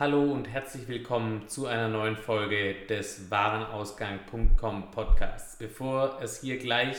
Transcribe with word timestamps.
Hallo 0.00 0.32
und 0.32 0.48
herzlich 0.48 0.88
willkommen 0.88 1.46
zu 1.46 1.66
einer 1.66 1.88
neuen 1.88 2.16
Folge 2.16 2.74
des 2.88 3.30
Warenausgang.com 3.30 4.90
Podcasts. 4.92 5.58
Bevor 5.58 6.18
es 6.22 6.40
hier 6.40 6.56
gleich 6.56 6.96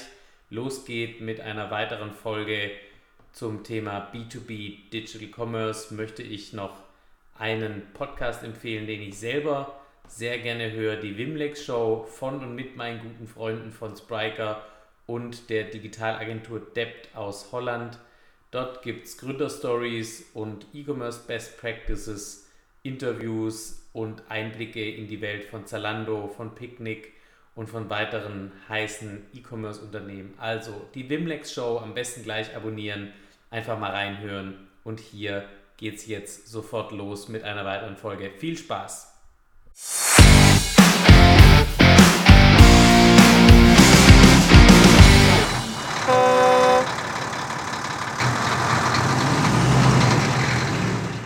losgeht 0.51 1.19
mit 1.19 1.41
einer 1.41 1.71
weiteren 1.71 2.11
Folge 2.11 2.69
zum 3.31 3.63
Thema 3.63 4.11
B2B 4.13 4.91
Digital 4.91 5.29
Commerce, 5.35 5.95
möchte 5.95 6.21
ich 6.21 6.53
noch 6.53 6.77
einen 7.39 7.91
Podcast 7.95 8.43
empfehlen, 8.43 8.85
den 8.85 9.01
ich 9.01 9.17
selber 9.17 9.81
sehr 10.07 10.37
gerne 10.37 10.71
höre, 10.71 10.97
die 10.97 11.17
Wimlex 11.17 11.65
Show 11.65 12.03
von 12.07 12.43
und 12.43 12.53
mit 12.53 12.75
meinen 12.75 13.01
guten 13.01 13.27
Freunden 13.27 13.71
von 13.71 13.97
Spriker 13.97 14.63
und 15.07 15.49
der 15.49 15.63
Digitalagentur 15.63 16.59
Debt 16.75 17.09
aus 17.15 17.51
Holland. 17.51 17.97
Dort 18.51 18.83
gibt 18.83 19.07
es 19.07 19.17
Gründerstories 19.17 20.29
und 20.35 20.67
E-Commerce 20.71 21.21
Best 21.25 21.59
Practices 21.59 22.47
Interviews 22.83 23.89
und 23.93 24.23
Einblicke 24.29 24.89
in 24.89 25.07
die 25.07 25.21
Welt 25.21 25.45
von 25.45 25.65
Zalando, 25.65 26.27
von 26.27 26.55
Picnic 26.55 27.13
und 27.55 27.69
von 27.69 27.89
weiteren 27.89 28.51
heißen 28.69 29.25
E-Commerce-Unternehmen. 29.33 30.33
Also 30.37 30.87
die 30.95 31.09
Wimlex 31.09 31.53
Show 31.53 31.79
am 31.79 31.93
besten 31.93 32.23
gleich 32.23 32.55
abonnieren, 32.55 33.11
einfach 33.49 33.77
mal 33.77 33.91
reinhören 33.91 34.67
und 34.83 34.99
hier 34.99 35.47
geht's 35.77 36.05
jetzt 36.07 36.47
sofort 36.47 36.91
los 36.91 37.27
mit 37.27 37.43
einer 37.43 37.65
weiteren 37.65 37.97
Folge. 37.97 38.31
Viel 38.37 38.57
Spaß! 38.57 40.10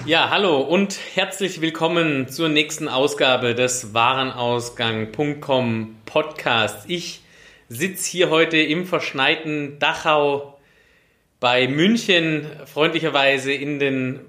Ja, 0.05 0.29
hallo 0.29 0.59
und 0.59 0.99
herzlich 1.15 1.61
willkommen 1.61 2.27
zur 2.27 2.47
nächsten 2.47 2.87
Ausgabe 2.87 3.55
des 3.55 3.95
Warenausgang.com 3.95 5.95
Podcast. 6.05 6.87
Ich 6.87 7.21
sitze 7.69 8.11
hier 8.11 8.29
heute 8.29 8.57
im 8.57 8.85
verschneiten 8.85 9.79
Dachau 9.79 10.59
bei 11.39 11.67
München, 11.67 12.45
freundlicherweise 12.71 13.51
in 13.51 13.79
den 13.79 14.19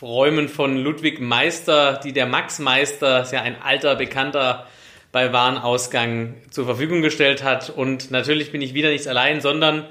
Räumen 0.00 0.48
von 0.48 0.76
Ludwig 0.76 1.20
Meister, 1.20 1.98
die 2.04 2.12
der 2.12 2.26
Max 2.26 2.60
Meister, 2.60 3.22
ist 3.22 3.32
ja 3.32 3.42
ein 3.42 3.60
alter 3.60 3.96
Bekannter 3.96 4.68
bei 5.10 5.32
Warenausgang 5.32 6.36
zur 6.50 6.66
Verfügung 6.66 7.02
gestellt 7.02 7.42
hat. 7.42 7.68
Und 7.68 8.12
natürlich 8.12 8.52
bin 8.52 8.62
ich 8.62 8.74
wieder 8.74 8.90
nicht 8.90 9.08
allein, 9.08 9.40
sondern 9.40 9.86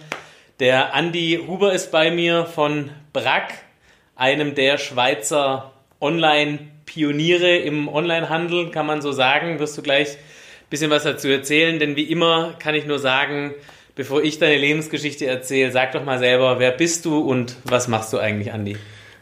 der 0.62 0.94
Andi 0.94 1.44
Huber 1.46 1.74
ist 1.74 1.92
bei 1.92 2.10
mir 2.10 2.46
von 2.46 2.90
Brack 3.12 3.65
einem 4.16 4.56
der 4.56 4.78
Schweizer 4.78 5.72
Online-Pioniere 6.02 7.58
im 7.58 7.88
Onlinehandel, 7.88 8.72
kann 8.72 8.86
man 8.86 9.02
so 9.02 9.12
sagen. 9.12 9.60
Wirst 9.60 9.78
du 9.78 9.82
gleich 9.82 10.10
ein 10.10 10.70
bisschen 10.70 10.90
was 10.90 11.04
dazu 11.04 11.28
erzählen, 11.28 11.80
denn 11.80 11.96
wie 11.96 12.04
immer 12.04 12.56
kann 12.60 12.76
ich 12.76 12.86
nur 12.86 13.00
sagen, 13.00 13.54
bevor 13.96 14.24
ich 14.24 14.40
deine 14.40 14.58
Lebensgeschichte 14.58 15.26
erzähle, 15.26 15.72
sag 15.72 15.92
doch 15.92 16.04
mal 16.04 16.20
selber, 16.20 16.60
wer 16.60 16.72
bist 16.72 17.06
du 17.06 17.20
und 17.20 17.58
was 17.64 17.88
machst 17.88 18.14
du 18.14 18.18
eigentlich, 18.18 18.52
Andi? 18.52 18.78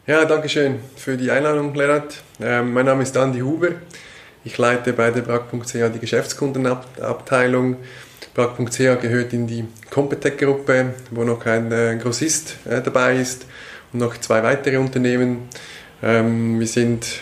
Ja, 0.05 0.25
danke 0.25 0.49
schön 0.49 0.79
für 0.95 1.15
die 1.15 1.31
Einladung, 1.31 1.73
Lennart. 1.73 2.21
Ähm, 2.41 2.73
mein 2.73 2.85
Name 2.85 3.03
ist 3.03 3.15
Andi 3.15 3.39
Huber. 3.39 3.69
Ich 4.43 4.57
leite 4.57 4.91
bei 4.91 5.11
der 5.11 5.21
Brack.ch 5.21 5.73
die 5.93 5.99
Geschäftskundenabteilung. 5.99 7.77
Brack.ch 8.33 8.77
gehört 8.77 9.31
in 9.31 9.47
die 9.47 9.65
Competec-Gruppe, 9.89 10.95
wo 11.11 11.23
noch 11.23 11.45
ein 11.45 11.71
äh, 11.71 11.97
Grossist 12.01 12.57
äh, 12.65 12.81
dabei 12.81 13.15
ist 13.15 13.45
noch 13.93 14.17
zwei 14.17 14.43
weitere 14.43 14.77
Unternehmen. 14.77 15.49
Ähm, 16.01 16.59
wir 16.59 16.67
sind 16.67 17.21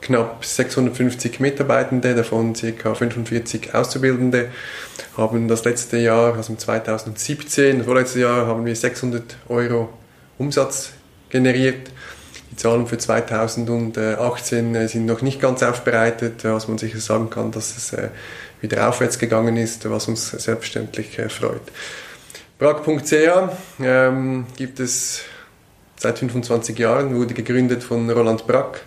knapp 0.00 0.44
650 0.44 1.40
Mitarbeitende, 1.40 2.14
davon 2.14 2.54
ca. 2.54 2.94
45 2.94 3.74
Auszubildende, 3.74 4.50
haben 5.16 5.48
das 5.48 5.64
letzte 5.64 5.98
Jahr, 5.98 6.34
also 6.34 6.54
2017, 6.54 7.84
vorletztes 7.84 8.22
Jahr, 8.22 8.46
haben 8.46 8.64
wir 8.64 8.74
600 8.74 9.36
Euro 9.48 9.90
Umsatz 10.38 10.92
generiert. 11.28 11.90
Die 12.50 12.56
Zahlen 12.56 12.86
für 12.86 12.98
2018 12.98 14.74
äh, 14.74 14.88
sind 14.88 15.06
noch 15.06 15.22
nicht 15.22 15.40
ganz 15.40 15.62
aufbereitet, 15.62 16.44
was 16.44 16.66
man 16.66 16.78
sicher 16.78 16.98
sagen 16.98 17.30
kann, 17.30 17.52
dass 17.52 17.76
es 17.76 17.92
äh, 17.92 18.08
wieder 18.60 18.88
aufwärts 18.88 19.18
gegangen 19.18 19.56
ist, 19.56 19.88
was 19.88 20.08
uns 20.08 20.30
selbstverständlich 20.30 21.18
äh, 21.18 21.28
freut. 21.28 21.62
Prag.ch 22.58 23.12
ähm, 23.80 24.46
gibt 24.56 24.80
es 24.80 25.22
seit 26.00 26.18
25 26.18 26.78
Jahren, 26.78 27.14
wurde 27.14 27.34
gegründet 27.34 27.82
von 27.82 28.08
Roland 28.10 28.46
Brack. 28.46 28.82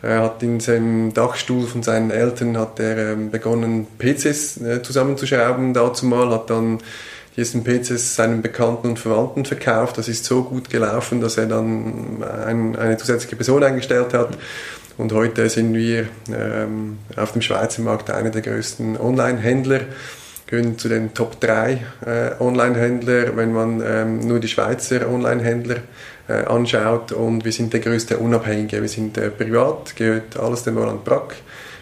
Er 0.00 0.22
hat 0.22 0.42
in 0.42 0.60
seinem 0.60 1.12
Dachstuhl 1.12 1.66
von 1.66 1.82
seinen 1.82 2.10
Eltern 2.10 2.56
hat 2.56 2.78
er 2.78 3.12
ähm, 3.12 3.30
begonnen, 3.30 3.86
PCs 3.98 4.60
äh, 4.60 4.82
zusammenzuschrauben. 4.82 5.74
Dazu 5.74 6.06
mal 6.06 6.30
hat 6.30 6.50
dann 6.50 6.78
die 7.34 7.40
ersten 7.40 7.64
PCs 7.64 8.14
seinen 8.14 8.42
Bekannten 8.42 8.90
und 8.90 8.98
Verwandten 8.98 9.44
verkauft. 9.44 9.98
Das 9.98 10.06
ist 10.06 10.24
so 10.24 10.44
gut 10.44 10.70
gelaufen, 10.70 11.20
dass 11.20 11.36
er 11.36 11.46
dann 11.46 12.22
ein, 12.22 12.76
eine 12.76 12.96
zusätzliche 12.96 13.36
Person 13.36 13.64
eingestellt 13.64 14.14
hat. 14.14 14.38
Und 14.96 15.12
heute 15.12 15.48
sind 15.48 15.74
wir 15.74 16.06
ähm, 16.32 16.98
auf 17.16 17.32
dem 17.32 17.42
Schweizer 17.42 17.82
Markt 17.82 18.08
einer 18.10 18.30
der 18.30 18.42
größten 18.42 18.98
Online-Händler 18.98 19.80
gehören 20.46 20.78
zu 20.78 20.88
den 20.88 21.12
Top 21.12 21.40
3 21.40 21.72
äh, 22.06 22.40
Online-Händler, 22.40 23.36
wenn 23.36 23.52
man 23.52 23.82
ähm, 23.84 24.20
nur 24.20 24.38
die 24.38 24.48
Schweizer 24.48 25.08
Online-Händler 25.08 25.78
äh, 26.28 26.44
anschaut. 26.44 27.12
Und 27.12 27.44
wir 27.44 27.52
sind 27.52 27.72
der 27.72 27.80
größte 27.80 28.18
Unabhängige. 28.18 28.80
Wir 28.80 28.88
sind 28.88 29.16
äh, 29.18 29.30
privat, 29.30 29.96
gehört 29.96 30.36
alles 30.38 30.64
dem 30.64 30.76
Roland 30.76 31.04
Brack. 31.04 31.36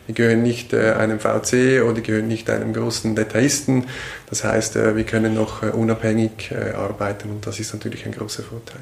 Wir 0.06 0.14
gehören 0.14 0.42
nicht 0.42 0.72
äh, 0.72 0.92
einem 0.92 1.18
VC 1.18 1.82
oder 1.82 2.00
gehören 2.02 2.28
nicht 2.28 2.50
einem 2.50 2.74
großen 2.74 3.16
Detailisten. 3.16 3.86
Das 4.28 4.44
heißt, 4.44 4.76
äh, 4.76 4.96
wir 4.96 5.04
können 5.04 5.34
noch 5.34 5.62
äh, 5.62 5.66
unabhängig 5.66 6.52
arbeiten 6.76 7.30
und 7.30 7.46
das 7.46 7.58
ist 7.58 7.72
natürlich 7.72 8.04
ein 8.04 8.12
großer 8.12 8.42
Vorteil. 8.42 8.80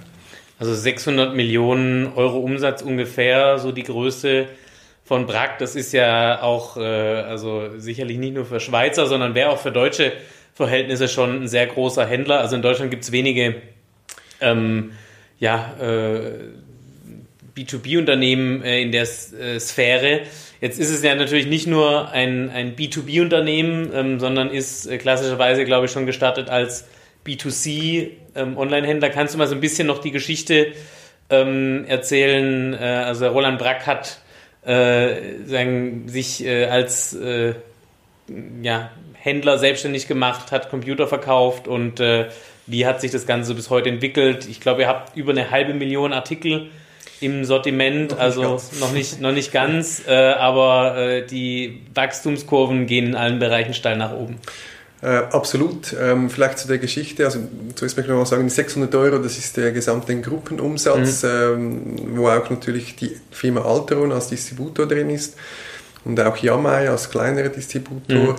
Also 0.58 0.74
600 0.74 1.34
Millionen 1.34 2.12
Euro 2.14 2.38
Umsatz 2.38 2.82
ungefähr, 2.82 3.58
so 3.58 3.72
die 3.72 3.82
Größe 3.82 4.46
von 5.04 5.26
Brack. 5.26 5.58
Das 5.58 5.74
ist 5.74 5.92
ja 5.92 6.40
auch, 6.42 6.76
also 6.76 7.70
sicherlich 7.78 8.18
nicht 8.18 8.34
nur 8.34 8.44
für 8.44 8.60
Schweizer, 8.60 9.06
sondern 9.08 9.34
wäre 9.34 9.50
auch 9.50 9.58
für 9.58 9.72
deutsche 9.72 10.12
Verhältnisse 10.54 11.08
schon 11.08 11.42
ein 11.42 11.48
sehr 11.48 11.66
großer 11.66 12.06
Händler. 12.06 12.38
Also 12.38 12.54
in 12.54 12.62
Deutschland 12.62 12.92
gibt 12.92 13.02
es 13.02 13.10
wenige 13.10 13.56
ähm, 14.40 14.92
ja, 15.42 15.74
äh, 15.80 16.20
B2B-Unternehmen 17.56 18.62
äh, 18.62 18.80
in 18.80 18.92
der 18.92 19.02
äh, 19.02 19.58
Sphäre. 19.58 20.20
Jetzt 20.60 20.78
ist 20.78 20.90
es 20.90 21.02
ja 21.02 21.16
natürlich 21.16 21.46
nicht 21.46 21.66
nur 21.66 22.12
ein, 22.12 22.48
ein 22.48 22.76
B2B-Unternehmen, 22.76 23.90
ähm, 23.92 24.20
sondern 24.20 24.50
ist 24.50 24.86
äh, 24.86 24.98
klassischerweise, 24.98 25.64
glaube 25.64 25.86
ich, 25.86 25.92
schon 25.92 26.06
gestartet 26.06 26.48
als 26.48 26.86
B2C-Online-Händler. 27.26 29.08
Ähm, 29.08 29.14
Kannst 29.14 29.34
du 29.34 29.38
mal 29.38 29.48
so 29.48 29.56
ein 29.56 29.60
bisschen 29.60 29.88
noch 29.88 29.98
die 29.98 30.12
Geschichte 30.12 30.68
ähm, 31.28 31.86
erzählen? 31.88 32.74
Äh, 32.74 32.76
also 32.76 33.26
Roland 33.26 33.58
Brack 33.58 33.84
hat 33.84 34.20
äh, 34.64 35.44
sagen, 35.44 36.04
sich 36.06 36.48
als 36.48 37.18
ja, 38.62 38.90
Händler 39.14 39.58
selbstständig 39.58 40.06
gemacht, 40.06 40.52
hat 40.52 40.70
Computer 40.70 41.08
verkauft 41.08 41.66
und 41.66 42.00
wie 42.66 42.86
hat 42.86 43.00
sich 43.00 43.10
das 43.10 43.26
Ganze 43.26 43.54
bis 43.54 43.70
heute 43.70 43.88
entwickelt? 43.88 44.46
Ich 44.48 44.60
glaube, 44.60 44.82
ihr 44.82 44.88
habt 44.88 45.16
über 45.16 45.32
eine 45.32 45.50
halbe 45.50 45.74
Million 45.74 46.12
Artikel 46.12 46.70
im 47.20 47.44
Sortiment, 47.44 48.12
noch 48.12 48.18
also 48.18 48.54
nicht 48.54 48.80
noch 48.80 48.92
nicht, 48.92 49.20
noch 49.20 49.32
nicht 49.32 49.52
ganz, 49.52 50.02
äh, 50.06 50.12
aber 50.12 50.96
äh, 50.96 51.26
die 51.26 51.80
Wachstumskurven 51.94 52.86
gehen 52.86 53.06
in 53.06 53.14
allen 53.14 53.38
Bereichen 53.38 53.74
steil 53.74 53.96
nach 53.96 54.12
oben. 54.12 54.38
Äh, 55.02 55.08
absolut. 55.08 55.94
Ähm, 56.00 56.30
vielleicht 56.30 56.58
zu 56.58 56.68
der 56.68 56.78
Geschichte. 56.78 57.24
Also 57.24 57.40
zuerst 57.74 57.96
möchte 57.96 58.12
ich 58.12 58.16
noch 58.16 58.22
mal 58.22 58.26
sagen, 58.26 58.48
600 58.48 58.94
Euro, 58.94 59.18
das 59.18 59.36
ist 59.36 59.56
der 59.56 59.72
gesamte 59.72 60.20
Gruppenumsatz, 60.20 61.24
mhm. 61.24 61.28
ähm, 61.28 62.16
wo 62.16 62.28
auch 62.28 62.48
natürlich 62.50 62.94
die 62.96 63.16
Firma 63.30 63.62
Alteron 63.62 64.12
als 64.12 64.28
Distributor 64.28 64.86
drin 64.86 65.10
ist 65.10 65.36
und 66.04 66.20
auch 66.20 66.36
Yamai 66.36 66.88
als 66.90 67.10
kleinerer 67.10 67.48
Distributor. 67.48 68.32
Mhm 68.32 68.36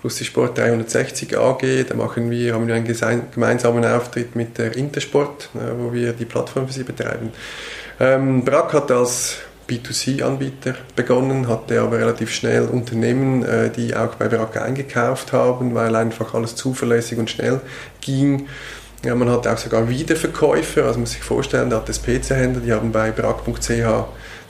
plus 0.00 0.16
die 0.16 0.24
Sport 0.24 0.58
360 0.58 1.36
AG. 1.38 1.62
Da 1.88 1.94
machen 1.94 2.30
wir, 2.30 2.54
haben 2.54 2.66
wir 2.66 2.74
einen 2.74 3.30
gemeinsamen 3.32 3.84
Auftritt 3.84 4.34
mit 4.34 4.58
der 4.58 4.76
Intersport, 4.76 5.50
wo 5.52 5.92
wir 5.92 6.12
die 6.12 6.24
Plattform 6.24 6.66
für 6.66 6.72
sie 6.72 6.84
betreiben. 6.84 7.30
Ähm, 7.98 8.44
Brack 8.44 8.72
hat 8.72 8.90
als 8.90 9.38
B2C-Anbieter 9.68 10.74
begonnen, 10.96 11.46
hatte 11.48 11.80
aber 11.80 11.98
relativ 11.98 12.32
schnell 12.32 12.64
Unternehmen, 12.64 13.44
äh, 13.44 13.70
die 13.70 13.94
auch 13.94 14.14
bei 14.16 14.26
Brack 14.26 14.56
eingekauft 14.56 15.32
haben, 15.32 15.74
weil 15.74 15.94
einfach 15.94 16.34
alles 16.34 16.56
zuverlässig 16.56 17.18
und 17.18 17.30
schnell 17.30 17.60
ging. 18.00 18.48
Ja, 19.04 19.14
man 19.14 19.30
hat 19.30 19.46
auch 19.46 19.58
sogar 19.58 19.88
Wiederverkäufer, 19.88 20.82
also 20.82 20.94
man 20.94 21.02
muss 21.02 21.12
sich 21.12 21.22
vorstellen, 21.22 21.70
da 21.70 21.76
hat 21.76 21.88
das 21.88 22.02
PC-Händler, 22.02 22.60
die 22.60 22.72
haben 22.72 22.90
bei 22.90 23.10
brack.ch 23.12 23.68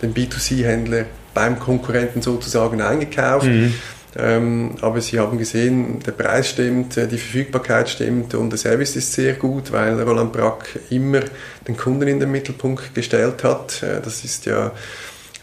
den 0.03 0.15
B2C-Händler 0.15 1.05
beim 1.35 1.59
Konkurrenten 1.59 2.23
sozusagen 2.23 2.81
eingekauft. 2.81 3.47
Mhm. 3.47 3.75
Ähm, 4.17 4.75
aber 4.81 5.00
sie 5.00 5.21
haben 5.21 5.38
gesehen, 5.38 6.00
der 6.00 6.12
Preis 6.12 6.49
stimmt, 6.49 6.97
äh, 6.97 7.06
die 7.06 7.19
Verfügbarkeit 7.19 7.88
stimmt 7.88 8.35
und 8.35 8.50
der 8.50 8.59
Service 8.59 8.97
ist 8.97 9.12
sehr 9.12 9.35
gut, 9.35 9.71
weil 9.71 10.00
Roland 10.03 10.32
Brack 10.32 10.81
immer 10.91 11.21
den 11.69 11.77
Kunden 11.77 12.09
in 12.09 12.19
den 12.19 12.32
Mittelpunkt 12.32 12.93
gestellt 12.94 13.44
hat. 13.44 13.82
Äh, 13.82 14.00
das 14.03 14.25
ist 14.25 14.47
ja 14.47 14.73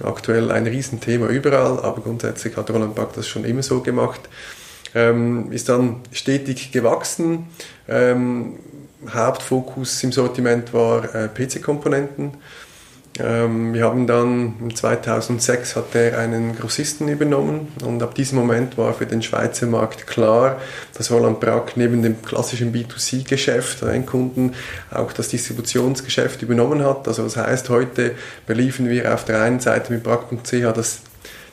aktuell 0.04 0.52
ein 0.52 0.68
Riesenthema 0.68 1.28
überall, 1.28 1.80
aber 1.80 2.02
grundsätzlich 2.02 2.58
hat 2.58 2.70
Roland 2.70 2.96
Back 2.96 3.14
das 3.16 3.28
schon 3.28 3.46
immer 3.46 3.64
so 3.64 3.80
gemacht. 3.80 4.22
Ähm, 4.94 5.52
ist 5.52 5.70
dann 5.70 6.02
stetig 6.12 6.72
gewachsen. 6.72 7.48
Ähm, 7.88 8.60
Hauptfokus 9.10 10.04
im 10.04 10.12
Sortiment 10.12 10.74
war 10.74 11.16
äh, 11.16 11.30
PC-Komponenten. 11.30 12.34
Ähm, 13.20 13.74
wir 13.74 13.84
haben 13.84 14.08
dann 14.08 14.72
2006 14.74 15.76
hat 15.76 15.96
er 15.96 16.18
einen 16.20 16.56
Grossisten 16.56 17.08
übernommen 17.08 17.72
und 17.84 18.02
ab 18.04 18.16
diesem 18.16 18.38
Moment 18.38 18.78
war 18.78 18.94
für 18.94 19.06
den 19.06 19.22
Schweizer 19.22 19.68
Markt 19.68 20.08
klar, 20.08 20.60
dass 20.96 21.12
Roland 21.12 21.40
Brack 21.40 21.74
neben 21.76 22.02
dem 22.04 22.22
klassischen 22.22 22.74
B2C-Geschäft 22.74 23.82
der 23.82 23.90
Endkunden 23.90 24.54
auch 24.92 25.12
das 25.14 25.30
Distributionsgeschäft 25.30 26.42
übernommen 26.42 26.84
hat. 26.84 27.08
Also 27.08 27.24
das 27.24 27.38
heißt, 27.38 27.70
heute 27.70 28.12
beliefern 28.46 28.90
wir 28.90 29.14
auf 29.14 29.26
der 29.26 29.42
einen 29.42 29.60
Seite 29.60 29.94
mit 29.94 30.04
Brack.ch 30.04 30.52
das 30.76 31.02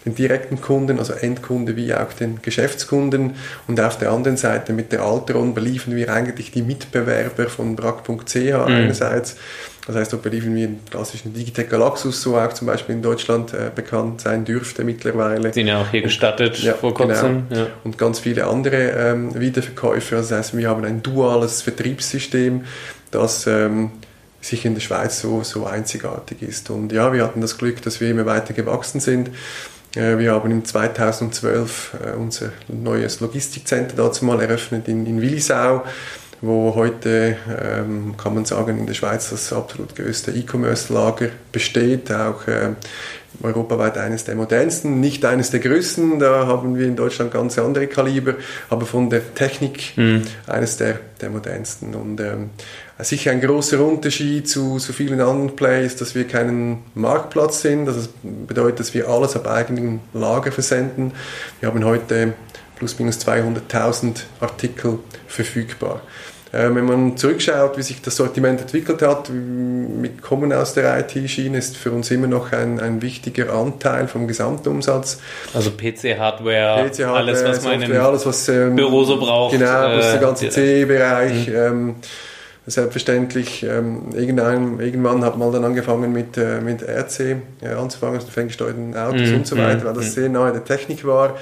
den 0.05 0.15
direkten 0.15 0.61
Kunden, 0.61 0.99
also 0.99 1.15
Endkunde 1.15 1.77
wie 1.77 1.95
auch 1.95 2.13
den 2.13 2.43
Geschäftskunden. 2.43 3.35
Und 3.67 3.81
auf 3.81 3.99
der 3.99 4.11
anderen 4.11 4.37
Seite 4.37 4.73
mit 4.73 4.93
der 4.93 5.03
Altron 5.03 5.55
beliefern 5.55 5.97
wir 5.97 6.13
eigentlich 6.13 6.51
die 6.51 6.63
Mitbewerber 6.63 7.49
von 7.49 7.75
brack.ch 7.75 8.35
mhm. 8.35 8.55
einerseits. 8.67 9.37
Das 9.87 9.97
heißt, 9.97 10.13
dort 10.15 10.23
beliefern 10.23 10.55
wir 10.55 10.67
den 10.67 10.85
klassischen 10.91 11.35
Digitec 11.35 11.69
Galaxus, 11.69 12.23
so 12.23 12.39
auch 12.39 12.53
zum 12.55 12.67
Beispiel 12.67 12.95
in 12.95 13.03
Deutschland 13.03 13.53
äh, 13.53 13.71
bekannt 13.75 14.23
sein 14.23 14.45
dürfte 14.45 14.83
mittlerweile. 14.83 15.53
Sind 15.53 15.67
ja 15.67 15.83
auch 15.83 15.91
hier 15.91 16.01
gestattet 16.01 16.59
ja, 16.63 16.73
vor 16.73 16.95
kurzem. 16.95 17.49
Genau. 17.49 17.61
Ja. 17.61 17.67
Und 17.85 17.99
ganz 17.99 18.21
viele 18.21 18.47
andere 18.47 18.77
ähm, 18.77 19.39
Wiederverkäufer. 19.39 20.17
Das 20.17 20.33
heißt, 20.33 20.57
wir 20.57 20.71
haben 20.71 20.85
ein 20.85 21.03
duales 21.03 21.61
Vertriebssystem, 21.61 22.65
das 23.11 23.47
ähm, 23.47 23.91
sich 24.41 24.65
in 24.65 24.75
der 24.75 24.81
Schweiz 24.81 25.21
so, 25.21 25.43
so 25.43 25.67
einzigartig 25.67 26.41
ist. 26.41 26.71
Und 26.71 26.93
ja, 26.93 27.13
wir 27.13 27.23
hatten 27.23 27.43
das 27.43 27.59
Glück, 27.59 27.83
dass 27.83 28.01
wir 28.01 28.11
immer 28.11 28.25
weiter 28.25 28.55
gewachsen 28.55 29.01
sind. 29.01 29.31
Äh, 29.97 30.19
wir 30.19 30.33
haben 30.33 30.51
in 30.51 30.65
2012 30.65 31.95
äh, 31.95 32.17
unser 32.17 32.51
neues 32.69 33.21
Logistikcenter 33.21 33.97
dazu 33.97 34.25
mal 34.25 34.41
eröffnet 34.41 34.89
in, 34.89 35.07
in 35.07 35.21
Willisau, 35.21 35.85
wo 36.45 36.75
heute, 36.75 37.37
ähm, 37.63 38.15
kann 38.17 38.35
man 38.35 38.45
sagen, 38.45 38.79
in 38.79 38.87
der 38.87 38.95
Schweiz 38.95 39.31
das 39.31 39.53
absolut 39.53 39.97
größte 39.97 40.31
E-Commerce-Lager 40.33 41.29
besteht, 41.53 42.13
auch 42.13 42.47
äh, 42.47 42.71
europaweit 43.43 43.99
eines 43.99 44.25
der 44.25 44.35
modernsten, 44.35 45.01
nicht 45.01 45.25
eines 45.25 45.51
der 45.51 45.61
größten, 45.61 46.19
da 46.19 46.47
haben 46.47 46.77
wir 46.77 46.87
in 46.87 46.97
Deutschland 46.97 47.33
ganz 47.33 47.59
andere 47.59 47.87
Kaliber, 47.87 48.35
aber 48.71 48.87
von 48.87 49.11
der 49.11 49.35
Technik 49.35 49.97
mhm. 49.97 50.23
eines 50.47 50.77
der, 50.77 51.01
der 51.21 51.31
modernsten. 51.31 51.95
Und 51.95 52.21
ähm, 52.21 52.51
sicher 53.01 53.33
ein 53.33 53.41
großer 53.41 53.81
Unterschied 53.81 54.49
zu, 54.49 54.79
zu 54.79 54.93
vielen 54.93 55.21
anderen 55.21 55.57
Plays, 55.57 55.97
dass 55.97 56.15
wir 56.15 56.27
keinen 56.27 56.85
Marktplatz 56.95 57.63
sind. 57.63 57.87
Das 57.87 58.09
bedeutet, 58.23 58.81
dass 58.81 58.95
wir 58.95 59.09
alles 59.09 59.35
ab 59.35 59.47
eigenem 59.47 60.01
Lager 60.13 60.53
versenden. 60.53 61.13
Wir 61.61 61.69
haben 61.69 61.85
heute 61.85 62.35
plus 62.77 62.99
minus 62.99 63.19
200.000 63.19 64.23
Artikel 64.41 64.99
verfügbar. 65.27 66.03
Äh, 66.55 66.73
wenn 66.75 66.85
man 66.85 67.17
zurückschaut, 67.17 67.77
wie 67.77 67.83
sich 67.83 68.01
das 68.01 68.17
Sortiment 68.17 68.61
entwickelt 68.61 69.03
hat, 69.03 69.29
mit 69.31 70.23
Kommen 70.23 70.53
aus 70.53 70.75
der 70.75 71.01
IT-Schiene 71.01 71.59
ist 71.59 71.77
für 71.77 71.91
uns 71.91 72.11
immer 72.13 72.29
noch 72.29 72.53
ein, 72.53 72.79
ein 72.79 73.03
wichtiger 73.03 73.53
Anteil 73.53 74.07
vom 74.07 74.29
Gesamtumsatz. 74.29 75.21
Also 75.53 75.71
PC-Hardware, 75.71 76.89
PC 76.89 77.01
alles, 77.01 77.43
was 77.45 77.65
man 77.65 77.81
Software, 77.81 77.97
in 77.97 77.97
alles, 77.97 78.27
was, 78.27 78.49
ähm, 78.49 78.77
Büro 78.77 79.03
so 79.03 79.19
braucht. 79.19 79.53
Genau, 79.53 79.67
was 79.67 80.07
äh, 80.07 80.11
der 80.13 80.21
ganze 80.21 80.49
CE-Bereich. 80.51 81.49
Mhm. 81.49 81.55
Ähm, 81.55 81.95
selbstverständlich, 82.67 83.63
ähm, 83.63 84.11
irgendein, 84.15 84.81
irgendwann 84.81 85.23
hat 85.23 85.37
man 85.37 85.53
dann 85.53 85.65
angefangen 85.65 86.13
mit, 86.13 86.39
äh, 86.39 86.61
mit 86.61 86.83
RC 86.83 87.37
äh, 87.61 87.69
anzufangen, 87.77 88.17
also 88.17 88.29
ferngesteuerten 88.29 88.97
Autos 88.97 89.29
mm, 89.29 89.35
und 89.35 89.47
so 89.47 89.59
weiter, 89.59 89.83
mm, 89.83 89.85
weil 89.85 89.93
das 89.93 90.07
mm. 90.07 90.09
sehr 90.09 90.29
nahe 90.31 90.53
der 90.53 90.65
Technik 90.65 91.05
war. 91.05 91.37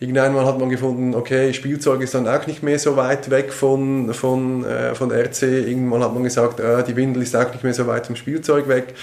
Irgendwann 0.00 0.36
hat 0.46 0.60
man 0.60 0.68
gefunden, 0.68 1.14
okay, 1.14 1.52
Spielzeug 1.52 2.00
ist 2.02 2.14
dann 2.14 2.28
auch 2.28 2.46
nicht 2.46 2.62
mehr 2.62 2.78
so 2.78 2.96
weit 2.96 3.30
weg 3.30 3.52
von, 3.52 4.14
von, 4.14 4.64
äh, 4.64 4.94
von 4.94 5.10
RC. 5.10 5.42
Irgendwann 5.42 6.04
hat 6.04 6.14
man 6.14 6.22
gesagt, 6.22 6.60
äh, 6.60 6.84
die 6.84 6.94
Windel 6.94 7.22
ist 7.24 7.34
auch 7.34 7.50
nicht 7.50 7.64
mehr 7.64 7.74
so 7.74 7.86
weit 7.88 8.06
vom 8.06 8.14
Spielzeug 8.14 8.68
weg. 8.68 8.94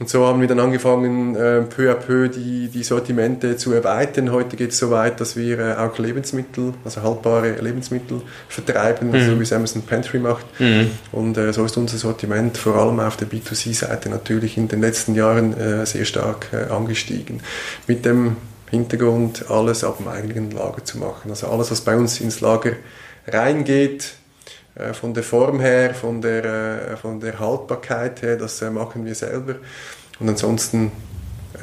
Und 0.00 0.08
so 0.08 0.26
haben 0.26 0.40
wir 0.40 0.48
dann 0.48 0.58
angefangen, 0.58 1.36
äh, 1.36 1.62
peu 1.62 1.90
à 1.90 1.94
peu 1.94 2.28
die, 2.28 2.68
die 2.68 2.82
Sortimente 2.82 3.56
zu 3.56 3.72
erweitern. 3.72 4.32
Heute 4.32 4.56
geht 4.56 4.72
es 4.72 4.78
so 4.78 4.90
weit, 4.90 5.20
dass 5.20 5.36
wir 5.36 5.58
äh, 5.60 5.74
auch 5.76 5.96
Lebensmittel, 5.98 6.74
also 6.84 7.02
haltbare 7.02 7.52
Lebensmittel 7.60 8.20
vertreiben, 8.48 9.08
mhm. 9.08 9.14
also 9.14 9.38
wie 9.38 9.44
es 9.44 9.52
Amazon 9.52 9.82
Pantry 9.82 10.18
macht. 10.18 10.46
Mhm. 10.58 10.90
Und 11.12 11.38
äh, 11.38 11.52
so 11.52 11.64
ist 11.64 11.76
unser 11.76 11.96
Sortiment 11.96 12.58
vor 12.58 12.74
allem 12.74 12.98
auf 12.98 13.16
der 13.16 13.28
B2C-Seite 13.28 14.10
natürlich 14.10 14.56
in 14.56 14.66
den 14.66 14.80
letzten 14.80 15.14
Jahren 15.14 15.56
äh, 15.56 15.86
sehr 15.86 16.04
stark 16.04 16.48
äh, 16.52 16.72
angestiegen. 16.72 17.40
Mit 17.86 18.04
dem 18.04 18.36
Hintergrund, 18.70 19.50
alles 19.50 19.84
ab 19.84 19.98
dem 19.98 20.08
eigenen 20.08 20.50
Lager 20.50 20.84
zu 20.84 20.98
machen. 20.98 21.30
Also 21.30 21.48
alles, 21.48 21.70
was 21.70 21.80
bei 21.82 21.96
uns 21.96 22.20
ins 22.20 22.40
Lager 22.40 22.72
reingeht, 23.26 24.14
äh, 24.74 24.92
von 24.92 25.14
der 25.14 25.22
Form 25.22 25.60
her, 25.60 25.94
von 25.94 26.20
der, 26.20 26.44
äh, 26.92 26.96
von 26.96 27.20
der 27.20 27.38
Haltbarkeit 27.38 28.22
her, 28.22 28.36
das 28.36 28.60
äh, 28.62 28.70
machen 28.70 29.04
wir 29.04 29.14
selber. 29.14 29.56
Und 30.18 30.28
ansonsten 30.28 30.92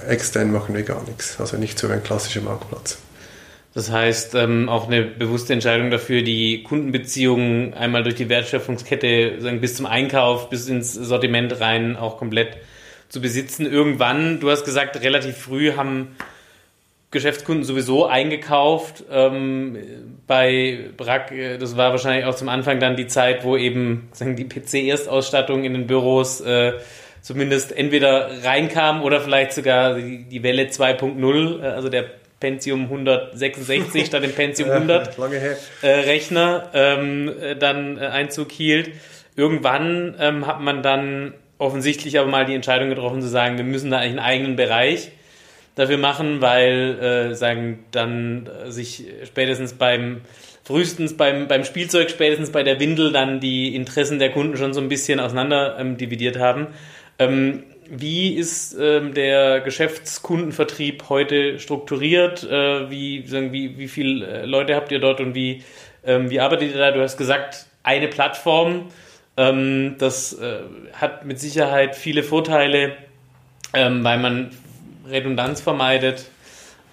extern 0.07 0.51
machen 0.51 0.75
wir 0.75 0.83
gar 0.83 1.03
nichts. 1.03 1.39
Also 1.39 1.57
nicht 1.57 1.77
so 1.77 1.87
ein 1.87 2.03
klassischer 2.03 2.41
Marktplatz. 2.41 2.97
Das 3.73 3.89
heißt, 3.89 4.35
ähm, 4.35 4.67
auch 4.67 4.87
eine 4.87 5.03
bewusste 5.03 5.53
Entscheidung 5.53 5.91
dafür, 5.91 6.23
die 6.23 6.63
Kundenbeziehungen 6.63 7.73
einmal 7.73 8.03
durch 8.03 8.15
die 8.15 8.27
Wertschöpfungskette 8.27 9.39
sagen, 9.39 9.61
bis 9.61 9.75
zum 9.75 9.85
Einkauf, 9.85 10.49
bis 10.49 10.67
ins 10.67 10.93
Sortiment 10.93 11.61
rein 11.61 11.95
auch 11.95 12.17
komplett 12.17 12.57
zu 13.07 13.21
besitzen. 13.21 13.65
Irgendwann, 13.65 14.41
du 14.41 14.49
hast 14.49 14.65
gesagt, 14.65 15.01
relativ 15.01 15.37
früh 15.37 15.73
haben 15.73 16.15
Geschäftskunden 17.11 17.65
sowieso 17.65 18.05
eingekauft. 18.05 19.03
Ähm, 19.11 19.77
bei 20.27 20.89
Brack, 20.95 21.31
äh, 21.31 21.57
das 21.57 21.75
war 21.75 21.91
wahrscheinlich 21.91 22.25
auch 22.25 22.35
zum 22.35 22.49
Anfang 22.49 22.79
dann 22.79 22.95
die 22.95 23.07
Zeit, 23.07 23.43
wo 23.43 23.57
eben 23.57 24.09
sagen, 24.13 24.37
die 24.37 24.45
PC-Erstausstattung 24.45 25.65
in 25.65 25.73
den 25.73 25.87
Büros 25.87 26.39
äh, 26.41 26.73
zumindest 27.21 27.75
entweder 27.75 28.43
reinkam 28.43 29.03
oder 29.03 29.19
vielleicht 29.19 29.53
sogar 29.53 29.95
die, 29.95 30.23
die 30.23 30.41
Welle 30.41 30.63
2.0, 30.63 31.61
äh, 31.61 31.65
also 31.67 31.89
der 31.89 32.05
Pentium 32.39 32.83
166 32.83 34.05
statt 34.05 34.23
dem 34.23 34.31
Pentium 34.31 34.71
100 34.71 35.17
äh, 35.81 35.87
Rechner 35.87 36.69
ähm, 36.73 37.31
äh, 37.39 37.55
dann 37.55 37.99
Einzug 37.99 38.51
hielt. 38.51 38.91
Irgendwann 39.35 40.15
ähm, 40.17 40.47
hat 40.47 40.61
man 40.61 40.81
dann 40.81 41.33
offensichtlich 41.57 42.17
aber 42.17 42.29
mal 42.29 42.45
die 42.45 42.55
Entscheidung 42.55 42.89
getroffen 42.89 43.21
zu 43.21 43.27
sagen, 43.27 43.57
wir 43.57 43.65
müssen 43.65 43.91
da 43.91 43.97
eigentlich 43.97 44.11
einen 44.11 44.19
eigenen 44.19 44.55
Bereich 44.55 45.11
dafür 45.75 45.97
machen, 45.97 46.41
weil 46.41 46.99
äh, 46.99 47.35
sagen 47.35 47.79
dann 47.91 48.47
äh, 48.47 48.71
sich 48.71 49.05
spätestens 49.25 49.73
beim 49.73 50.21
frühestens 50.63 51.17
beim, 51.17 51.47
beim 51.47 51.63
Spielzeug, 51.63 52.09
spätestens 52.09 52.51
bei 52.51 52.63
der 52.63 52.79
Windel 52.79 53.11
dann 53.11 53.39
die 53.39 53.75
Interessen 53.75 54.19
der 54.19 54.31
Kunden 54.31 54.57
schon 54.57 54.73
so 54.73 54.81
ein 54.81 54.89
bisschen 54.89 55.19
auseinander 55.19 55.77
ähm, 55.79 55.97
dividiert 55.97 56.37
haben. 56.37 56.67
Ähm, 57.19 57.63
wie 57.89 58.35
ist 58.35 58.77
ähm, 58.79 59.13
der 59.13 59.59
Geschäftskundenvertrieb 59.59 61.09
heute 61.09 61.59
strukturiert? 61.59 62.43
Äh, 62.43 62.89
wie, 62.89 63.27
sagen, 63.27 63.51
wie, 63.51 63.77
wie 63.77 63.87
viele 63.87 64.25
äh, 64.25 64.45
Leute 64.45 64.75
habt 64.75 64.91
ihr 64.91 64.99
dort 64.99 65.19
und 65.19 65.35
wie, 65.35 65.63
ähm, 66.05 66.29
wie 66.29 66.39
arbeitet 66.39 66.71
ihr 66.71 66.77
da? 66.77 66.91
Du 66.91 67.01
hast 67.01 67.17
gesagt, 67.17 67.65
eine 67.83 68.07
Plattform. 68.07 68.87
Ähm, 69.35 69.95
das 69.97 70.33
äh, 70.33 70.59
hat 70.93 71.25
mit 71.25 71.39
Sicherheit 71.39 71.95
viele 71.95 72.23
Vorteile, 72.23 72.93
ähm, 73.73 74.03
weil 74.03 74.19
man 74.19 74.51
Redundanz 75.09 75.61
vermeidet. 75.61 76.25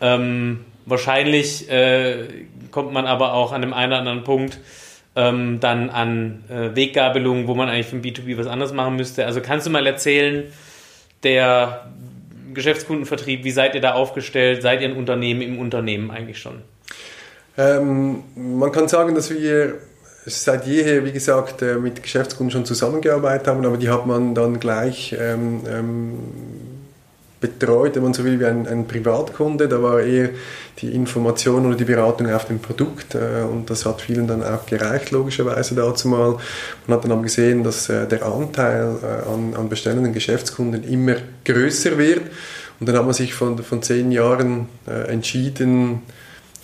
Ähm, 0.00 0.64
wahrscheinlich 0.86 1.70
äh, 1.70 2.28
kommt 2.70 2.92
man 2.92 3.06
aber 3.06 3.34
auch 3.34 3.52
an 3.52 3.62
dem 3.62 3.72
einen 3.72 3.92
oder 3.92 3.98
anderen 4.00 4.24
Punkt 4.24 4.58
ähm, 5.16 5.58
dann 5.60 5.90
an 5.90 6.44
äh, 6.48 6.76
Weggabelungen, 6.76 7.48
wo 7.48 7.54
man 7.54 7.68
eigentlich 7.68 7.88
vom 7.88 8.00
B2B 8.00 8.38
was 8.38 8.46
anderes 8.46 8.72
machen 8.72 8.96
müsste. 8.96 9.26
Also 9.26 9.40
kannst 9.40 9.66
du 9.66 9.70
mal 9.70 9.86
erzählen, 9.86 10.44
der 11.24 11.90
Geschäftskundenvertrieb, 12.54 13.44
wie 13.44 13.50
seid 13.50 13.74
ihr 13.74 13.80
da 13.80 13.94
aufgestellt? 13.94 14.62
Seid 14.62 14.80
ihr 14.80 14.88
ein 14.88 14.96
Unternehmen 14.96 15.42
im 15.42 15.58
Unternehmen 15.58 16.10
eigentlich 16.10 16.38
schon? 16.38 16.62
Ähm, 17.56 18.22
man 18.36 18.70
kann 18.70 18.86
sagen, 18.86 19.16
dass 19.16 19.30
wir 19.30 19.78
seit 20.24 20.66
jeher, 20.66 21.04
wie 21.04 21.12
gesagt, 21.12 21.62
äh, 21.62 21.74
mit 21.74 22.02
Geschäftskunden 22.02 22.52
schon 22.52 22.64
zusammengearbeitet 22.64 23.48
haben, 23.48 23.64
aber 23.66 23.76
die 23.76 23.88
hat 23.88 24.06
man 24.06 24.34
dann 24.34 24.60
gleich 24.60 25.16
ähm, 25.18 25.62
ähm, 25.68 26.18
betreut, 27.40 27.94
wenn 27.96 28.02
man 28.02 28.14
so 28.14 28.24
will, 28.24 28.40
wie 28.40 28.44
ein, 28.46 28.66
ein, 28.66 28.86
Privatkunde. 28.86 29.68
Da 29.68 29.82
war 29.82 30.00
eher 30.00 30.30
die 30.80 30.94
Information 30.94 31.66
oder 31.66 31.76
die 31.76 31.84
Beratung 31.84 32.30
auf 32.32 32.46
dem 32.46 32.58
Produkt 32.58 33.14
äh, 33.14 33.44
und 33.48 33.70
das 33.70 33.86
hat 33.86 34.00
vielen 34.00 34.26
dann 34.26 34.42
auch 34.42 34.66
gereicht, 34.66 35.10
logischerweise 35.10 35.74
dazu 35.74 36.08
mal. 36.08 36.36
Man 36.86 36.96
hat 36.96 37.04
dann 37.04 37.12
auch 37.12 37.22
gesehen, 37.22 37.62
dass 37.62 37.88
äh, 37.88 38.06
der 38.06 38.26
Anteil 38.26 38.96
äh, 39.02 39.28
an, 39.28 39.54
an 39.54 39.68
bestellenden 39.68 40.12
Geschäftskunden 40.12 40.82
immer 40.84 41.16
größer 41.44 41.96
wird 41.96 42.22
und 42.80 42.88
dann 42.88 42.96
hat 42.96 43.04
man 43.04 43.14
sich 43.14 43.34
von, 43.34 43.58
von 43.58 43.82
zehn 43.82 44.12
Jahren 44.12 44.68
äh, 44.86 45.10
entschieden, 45.10 46.02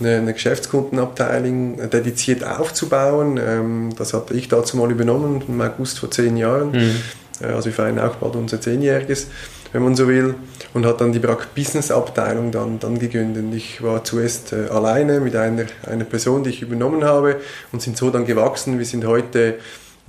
eine, 0.00 0.16
eine, 0.16 0.32
Geschäftskundenabteilung 0.32 1.88
dediziert 1.90 2.44
aufzubauen. 2.44 3.38
Ähm, 3.44 3.90
das 3.96 4.12
hatte 4.12 4.34
ich 4.34 4.48
dazu 4.48 4.76
mal 4.76 4.90
übernommen 4.90 5.42
im 5.46 5.60
August 5.60 6.00
vor 6.00 6.10
zehn 6.10 6.36
Jahren. 6.36 6.72
Mhm. 6.72 6.96
Äh, 7.40 7.46
also 7.46 7.66
wir 7.66 7.72
feiern 7.72 7.98
auch 7.98 8.16
bald 8.16 8.36
unser 8.36 8.60
Zehnjähriges. 8.60 9.28
Wenn 9.74 9.82
man 9.82 9.96
so 9.96 10.06
will, 10.06 10.36
und 10.72 10.86
hat 10.86 11.00
dann 11.00 11.12
die 11.12 11.18
BRAC 11.18 11.52
Business 11.52 11.90
Abteilung 11.90 12.52
dann, 12.52 12.78
dann 12.78 12.96
gegründet. 12.96 13.44
Ich 13.54 13.82
war 13.82 14.04
zuerst 14.04 14.52
äh, 14.52 14.68
alleine 14.68 15.18
mit 15.18 15.34
einer, 15.34 15.66
einer 15.84 16.04
Person, 16.04 16.44
die 16.44 16.50
ich 16.50 16.62
übernommen 16.62 17.02
habe 17.02 17.40
und 17.72 17.82
sind 17.82 17.96
so 17.96 18.10
dann 18.10 18.24
gewachsen. 18.24 18.78
Wir 18.78 18.86
sind 18.86 19.04
heute 19.04 19.56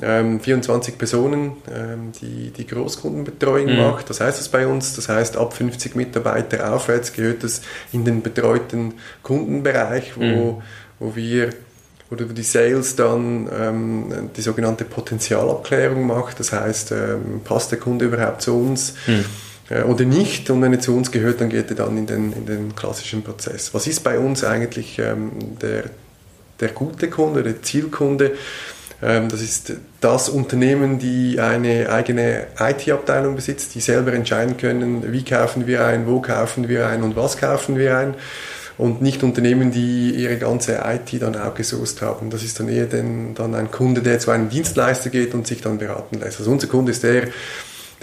ähm, 0.03 0.39
24 0.39 0.99
Personen, 0.99 1.53
ähm, 1.73 2.11
die 2.21 2.51
die 2.51 2.67
Großkundenbetreuung 2.67 3.71
mhm. 3.71 3.77
macht. 3.77 4.07
Das 4.11 4.21
heißt 4.21 4.39
es 4.39 4.49
bei 4.49 4.67
uns, 4.67 4.95
das 4.95 5.09
heißt 5.09 5.35
ab 5.35 5.53
50 5.55 5.95
Mitarbeiter 5.95 6.71
aufwärts 6.71 7.11
gehört 7.11 7.43
es 7.43 7.61
in 7.91 8.05
den 8.05 8.21
betreuten 8.21 8.93
Kundenbereich, 9.23 10.15
wo, 10.15 10.21
mhm. 10.21 10.61
wo 10.99 11.15
wir 11.15 11.49
oder 12.11 12.25
die 12.25 12.43
Sales 12.43 12.95
dann 12.95 13.49
ähm, 13.51 14.29
die 14.37 14.43
sogenannte 14.43 14.85
Potenzialabklärung 14.85 16.05
macht. 16.05 16.39
Das 16.39 16.51
heißt, 16.51 16.91
ähm, 16.91 17.41
passt 17.43 17.71
der 17.71 17.79
Kunde 17.79 18.05
überhaupt 18.05 18.43
zu 18.43 18.55
uns 18.55 18.93
hm. 19.05 19.25
Oder 19.69 20.05
nicht? 20.05 20.49
Und 20.49 20.61
wenn 20.61 20.73
er 20.73 20.79
zu 20.79 20.95
uns 20.95 21.11
gehört, 21.11 21.41
dann 21.41 21.49
geht 21.49 21.69
er 21.69 21.75
dann 21.75 21.97
in 21.97 22.05
den, 22.05 22.33
in 22.33 22.45
den 22.45 22.75
klassischen 22.75 23.23
Prozess. 23.23 23.73
Was 23.73 23.87
ist 23.87 24.03
bei 24.03 24.19
uns 24.19 24.43
eigentlich 24.43 24.99
ähm, 24.99 25.31
der, 25.61 25.85
der 26.59 26.69
gute 26.69 27.09
Kunde, 27.09 27.41
der 27.41 27.63
Zielkunde? 27.63 28.33
Ähm, 29.01 29.27
das 29.29 29.41
ist 29.41 29.73
das 30.01 30.29
Unternehmen, 30.29 30.99
die 30.99 31.39
eine 31.39 31.89
eigene 31.89 32.47
IT-Abteilung 32.59 33.35
besitzt, 33.35 33.75
die 33.75 33.79
selber 33.79 34.13
entscheiden 34.13 34.57
können, 34.57 35.11
wie 35.11 35.23
kaufen 35.23 35.67
wir 35.67 35.85
ein, 35.85 36.07
wo 36.07 36.21
kaufen 36.21 36.67
wir 36.67 36.87
ein 36.87 37.01
und 37.01 37.15
was 37.15 37.37
kaufen 37.37 37.77
wir 37.77 37.97
ein 37.97 38.13
und 38.77 39.01
nicht 39.01 39.23
Unternehmen, 39.23 39.71
die 39.71 40.11
ihre 40.11 40.37
ganze 40.37 40.83
IT 40.85 41.21
dann 41.21 41.35
outgesourced 41.35 42.01
haben. 42.01 42.29
Das 42.29 42.43
ist 42.43 42.59
dann 42.59 42.69
eher 42.69 42.85
den, 42.85 43.33
dann 43.33 43.55
ein 43.55 43.71
Kunde, 43.71 44.01
der 44.01 44.19
zu 44.19 44.31
einem 44.31 44.49
Dienstleister 44.49 45.09
geht 45.09 45.33
und 45.33 45.47
sich 45.47 45.61
dann 45.61 45.77
beraten 45.77 46.19
lässt. 46.19 46.39
Also 46.39 46.51
unser 46.51 46.67
Kunde 46.67 46.91
ist 46.91 47.03
der, 47.03 47.27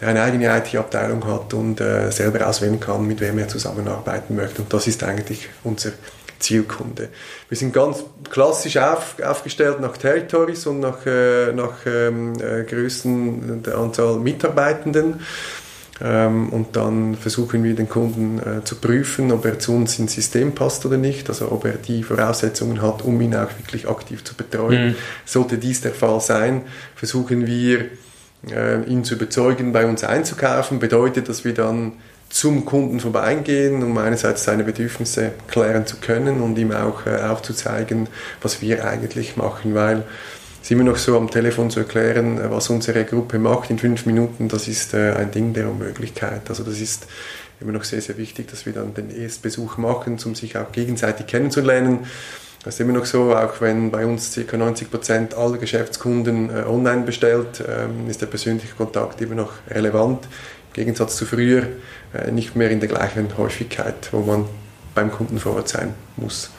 der 0.02 0.08
eine 0.08 0.22
eigene 0.22 0.58
IT-Abteilung 0.58 1.24
hat 1.26 1.54
und 1.54 1.80
äh, 1.80 2.10
selber 2.10 2.48
auswählen 2.48 2.80
kann, 2.80 3.06
mit 3.06 3.20
wem 3.20 3.38
er 3.38 3.46
zusammenarbeiten 3.46 4.34
möchte. 4.34 4.62
Und 4.62 4.72
das 4.72 4.88
ist 4.88 5.04
eigentlich 5.04 5.48
unser 5.62 5.92
Zielkunde. 6.40 7.08
Wir 7.48 7.56
sind 7.56 7.72
ganz 7.72 8.02
klassisch 8.28 8.78
auf, 8.78 9.14
aufgestellt 9.24 9.80
nach 9.80 9.96
Territories 9.96 10.66
und 10.66 10.80
nach, 10.80 11.06
äh, 11.06 11.52
nach 11.52 11.86
ähm, 11.86 12.34
äh, 12.40 12.64
Größen 12.64 13.62
der 13.62 13.78
Anzahl 13.78 14.16
Mitarbeitenden. 14.16 15.20
Ähm, 16.00 16.48
und 16.48 16.74
dann 16.74 17.14
versuchen 17.14 17.62
wir 17.62 17.76
den 17.76 17.88
Kunden 17.88 18.40
äh, 18.40 18.64
zu 18.64 18.74
prüfen, 18.74 19.30
ob 19.30 19.44
er 19.44 19.60
zu 19.60 19.72
uns 19.72 20.00
ins 20.00 20.14
System 20.14 20.52
passt 20.52 20.84
oder 20.84 20.96
nicht, 20.96 21.28
also 21.28 21.52
ob 21.52 21.64
er 21.64 21.74
die 21.74 22.02
Voraussetzungen 22.02 22.82
hat, 22.82 23.02
um 23.02 23.20
ihn 23.20 23.36
auch 23.36 23.50
wirklich 23.56 23.88
aktiv 23.88 24.24
zu 24.24 24.34
betreuen. 24.34 24.88
Mhm. 24.88 24.94
Sollte 25.24 25.58
dies 25.58 25.80
der 25.80 25.92
Fall 25.92 26.20
sein, 26.20 26.62
versuchen 26.96 27.46
wir 27.46 27.84
ihn 28.44 29.04
zu 29.04 29.14
überzeugen, 29.14 29.72
bei 29.72 29.86
uns 29.86 30.02
einzukaufen. 30.02 30.80
Bedeutet, 30.80 31.28
dass 31.28 31.44
wir 31.44 31.54
dann 31.54 31.92
zum 32.32 32.64
Kunden 32.64 32.98
vorbeigehen, 32.98 33.82
um 33.82 33.98
einerseits 33.98 34.44
seine 34.44 34.64
Bedürfnisse 34.64 35.32
klären 35.48 35.86
zu 35.86 35.96
können 35.98 36.40
und 36.40 36.56
ihm 36.56 36.72
auch 36.72 37.06
äh, 37.06 37.16
aufzuzeigen, 37.16 38.08
was 38.40 38.62
wir 38.62 38.86
eigentlich 38.86 39.36
machen, 39.36 39.74
weil 39.74 40.04
es 40.62 40.70
immer 40.70 40.84
noch 40.84 40.96
so 40.96 41.18
am 41.18 41.30
Telefon 41.30 41.68
zu 41.68 41.80
erklären, 41.80 42.38
äh, 42.38 42.50
was 42.50 42.70
unsere 42.70 43.04
Gruppe 43.04 43.38
macht 43.38 43.68
in 43.68 43.78
fünf 43.78 44.06
Minuten, 44.06 44.48
das 44.48 44.66
ist 44.66 44.94
äh, 44.94 45.12
ein 45.12 45.30
Ding 45.30 45.52
der 45.52 45.68
Unmöglichkeit. 45.68 46.48
Also 46.48 46.64
das 46.64 46.80
ist 46.80 47.06
immer 47.60 47.72
noch 47.72 47.84
sehr, 47.84 48.00
sehr 48.00 48.16
wichtig, 48.16 48.48
dass 48.48 48.64
wir 48.64 48.72
dann 48.72 48.94
den 48.94 49.14
Erstbesuch 49.14 49.76
machen, 49.76 50.18
um 50.24 50.34
sich 50.34 50.56
auch 50.56 50.72
gegenseitig 50.72 51.26
kennenzulernen. 51.26 52.06
Das 52.64 52.74
ist 52.74 52.80
immer 52.80 52.92
noch 52.92 53.04
so, 53.04 53.34
auch 53.34 53.60
wenn 53.60 53.90
bei 53.90 54.06
uns 54.06 54.38
ca. 54.46 54.56
90 54.56 54.90
Prozent 54.90 55.34
aller 55.34 55.58
Geschäftskunden 55.58 56.50
äh, 56.50 56.62
online 56.62 57.02
bestellt, 57.02 57.62
ähm, 57.66 58.08
ist 58.08 58.22
der 58.22 58.26
persönliche 58.26 58.74
Kontakt 58.74 59.20
immer 59.20 59.34
noch 59.34 59.52
relevant. 59.68 60.24
Im 60.68 60.72
Gegensatz 60.74 61.16
zu 61.16 61.26
früher 61.26 61.66
nicht 62.30 62.56
mehr 62.56 62.70
in 62.70 62.80
der 62.80 62.88
gleichen 62.88 63.36
Häufigkeit, 63.36 64.08
wo 64.10 64.20
man 64.20 64.46
beim 64.94 65.10
Kunden 65.10 65.38
vor 65.38 65.56
Ort 65.56 65.68
sein 65.68 65.94
muss. 66.16 66.50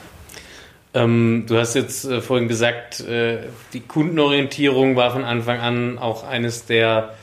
Ähm, 0.93 1.45
du 1.47 1.57
hast 1.57 1.73
jetzt 1.73 2.05
äh, 2.05 2.21
vorhin 2.21 2.47
gesagt, 2.47 2.99
äh, 3.01 3.39
die 3.73 3.79
Kundenorientierung 3.79 4.95
war 4.95 5.11
von 5.11 5.23
Anfang 5.23 5.59
an 5.59 5.97
auch 5.97 6.23
eines 6.23 6.65
der, 6.65 7.15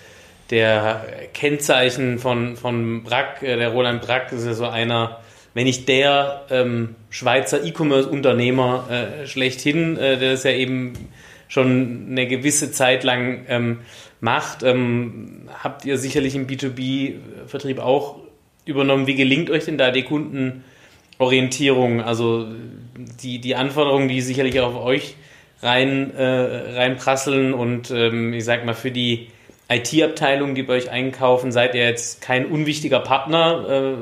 der 0.51 1.05
Kennzeichen 1.33 2.19
von, 2.19 2.57
von 2.57 3.05
Brack. 3.05 3.43
Äh, 3.43 3.57
der 3.57 3.69
Roland 3.69 4.03
Brack 4.03 4.33
ist 4.33 4.45
ja 4.45 4.55
so 4.55 4.67
einer, 4.67 5.21
wenn 5.55 5.65
nicht 5.65 5.89
der 5.89 6.47
ähm, 6.51 6.95
Schweizer 7.11 7.65
E-Commerce-Unternehmer 7.65 8.87
äh, 8.91 9.27
schlechthin, 9.27 9.97
äh, 9.97 10.19
der 10.19 10.33
es 10.33 10.45
ja 10.45 10.53
eben 10.53 10.93
schon 11.49 12.09
eine 12.11 12.27
gewisse 12.27 12.71
Zeit 12.71 13.03
lang 13.03 13.45
ähm, 13.49 13.79
macht. 14.21 14.63
Ähm, 14.63 15.49
habt 15.63 15.85
ihr 15.85 15.99
sicherlich 15.99 16.37
im 16.37 16.47
B2B-Vertrieb 16.47 17.81
auch 17.81 18.21
übernommen. 18.65 19.07
Wie 19.07 19.17
gelingt 19.17 19.51
euch 19.51 19.65
denn 19.65 19.79
da 19.79 19.91
die 19.91 20.05
Kunden? 20.05 20.65
Orientierung, 21.21 22.01
also 22.01 22.47
die, 23.23 23.41
die 23.41 23.55
Anforderungen, 23.55 24.09
die 24.09 24.23
sicherlich 24.23 24.59
auf 24.61 24.75
euch 24.75 25.17
rein, 25.63 26.15
äh, 26.17 26.25
reinprasseln 26.25 27.53
und 27.53 27.91
ähm, 27.91 28.33
ich 28.33 28.45
sag 28.47 28.65
mal 28.65 28.75
für 28.75 28.91
die 28.91 29.29
IT-Abteilung, 29.69 30.55
die 30.55 30.63
bei 30.63 30.75
euch 30.75 30.91
einkaufen, 30.91 31.53
seid 31.53 31.75
ihr 31.75 31.85
jetzt 31.85 32.23
kein 32.23 32.47
unwichtiger 32.47 33.01
Partner, 33.01 33.67
äh, 33.69 33.95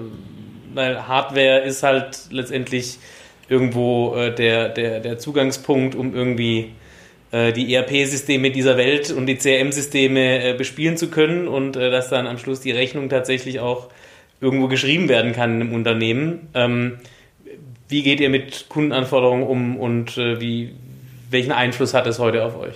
weil 0.79 1.09
Hardware 1.09 1.59
ist 1.59 1.83
halt 1.83 2.29
letztendlich 2.31 2.99
irgendwo 3.49 4.15
äh, 4.15 4.33
der, 4.33 4.69
der, 4.69 5.01
der 5.01 5.19
Zugangspunkt, 5.19 5.97
um 5.97 6.15
irgendwie 6.15 6.71
äh, 7.33 7.53
die 7.53 7.75
ERP-Systeme 7.75 8.53
dieser 8.53 8.77
Welt 8.77 9.11
und 9.11 9.27
die 9.27 9.37
CRM-Systeme 9.37 10.51
äh, 10.51 10.55
bespielen 10.55 10.97
zu 10.97 11.11
können 11.11 11.49
und 11.49 11.77
äh, 11.77 11.91
dass 11.91 12.11
dann 12.11 12.29
am 12.29 12.39
Schluss 12.39 12.61
die 12.61 12.71
Rechnung 12.71 13.09
tatsächlich 13.09 13.59
auch 13.59 13.89
irgendwo 14.41 14.69
geschrieben 14.69 15.09
werden 15.09 15.33
kann 15.33 15.61
im 15.61 15.75
Unternehmen. 15.75 16.49
Ähm, 16.55 17.01
wie 17.89 18.05
geht 18.05 18.21
ihr 18.21 18.31
mit 18.31 18.69
Kundenanforderungen 18.69 19.49
um 19.49 19.77
und 19.79 20.17
äh, 20.17 20.41
wie, 20.41 20.75
welchen 21.29 21.51
Einfluss 21.51 21.93
hat 21.93 22.07
es 22.07 22.21
heute 22.21 22.45
auf 22.45 22.57
euch? 22.57 22.75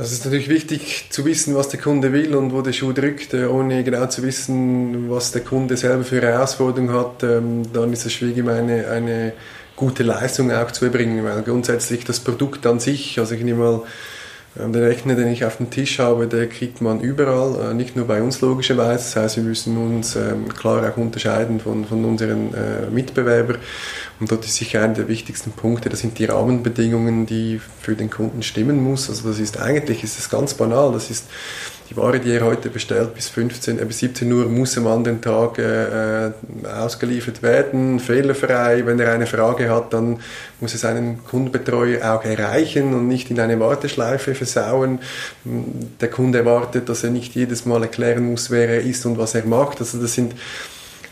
Also 0.00 0.12
es 0.14 0.20
ist 0.20 0.24
natürlich 0.24 0.48
wichtig 0.48 1.08
zu 1.10 1.26
wissen, 1.26 1.54
was 1.54 1.68
der 1.68 1.78
Kunde 1.78 2.10
will 2.14 2.34
und 2.34 2.54
wo 2.54 2.62
der 2.62 2.72
Schuh 2.72 2.94
drückt, 2.94 3.34
äh, 3.34 3.44
ohne 3.44 3.84
genau 3.84 4.06
zu 4.06 4.22
wissen, 4.22 5.10
was 5.10 5.30
der 5.30 5.42
Kunde 5.42 5.76
selber 5.76 6.04
für 6.04 6.22
Herausforderungen 6.22 6.94
hat. 6.94 7.22
Ähm, 7.22 7.70
dann 7.70 7.92
ist 7.92 8.06
es 8.06 8.14
schwierig, 8.14 8.48
eine, 8.48 8.88
eine 8.88 9.34
gute 9.76 10.02
Leistung 10.02 10.50
auch 10.52 10.70
zu 10.70 10.86
erbringen, 10.86 11.22
weil 11.22 11.42
grundsätzlich 11.42 12.06
das 12.06 12.18
Produkt 12.18 12.64
an 12.64 12.80
sich, 12.80 13.18
also 13.18 13.34
ich 13.34 13.44
nehme 13.44 13.62
mal 13.62 13.82
den 14.56 14.74
Rechner, 14.74 15.14
den 15.14 15.28
ich 15.28 15.44
auf 15.44 15.58
dem 15.58 15.70
Tisch 15.70 16.00
habe, 16.00 16.26
der 16.26 16.48
kriegt 16.48 16.80
man 16.80 17.00
überall, 17.00 17.70
äh, 17.70 17.74
nicht 17.74 17.94
nur 17.94 18.06
bei 18.06 18.20
uns 18.20 18.40
logischerweise. 18.40 19.04
Das 19.04 19.16
heißt, 19.16 19.36
wir 19.36 19.44
müssen 19.44 19.76
uns 19.76 20.16
ähm, 20.16 20.48
klar 20.48 20.90
auch 20.90 20.96
unterscheiden 20.96 21.60
von, 21.60 21.84
von 21.84 22.04
unseren 22.04 22.52
äh, 22.54 22.90
Mitbewerbern. 22.90 23.58
Und 24.18 24.30
dort 24.30 24.44
ist 24.44 24.56
sicher 24.56 24.82
einer 24.82 24.94
der 24.94 25.08
wichtigsten 25.08 25.52
Punkte, 25.52 25.88
das 25.88 26.00
sind 26.00 26.18
die 26.18 26.24
Rahmenbedingungen, 26.24 27.26
die 27.26 27.60
für 27.80 27.94
den 27.94 28.10
Kunden 28.10 28.42
stimmen 28.42 28.82
muss. 28.82 29.08
Also 29.08 29.28
das 29.28 29.38
ist 29.38 29.58
eigentlich, 29.58 30.02
ist 30.02 30.18
das 30.18 30.28
ganz 30.28 30.54
banal, 30.54 30.92
das 30.92 31.10
ist 31.10 31.26
die 31.90 31.96
Ware, 31.96 32.20
die 32.20 32.30
er 32.30 32.44
heute 32.44 32.70
bestellt, 32.70 33.14
bis, 33.14 33.28
15, 33.28 33.80
äh, 33.80 33.84
bis 33.84 33.98
17 33.98 34.32
Uhr 34.32 34.46
muss 34.46 34.78
am 34.78 34.86
anderen 34.86 35.20
Tag 35.20 35.58
äh, 35.58 36.30
ausgeliefert 36.64 37.42
werden, 37.42 37.98
fehlerfrei. 37.98 38.86
Wenn 38.86 39.00
er 39.00 39.12
eine 39.12 39.26
Frage 39.26 39.68
hat, 39.68 39.92
dann 39.92 40.20
muss 40.60 40.72
er 40.72 40.78
seinen 40.78 41.24
Kundenbetreuer 41.24 42.14
auch 42.14 42.24
erreichen 42.24 42.94
und 42.94 43.08
nicht 43.08 43.30
in 43.30 43.40
eine 43.40 43.58
Warteschleife 43.58 44.36
versauen. 44.36 45.00
Der 45.44 46.08
Kunde 46.08 46.38
erwartet, 46.38 46.88
dass 46.88 47.02
er 47.02 47.10
nicht 47.10 47.34
jedes 47.34 47.66
Mal 47.66 47.82
erklären 47.82 48.30
muss, 48.30 48.50
wer 48.50 48.68
er 48.68 48.82
ist 48.82 49.04
und 49.04 49.18
was 49.18 49.34
er 49.34 49.44
macht. 49.44 49.80
Also 49.80 50.00
das 50.00 50.14
sind 50.14 50.34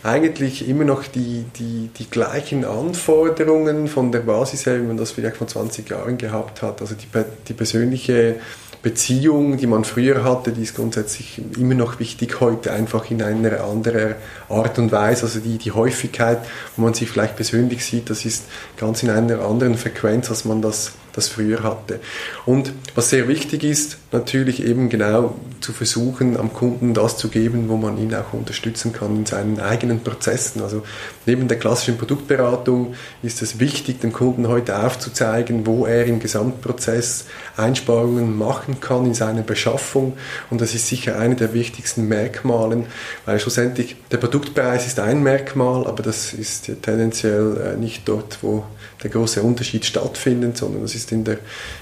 eigentlich 0.01 0.69
immer 0.69 0.85
noch 0.85 1.05
die, 1.07 1.43
die, 1.57 1.89
die 1.97 2.09
gleichen 2.09 2.63
Anforderungen 2.63 3.89
von 3.89 4.13
der 4.13 4.19
Basis 4.19 4.65
her, 4.65 4.79
wie 4.81 4.85
man 4.85 4.95
das 4.95 5.11
vielleicht 5.11 5.35
vor 5.35 5.47
20 5.47 5.89
Jahren 5.89 6.17
gehabt 6.17 6.61
hat. 6.61 6.79
Also 6.79 6.95
die, 6.95 7.07
die 7.49 7.53
persönliche 7.53 8.37
Beziehung, 8.81 9.57
die 9.57 9.67
man 9.67 9.83
früher 9.83 10.23
hatte, 10.23 10.53
die 10.53 10.63
ist 10.63 10.75
grundsätzlich 10.75 11.41
immer 11.57 11.75
noch 11.75 11.99
wichtig 11.99 12.39
heute, 12.39 12.71
einfach 12.71 13.11
in 13.11 13.21
einer 13.21 13.61
anderen 13.61 14.15
Art 14.47 14.79
und 14.79 14.93
Weise. 14.93 15.23
Also 15.23 15.39
die, 15.39 15.57
die 15.57 15.73
Häufigkeit, 15.73 16.39
wo 16.77 16.83
man 16.83 16.93
sich 16.93 17.09
vielleicht 17.09 17.35
persönlich 17.35 17.83
sieht, 17.83 18.09
das 18.09 18.23
ist 18.23 18.45
ganz 18.77 19.03
in 19.03 19.09
einer 19.09 19.41
anderen 19.41 19.75
Frequenz, 19.75 20.29
als 20.29 20.45
man 20.45 20.61
das 20.61 20.93
das 21.13 21.27
früher 21.27 21.63
hatte. 21.63 21.99
Und 22.45 22.73
was 22.95 23.09
sehr 23.09 23.27
wichtig 23.27 23.63
ist, 23.63 23.97
natürlich 24.11 24.65
eben 24.65 24.89
genau 24.89 25.35
zu 25.61 25.73
versuchen, 25.73 26.37
am 26.37 26.53
Kunden 26.53 26.93
das 26.93 27.17
zu 27.17 27.29
geben, 27.29 27.69
wo 27.69 27.77
man 27.77 27.97
ihn 27.97 28.13
auch 28.15 28.33
unterstützen 28.33 28.93
kann 28.93 29.15
in 29.17 29.25
seinen 29.25 29.59
eigenen 29.59 30.01
Prozessen. 30.01 30.61
Also 30.61 30.83
neben 31.25 31.47
der 31.47 31.59
klassischen 31.59 31.97
Produktberatung 31.97 32.95
ist 33.21 33.41
es 33.41 33.59
wichtig, 33.59 33.99
dem 33.99 34.13
Kunden 34.13 34.47
heute 34.47 34.83
aufzuzeigen, 34.83 35.67
wo 35.67 35.85
er 35.85 36.05
im 36.05 36.19
Gesamtprozess 36.19 37.25
Einsparungen 37.57 38.37
machen 38.37 38.79
kann 38.79 39.05
in 39.05 39.13
seiner 39.13 39.41
Beschaffung. 39.41 40.13
Und 40.49 40.61
das 40.61 40.73
ist 40.73 40.87
sicher 40.87 41.19
eine 41.19 41.35
der 41.35 41.53
wichtigsten 41.53 42.07
Merkmalen, 42.07 42.85
weil 43.25 43.39
schlussendlich 43.39 43.95
der 44.11 44.17
Produktpreis 44.17 44.87
ist 44.87 44.99
ein 44.99 45.21
Merkmal, 45.21 45.85
aber 45.85 46.03
das 46.03 46.33
ist 46.33 46.71
tendenziell 46.81 47.75
äh, 47.75 47.77
nicht 47.77 48.07
dort, 48.07 48.39
wo 48.41 48.63
der 49.03 49.09
große 49.09 49.41
Unterschied 49.41 49.85
stattfindet, 49.85 50.57
sondern 50.57 50.81
das 50.81 50.95
ist 50.95 50.98
ist 50.99 51.11
in 51.11 51.23
der, 51.23 51.39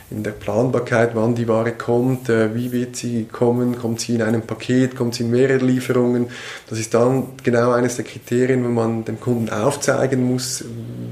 in 0.09 0.23
der 0.23 0.31
Planbarkeit, 0.31 1.11
wann 1.13 1.35
die 1.35 1.47
Ware 1.47 1.73
kommt, 1.73 2.29
äh, 2.29 2.55
wie 2.55 2.71
wird 2.71 2.95
sie 2.95 3.25
kommen, 3.25 3.77
kommt 3.77 3.99
sie 3.99 4.15
in 4.15 4.21
einem 4.21 4.43
Paket, 4.43 4.95
kommt 4.95 5.15
sie 5.15 5.23
in 5.23 5.31
mehrere 5.31 5.65
Lieferungen. 5.65 6.27
Das 6.69 6.79
ist 6.79 6.93
dann 6.93 7.27
genau 7.43 7.71
eines 7.71 7.97
der 7.97 8.05
Kriterien, 8.05 8.63
wo 8.63 8.69
man 8.69 9.03
dem 9.05 9.19
Kunden 9.19 9.49
aufzeigen 9.49 10.23
muss, 10.23 10.63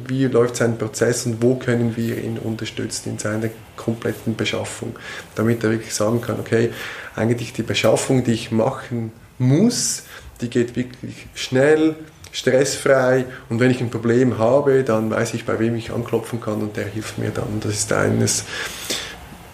wie 0.08 0.26
läuft 0.26 0.56
sein 0.56 0.78
Prozess 0.78 1.26
und 1.26 1.42
wo 1.42 1.56
können 1.56 1.98
wir 1.98 2.24
ihn 2.24 2.38
unterstützen 2.38 3.10
in 3.10 3.20
seiner 3.20 3.50
kompletten 3.76 4.36
Beschaffung, 4.36 4.96
damit 5.36 5.64
er 5.64 5.72
wirklich 5.72 5.94
sagen 5.94 6.22
kann, 6.22 6.40
okay, 6.40 6.70
eigentlich 7.16 7.54
die 7.54 7.64
Beschaffung, 7.64 8.24
die 8.24 8.34
ich 8.34 8.52
machen 8.52 9.12
muss, 9.38 10.04
die 10.42 10.50
geht 10.50 10.76
wirklich 10.76 11.28
schnell, 11.34 11.96
stressfrei 12.36 13.26
und 13.50 13.62
wenn 13.62 13.72
ich 13.72 13.80
ein 13.80 13.90
Problem 13.90 14.38
habe, 14.38 14.84
dann 14.84 15.10
weiß 15.10 15.34
ich, 15.36 15.46
bei 15.46 15.58
wem 15.58 15.76
ich 15.76 15.92
anklopfen 15.92 16.42
kann 16.42 16.62
und 16.62 16.76
der 16.76 16.86
hilft 16.86 17.18
mir 17.18 17.30
dann. 17.30 17.62
Das 17.62 17.74
ist 17.74 17.94
eines, 17.94 18.44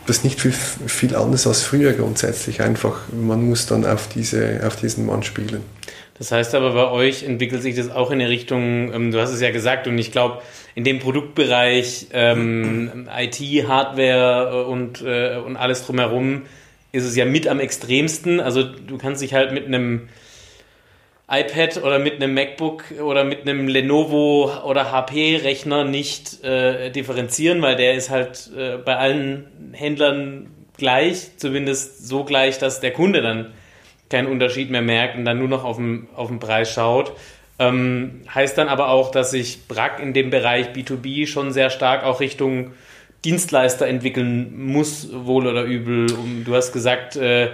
das 0.07 0.17
ist 0.17 0.23
nicht 0.23 0.41
viel, 0.41 0.51
viel 0.51 1.15
anders 1.15 1.45
als 1.45 1.61
früher 1.61 1.93
grundsätzlich. 1.93 2.61
Einfach, 2.61 3.01
man 3.11 3.47
muss 3.47 3.67
dann 3.67 3.85
auf, 3.85 4.09
diese, 4.09 4.61
auf 4.65 4.77
diesen 4.77 5.05
Mann 5.05 5.21
spielen. 5.21 5.61
Das 6.17 6.31
heißt 6.31 6.55
aber, 6.55 6.73
bei 6.73 6.89
euch 6.89 7.23
entwickelt 7.23 7.61
sich 7.61 7.75
das 7.75 7.91
auch 7.91 8.09
in 8.09 8.19
eine 8.19 8.29
Richtung, 8.29 8.91
ähm, 8.93 9.11
du 9.11 9.21
hast 9.21 9.31
es 9.31 9.41
ja 9.41 9.51
gesagt, 9.51 9.87
und 9.87 9.97
ich 9.99 10.11
glaube, 10.11 10.41
in 10.73 10.83
dem 10.83 10.99
Produktbereich 10.99 12.07
ähm, 12.13 13.07
IT, 13.15 13.67
Hardware 13.67 14.65
und, 14.65 15.01
äh, 15.01 15.37
und 15.37 15.55
alles 15.55 15.85
drumherum 15.85 16.43
ist 16.91 17.05
es 17.05 17.15
ja 17.15 17.25
mit 17.25 17.47
am 17.47 17.59
extremsten. 17.59 18.39
Also 18.39 18.63
du 18.63 18.97
kannst 18.97 19.21
dich 19.21 19.33
halt 19.35 19.51
mit 19.51 19.67
einem 19.67 20.09
iPad 21.31 21.81
oder 21.83 21.97
mit 21.97 22.15
einem 22.15 22.33
MacBook 22.33 22.83
oder 23.01 23.23
mit 23.23 23.41
einem 23.41 23.67
Lenovo 23.67 24.51
oder 24.65 24.91
HP-Rechner 24.91 25.85
nicht 25.85 26.43
äh, 26.43 26.91
differenzieren, 26.91 27.61
weil 27.61 27.77
der 27.77 27.93
ist 27.93 28.09
halt 28.09 28.51
äh, 28.55 28.77
bei 28.77 28.97
allen 28.97 29.71
Händlern 29.71 30.49
gleich, 30.77 31.37
zumindest 31.37 32.05
so 32.05 32.25
gleich, 32.25 32.57
dass 32.57 32.81
der 32.81 32.91
Kunde 32.91 33.21
dann 33.21 33.53
keinen 34.09 34.27
Unterschied 34.27 34.69
mehr 34.69 34.81
merkt 34.81 35.15
und 35.15 35.23
dann 35.23 35.39
nur 35.39 35.47
noch 35.47 35.63
auf 35.63 35.77
den, 35.77 36.09
auf 36.15 36.27
den 36.27 36.39
Preis 36.39 36.69
schaut. 36.69 37.13
Ähm, 37.59 38.21
heißt 38.33 38.57
dann 38.57 38.67
aber 38.67 38.89
auch, 38.89 39.11
dass 39.11 39.31
sich 39.31 39.67
Brack 39.67 39.99
in 40.01 40.13
dem 40.13 40.31
Bereich 40.31 40.69
B2B 40.69 41.27
schon 41.27 41.53
sehr 41.53 41.69
stark 41.69 42.03
auch 42.03 42.19
Richtung 42.19 42.71
Dienstleister 43.23 43.87
entwickeln 43.87 44.65
muss, 44.65 45.09
wohl 45.13 45.47
oder 45.47 45.63
übel. 45.63 46.11
Um, 46.11 46.43
du 46.43 46.55
hast 46.55 46.73
gesagt, 46.73 47.15
äh, 47.15 47.51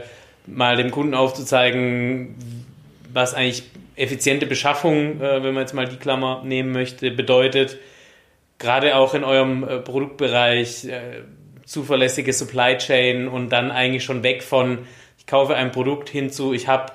mal 0.48 0.78
dem 0.78 0.92
Kunden 0.92 1.14
aufzuzeigen, 1.14 2.36
was 3.18 3.34
eigentlich 3.34 3.64
effiziente 3.96 4.46
Beschaffung, 4.46 5.20
äh, 5.20 5.44
wenn 5.44 5.56
man 5.56 5.64
jetzt 5.64 5.74
mal 5.74 5.88
die 5.88 5.98
Klammer 5.98 6.44
nehmen 6.46 6.72
möchte, 6.72 7.10
bedeutet. 7.10 7.78
Gerade 8.60 8.96
auch 8.96 9.16
in 9.16 9.24
eurem 9.24 9.64
äh, 9.64 9.80
Produktbereich 9.80 10.86
äh, 10.86 11.24
zuverlässige 11.66 12.32
Supply 12.32 12.78
Chain 12.78 13.28
und 13.28 13.50
dann 13.50 13.72
eigentlich 13.72 14.04
schon 14.04 14.22
weg 14.22 14.44
von, 14.44 14.80
ich 15.18 15.26
kaufe 15.26 15.56
ein 15.56 15.72
Produkt 15.72 16.10
hinzu, 16.10 16.54
ich 16.54 16.68
habe 16.68 16.94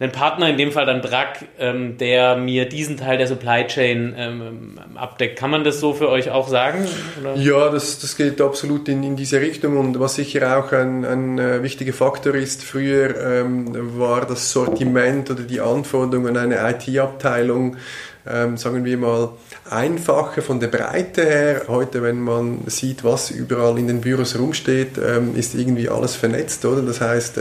einen 0.00 0.12
Partner, 0.12 0.48
in 0.48 0.56
dem 0.56 0.70
Fall 0.70 0.86
dann 0.86 1.00
Brack, 1.00 1.46
ähm, 1.58 1.98
der 1.98 2.36
mir 2.36 2.68
diesen 2.68 2.96
Teil 2.96 3.18
der 3.18 3.26
Supply 3.26 3.66
Chain 3.66 4.14
ähm, 4.16 4.78
abdeckt. 4.94 5.36
Kann 5.36 5.50
man 5.50 5.64
das 5.64 5.80
so 5.80 5.92
für 5.92 6.08
euch 6.08 6.30
auch 6.30 6.46
sagen? 6.46 6.86
Oder? 7.20 7.34
Ja, 7.34 7.68
das, 7.68 7.98
das 7.98 8.16
geht 8.16 8.40
absolut 8.40 8.88
in, 8.88 9.02
in 9.02 9.16
diese 9.16 9.40
Richtung 9.40 9.76
und 9.76 9.98
was 9.98 10.14
sicher 10.14 10.56
auch 10.56 10.70
ein, 10.70 11.04
ein 11.04 11.38
äh, 11.40 11.62
wichtiger 11.64 11.92
Faktor 11.92 12.36
ist, 12.36 12.62
früher 12.62 13.16
ähm, 13.20 13.98
war 13.98 14.24
das 14.24 14.52
Sortiment 14.52 15.30
oder 15.32 15.42
die 15.42 15.60
Anforderungen 15.60 16.36
an 16.36 16.52
eine 16.52 16.76
IT-Abteilung, 16.76 17.76
ähm, 18.24 18.56
sagen 18.56 18.84
wir 18.84 18.98
mal, 18.98 19.30
einfacher 19.68 20.42
von 20.42 20.60
der 20.60 20.68
Breite 20.68 21.24
her. 21.24 21.62
Heute, 21.66 22.02
wenn 22.02 22.20
man 22.20 22.60
sieht, 22.66 23.02
was 23.02 23.32
überall 23.32 23.76
in 23.78 23.88
den 23.88 24.00
Büros 24.00 24.38
rumsteht, 24.38 24.98
ähm, 24.98 25.34
ist 25.34 25.56
irgendwie 25.56 25.88
alles 25.88 26.14
vernetzt, 26.14 26.64
oder? 26.64 26.82
Das 26.82 27.00
heißt, 27.00 27.38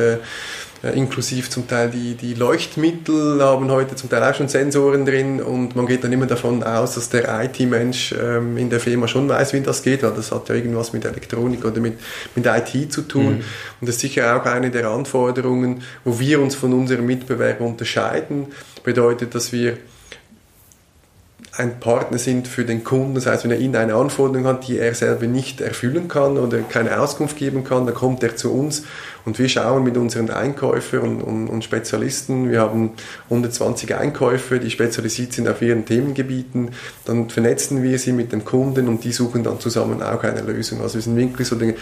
äh, 0.88 0.98
inklusive 0.98 1.50
zum 1.50 1.68
Teil 1.68 1.90
die, 1.90 2.16
die 2.16 2.34
Leuchtmittel 2.34 3.42
haben 3.44 3.70
heute 3.70 3.96
zum 3.96 4.10
Teil 4.10 4.24
auch 4.24 4.36
schon 4.36 4.48
Sensoren 4.48 5.06
drin 5.06 5.42
und 5.42 5.76
man 5.76 5.86
geht 5.86 6.04
dann 6.04 6.12
immer 6.12 6.26
davon 6.26 6.64
aus, 6.64 6.96
dass 6.96 7.10
der 7.10 7.44
IT-Mensch 7.44 8.16
ähm, 8.20 8.58
in 8.58 8.70
der 8.70 8.80
Firma 8.80 9.08
schon 9.08 9.28
weiß, 9.30 9.54
wie 9.54 9.62
das 9.62 9.84
geht, 9.84 10.04
weil 10.04 10.14
das 10.14 10.32
hat 10.32 10.50
ja 10.50 10.56
irgendwas 10.56 10.94
mit 10.94 11.06
Elektronik 11.06 11.66
oder 11.66 11.80
mit, 11.80 12.00
mit 12.36 12.46
IT 12.46 12.92
zu 12.92 13.02
tun. 13.02 13.38
Mhm. 13.38 13.44
Und 13.82 13.88
das 13.88 13.96
ist 13.96 14.02
sicher 14.02 14.36
auch 14.36 14.46
eine 14.46 14.72
der 14.72 14.90
Anforderungen, 14.90 15.84
wo 16.04 16.20
wir 16.20 16.42
uns 16.42 16.56
von 16.56 16.74
unseren 16.74 17.06
Mitbewerbern 17.06 17.68
unterscheiden. 17.68 18.48
Bedeutet, 18.84 19.36
dass 19.36 19.52
wir 19.52 19.78
ein 21.58 21.80
Partner 21.80 22.20
sind 22.20 22.48
für 22.48 22.66
den 22.66 22.84
Kunden. 22.84 23.16
Das 23.16 23.26
heißt, 23.26 23.44
wenn 23.44 23.52
er 23.52 23.60
Ihnen 23.60 23.76
eine 23.76 23.96
Anforderung 23.96 24.46
hat, 24.46 24.68
die 24.68 24.78
er 24.78 24.94
selber 24.94 25.26
nicht 25.26 25.60
erfüllen 25.60 26.08
kann 26.08 26.38
oder 26.38 26.60
keine 26.60 27.00
Auskunft 27.00 27.38
geben 27.38 27.64
kann, 27.64 27.86
dann 27.86 27.96
kommt 27.96 28.22
er 28.24 28.36
zu 28.36 28.54
uns 28.54 28.84
und 29.28 29.38
wir 29.40 29.50
schauen 29.50 29.84
mit 29.84 29.98
unseren 29.98 30.30
Einkäufern 30.30 31.02
und, 31.02 31.22
und, 31.22 31.48
und 31.50 31.62
Spezialisten, 31.62 32.50
wir 32.50 32.62
haben 32.62 32.92
120 33.26 33.94
Einkäufer, 33.94 34.58
die 34.58 34.70
spezialisiert 34.70 35.34
sind 35.34 35.50
auf 35.50 35.62
ihren 35.62 35.84
Themengebieten, 35.84 36.70
dann 37.04 37.30
vernetzen 37.30 37.84
wir 37.84 38.00
sie 38.00 38.14
mit 38.14 38.32
den 38.32 38.46
Kunden 38.46 38.88
und 38.88 39.04
die 39.04 39.12
suchen 39.12 39.44
dann 39.44 39.60
zusammen 39.60 40.02
auch 40.02 40.24
eine 40.24 40.40
Lösung. 40.40 40.80
Also 40.82 40.96
wir 40.96 41.02
sind 41.02 41.18
wirklich 41.18 41.46
so 41.46 41.58
der, 41.58 41.74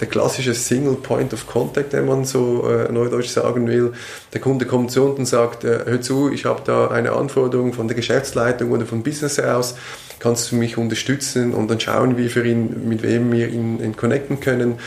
der 0.00 0.06
klassische 0.06 0.54
Single 0.54 0.94
Point 0.94 1.34
of 1.34 1.48
Contact, 1.48 1.94
wenn 1.94 2.06
man 2.06 2.24
so 2.24 2.68
äh, 2.68 2.92
neudeutsch 2.92 3.30
sagen 3.30 3.66
will. 3.66 3.92
Der 4.32 4.40
Kunde 4.40 4.64
kommt 4.64 4.92
zu 4.92 5.02
uns 5.02 5.18
und 5.18 5.26
sagt, 5.26 5.64
äh, 5.64 5.80
hör 5.84 6.00
zu, 6.00 6.30
ich 6.30 6.44
habe 6.44 6.62
da 6.64 6.92
eine 6.92 7.10
Anforderung 7.10 7.72
von 7.72 7.88
der 7.88 7.96
Geschäftsleitung 7.96 8.70
oder 8.70 8.86
vom 8.86 9.02
Business 9.02 9.40
aus, 9.40 9.74
kannst 10.20 10.50
du 10.50 10.56
mich 10.56 10.76
unterstützen 10.76 11.54
und 11.54 11.68
dann 11.70 11.80
schauen 11.80 12.16
wir 12.16 12.30
für 12.30 12.46
ihn, 12.46 12.88
mit 12.88 13.02
wem 13.02 13.32
wir 13.32 13.48
ihn, 13.48 13.82
ihn 13.82 13.96
connecten 13.96 14.40
können. 14.40 14.78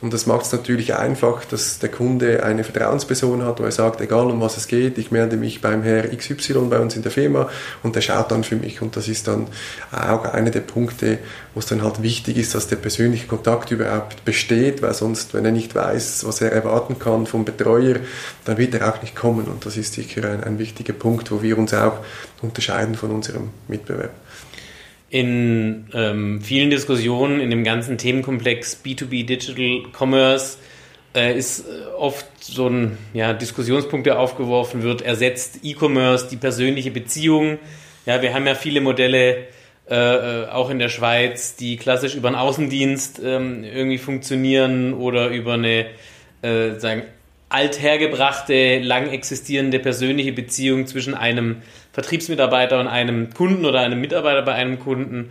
Und 0.00 0.14
das 0.14 0.24
macht 0.24 0.46
es 0.46 0.52
natürlich 0.52 0.94
einfach, 0.96 1.44
dass 1.44 1.78
der 1.78 1.90
Kunde 1.90 2.42
eine 2.42 2.64
Vertrauensperson 2.64 3.44
hat, 3.44 3.60
wo 3.60 3.64
er 3.64 3.70
sagt, 3.70 4.00
egal 4.00 4.30
um 4.30 4.40
was 4.40 4.56
es 4.56 4.66
geht, 4.66 4.96
ich 4.96 5.10
melde 5.10 5.36
mich 5.36 5.60
beim 5.60 5.82
Herr 5.82 6.08
XY 6.08 6.68
bei 6.70 6.78
uns 6.78 6.96
in 6.96 7.02
der 7.02 7.12
Firma 7.12 7.50
und 7.82 7.96
der 7.96 8.00
schaut 8.00 8.30
dann 8.30 8.42
für 8.42 8.56
mich. 8.56 8.80
Und 8.80 8.96
das 8.96 9.08
ist 9.08 9.28
dann 9.28 9.48
auch 9.92 10.24
einer 10.24 10.50
der 10.50 10.60
Punkte, 10.60 11.18
wo 11.52 11.60
es 11.60 11.66
dann 11.66 11.82
halt 11.82 12.02
wichtig 12.02 12.38
ist, 12.38 12.54
dass 12.54 12.66
der 12.66 12.76
persönliche 12.76 13.26
Kontakt 13.26 13.70
überhaupt 13.72 14.24
besteht, 14.24 14.80
weil 14.80 14.94
sonst, 14.94 15.34
wenn 15.34 15.44
er 15.44 15.52
nicht 15.52 15.74
weiß, 15.74 16.24
was 16.26 16.40
er 16.40 16.50
erwarten 16.50 16.98
kann 16.98 17.26
vom 17.26 17.44
Betreuer, 17.44 17.96
dann 18.46 18.56
wird 18.56 18.74
er 18.74 18.88
auch 18.88 19.02
nicht 19.02 19.14
kommen. 19.14 19.48
Und 19.48 19.66
das 19.66 19.76
ist 19.76 19.92
sicher 19.92 20.24
ein, 20.30 20.42
ein 20.42 20.58
wichtiger 20.58 20.94
Punkt, 20.94 21.30
wo 21.30 21.42
wir 21.42 21.58
uns 21.58 21.74
auch 21.74 21.98
unterscheiden 22.40 22.94
von 22.94 23.10
unserem 23.10 23.50
Mitbewerb 23.68 24.12
in 25.10 25.86
ähm, 25.92 26.40
vielen 26.40 26.70
Diskussionen 26.70 27.40
in 27.40 27.50
dem 27.50 27.64
ganzen 27.64 27.98
Themenkomplex 27.98 28.80
B2B 28.84 29.26
Digital 29.26 29.82
Commerce 29.92 30.56
äh, 31.14 31.36
ist 31.36 31.66
äh, 31.66 31.86
oft 31.98 32.26
so 32.40 32.68
ein 32.68 32.96
ja, 33.12 33.32
Diskussionspunkt, 33.32 34.06
der 34.06 34.20
aufgeworfen 34.20 34.82
wird, 34.82 35.02
ersetzt 35.02 35.60
E-Commerce 35.64 36.28
die 36.28 36.36
persönliche 36.36 36.92
Beziehung. 36.92 37.58
Ja, 38.06 38.22
wir 38.22 38.32
haben 38.32 38.46
ja 38.46 38.54
viele 38.54 38.80
Modelle, 38.80 39.48
äh, 39.88 39.94
äh, 39.94 40.48
auch 40.48 40.70
in 40.70 40.78
der 40.78 40.88
Schweiz, 40.88 41.56
die 41.56 41.76
klassisch 41.76 42.14
über 42.14 42.28
einen 42.28 42.36
Außendienst 42.36 43.20
ähm, 43.24 43.64
irgendwie 43.64 43.98
funktionieren 43.98 44.94
oder 44.94 45.28
über 45.28 45.54
eine 45.54 45.86
äh, 46.42 46.78
sagen, 46.78 47.02
althergebrachte, 47.48 48.78
lang 48.78 49.10
existierende 49.10 49.80
persönliche 49.80 50.32
Beziehung 50.32 50.86
zwischen 50.86 51.14
einem 51.14 51.62
Vertriebsmitarbeiter 51.92 52.78
und 52.80 52.88
einem 52.88 53.32
Kunden 53.34 53.64
oder 53.64 53.80
einem 53.80 54.00
Mitarbeiter 54.00 54.42
bei 54.42 54.54
einem 54.54 54.78
Kunden. 54.78 55.30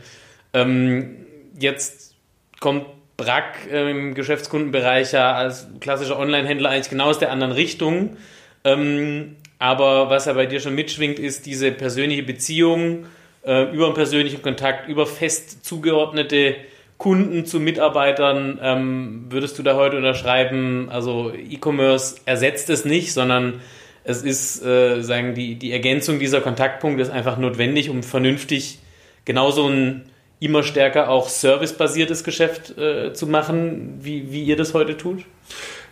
Ähm, 0.54 1.26
jetzt 1.58 2.15
kommt 2.60 2.86
Brack 3.17 3.67
äh, 3.72 3.91
im 3.91 4.13
Geschäftskundenbereich 4.13 5.12
ja 5.12 5.34
als 5.34 5.67
klassischer 5.80 6.17
Online-Händler 6.17 6.69
eigentlich 6.69 6.89
genau 6.89 7.06
aus 7.06 7.19
der 7.19 7.32
anderen 7.32 7.52
Richtung. 7.52 8.17
Ähm, 8.63 9.36
aber 9.60 10.10
was 10.10 10.26
ja 10.26 10.34
bei 10.34 10.45
dir 10.45 10.60
schon 10.60 10.76
mitschwingt, 10.76 11.19
ist 11.19 11.45
diese 11.45 11.72
persönliche 11.72 12.24
Beziehung 12.24 13.06
äh, 13.45 13.63
über 13.74 13.86
einen 13.86 13.93
persönlichen 13.93 14.41
Kontakt, 14.41 14.88
über 14.88 15.06
fest 15.06 15.65
zugeordnete 15.65 16.56
Kunden 16.98 17.45
zu 17.45 17.60
Mitarbeitern. 17.60 18.60
Ähm, 18.62 19.26
würdest 19.30 19.60
du 19.60 19.63
da 19.63 19.76
heute 19.76 19.98
unterschreiben, 19.98 20.89
also 20.89 21.34
E-Commerce 21.34 22.17
ersetzt 22.26 22.69
es 22.69 22.86
nicht, 22.86 23.13
sondern 23.13 23.62
es 24.04 24.24
ist, 24.24 24.64
äh, 24.64 25.02
sagen 25.02 25.36
die, 25.36 25.56
die 25.56 25.72
Ergänzung 25.72 26.20
dieser 26.20 26.42
Kontaktpunkte 26.42 27.02
ist 27.02 27.12
einfach 27.12 27.38
notwendig, 27.38 27.90
um 27.90 28.04
vernünftig 28.04 28.80
genauso 29.26 29.68
ein 29.68 30.04
immer 30.40 30.64
stärker 30.64 31.10
auch 31.10 31.30
servicebasiertes 31.30 32.24
Geschäft 32.24 32.78
äh, 32.78 33.14
zu 33.14 33.28
machen, 33.28 34.00
wie, 34.02 34.32
wie 34.32 34.44
ihr 34.44 34.56
das 34.56 34.74
heute 34.74 34.96
tut? 34.96 35.26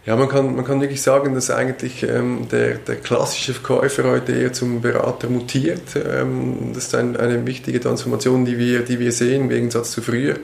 Ja, 0.06 0.16
man 0.16 0.30
kann, 0.30 0.56
man 0.56 0.64
kann 0.64 0.80
wirklich 0.80 1.02
sagen, 1.02 1.36
dass 1.36 1.52
eigentlich 1.52 2.02
ähm, 2.04 2.48
der, 2.50 2.76
der 2.76 2.96
klassische 2.96 3.54
Verkäufer 3.54 4.06
heute 4.06 4.32
eher 4.32 4.54
zum 4.54 4.80
Berater 4.80 5.28
mutiert. 5.28 5.98
Ähm, 5.98 6.72
das 6.74 6.86
ist 6.86 6.96
ein, 6.96 7.18
eine 7.18 7.46
wichtige 7.46 7.82
Transformation, 7.82 8.46
die 8.46 8.58
wir, 8.58 8.86
die 8.86 9.00
wir 9.00 9.12
sehen, 9.12 9.44
im 9.44 9.50
Gegensatz 9.50 9.92
zu 9.92 10.02
früher. 10.02 10.36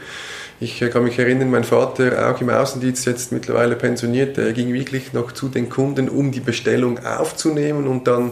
Ich 0.64 0.82
äh, 0.82 0.88
kann 0.88 1.04
mich 1.04 1.20
erinnern, 1.20 1.52
mein 1.52 1.66
Vater, 1.66 2.32
auch 2.32 2.40
im 2.40 2.50
Außendienst, 2.50 3.06
jetzt 3.06 3.34
mittlerweile 3.34 3.76
pensioniert, 3.76 4.38
der 4.38 4.54
ging 4.54 4.72
wirklich 4.72 5.12
noch 5.12 5.34
zu 5.34 5.50
den 5.50 5.68
Kunden, 5.68 6.08
um 6.08 6.32
die 6.32 6.40
Bestellung 6.40 7.06
aufzunehmen 7.06 7.86
und 7.86 8.08
dann 8.08 8.32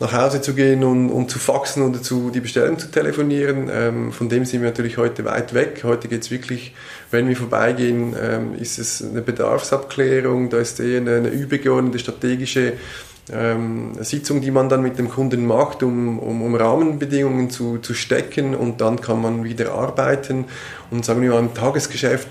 nach 0.00 0.12
Hause 0.12 0.40
zu 0.40 0.54
gehen 0.54 0.82
und, 0.82 1.10
und 1.10 1.30
zu 1.30 1.38
faxen 1.38 1.88
oder 1.88 2.02
zu 2.02 2.30
die 2.30 2.40
Bestellung 2.40 2.80
zu 2.80 2.90
telefonieren. 2.90 3.70
Ähm, 3.72 4.10
von 4.10 4.28
dem 4.28 4.44
sind 4.44 4.62
wir 4.62 4.70
natürlich 4.70 4.98
heute 4.98 5.24
weit 5.24 5.54
weg. 5.54 5.82
Heute 5.84 6.08
geht 6.08 6.22
es 6.22 6.32
wirklich, 6.32 6.74
wenn 7.12 7.28
wir 7.28 7.36
vorbeigehen, 7.36 8.16
ähm, 8.20 8.56
ist 8.58 8.80
es 8.80 9.00
eine 9.00 9.22
Bedarfsabklärung, 9.22 10.50
da 10.50 10.58
ist 10.58 10.80
eher 10.80 11.00
eine, 11.00 11.18
eine 11.18 11.28
übergeordnete 11.28 12.00
strategische 12.00 12.72
ähm, 13.32 13.92
Sitzung, 14.00 14.40
die 14.40 14.50
man 14.50 14.68
dann 14.68 14.82
mit 14.82 14.98
dem 14.98 15.08
Kunden 15.08 15.46
macht, 15.46 15.82
um, 15.82 16.18
um, 16.18 16.42
um 16.42 16.54
Rahmenbedingungen 16.54 17.50
zu, 17.50 17.78
zu 17.78 17.94
stecken 17.94 18.54
und 18.54 18.80
dann 18.80 19.00
kann 19.00 19.22
man 19.22 19.44
wieder 19.44 19.72
arbeiten. 19.72 20.46
Und 20.90 21.04
sagen 21.04 21.22
wir 21.22 21.30
mal 21.30 21.38
im 21.38 21.54
Tagesgeschäft 21.54 22.28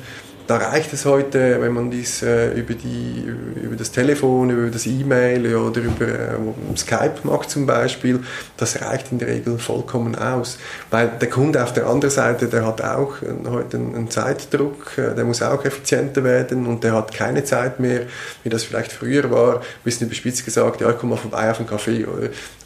da 0.47 0.57
reicht 0.57 0.91
es 0.93 1.05
heute, 1.05 1.61
wenn 1.61 1.71
man 1.71 1.89
dies 1.89 2.21
äh, 2.21 2.51
über, 2.53 2.73
die, 2.73 3.25
über 3.61 3.75
das 3.75 3.91
Telefon, 3.91 4.49
über 4.49 4.69
das 4.69 4.85
E-Mail 4.85 5.55
oder 5.55 5.81
über 5.81 6.07
äh, 6.07 6.77
Skype 6.77 7.15
macht 7.23 7.49
zum 7.49 7.65
Beispiel, 7.65 8.19
das 8.57 8.81
reicht 8.81 9.11
in 9.11 9.19
der 9.19 9.29
Regel 9.29 9.57
vollkommen 9.57 10.15
aus. 10.15 10.57
Weil 10.89 11.09
der 11.19 11.29
Kunde 11.29 11.63
auf 11.63 11.73
der 11.73 11.87
anderen 11.87 12.13
Seite, 12.13 12.47
der 12.47 12.65
hat 12.65 12.81
auch 12.81 13.21
äh, 13.21 13.49
heute 13.49 13.77
einen 13.77 14.09
Zeitdruck, 14.09 14.97
äh, 14.97 15.15
der 15.15 15.23
muss 15.23 15.41
auch 15.41 15.63
effizienter 15.63 16.23
werden 16.23 16.65
und 16.65 16.83
der 16.83 16.93
hat 16.93 17.13
keine 17.13 17.43
Zeit 17.43 17.79
mehr, 17.79 18.01
wie 18.43 18.49
das 18.49 18.63
vielleicht 18.63 18.91
früher 18.91 19.31
war, 19.31 19.57
ein 19.57 19.61
bisschen 19.83 20.07
überspitzt 20.07 20.43
gesagt, 20.43 20.81
ja, 20.81 20.89
ich 20.89 20.97
komme 20.97 21.15
mal 21.15 21.21
vorbei 21.21 21.49
auf 21.49 21.59
einen 21.59 21.69
Kaffee. 21.69 22.05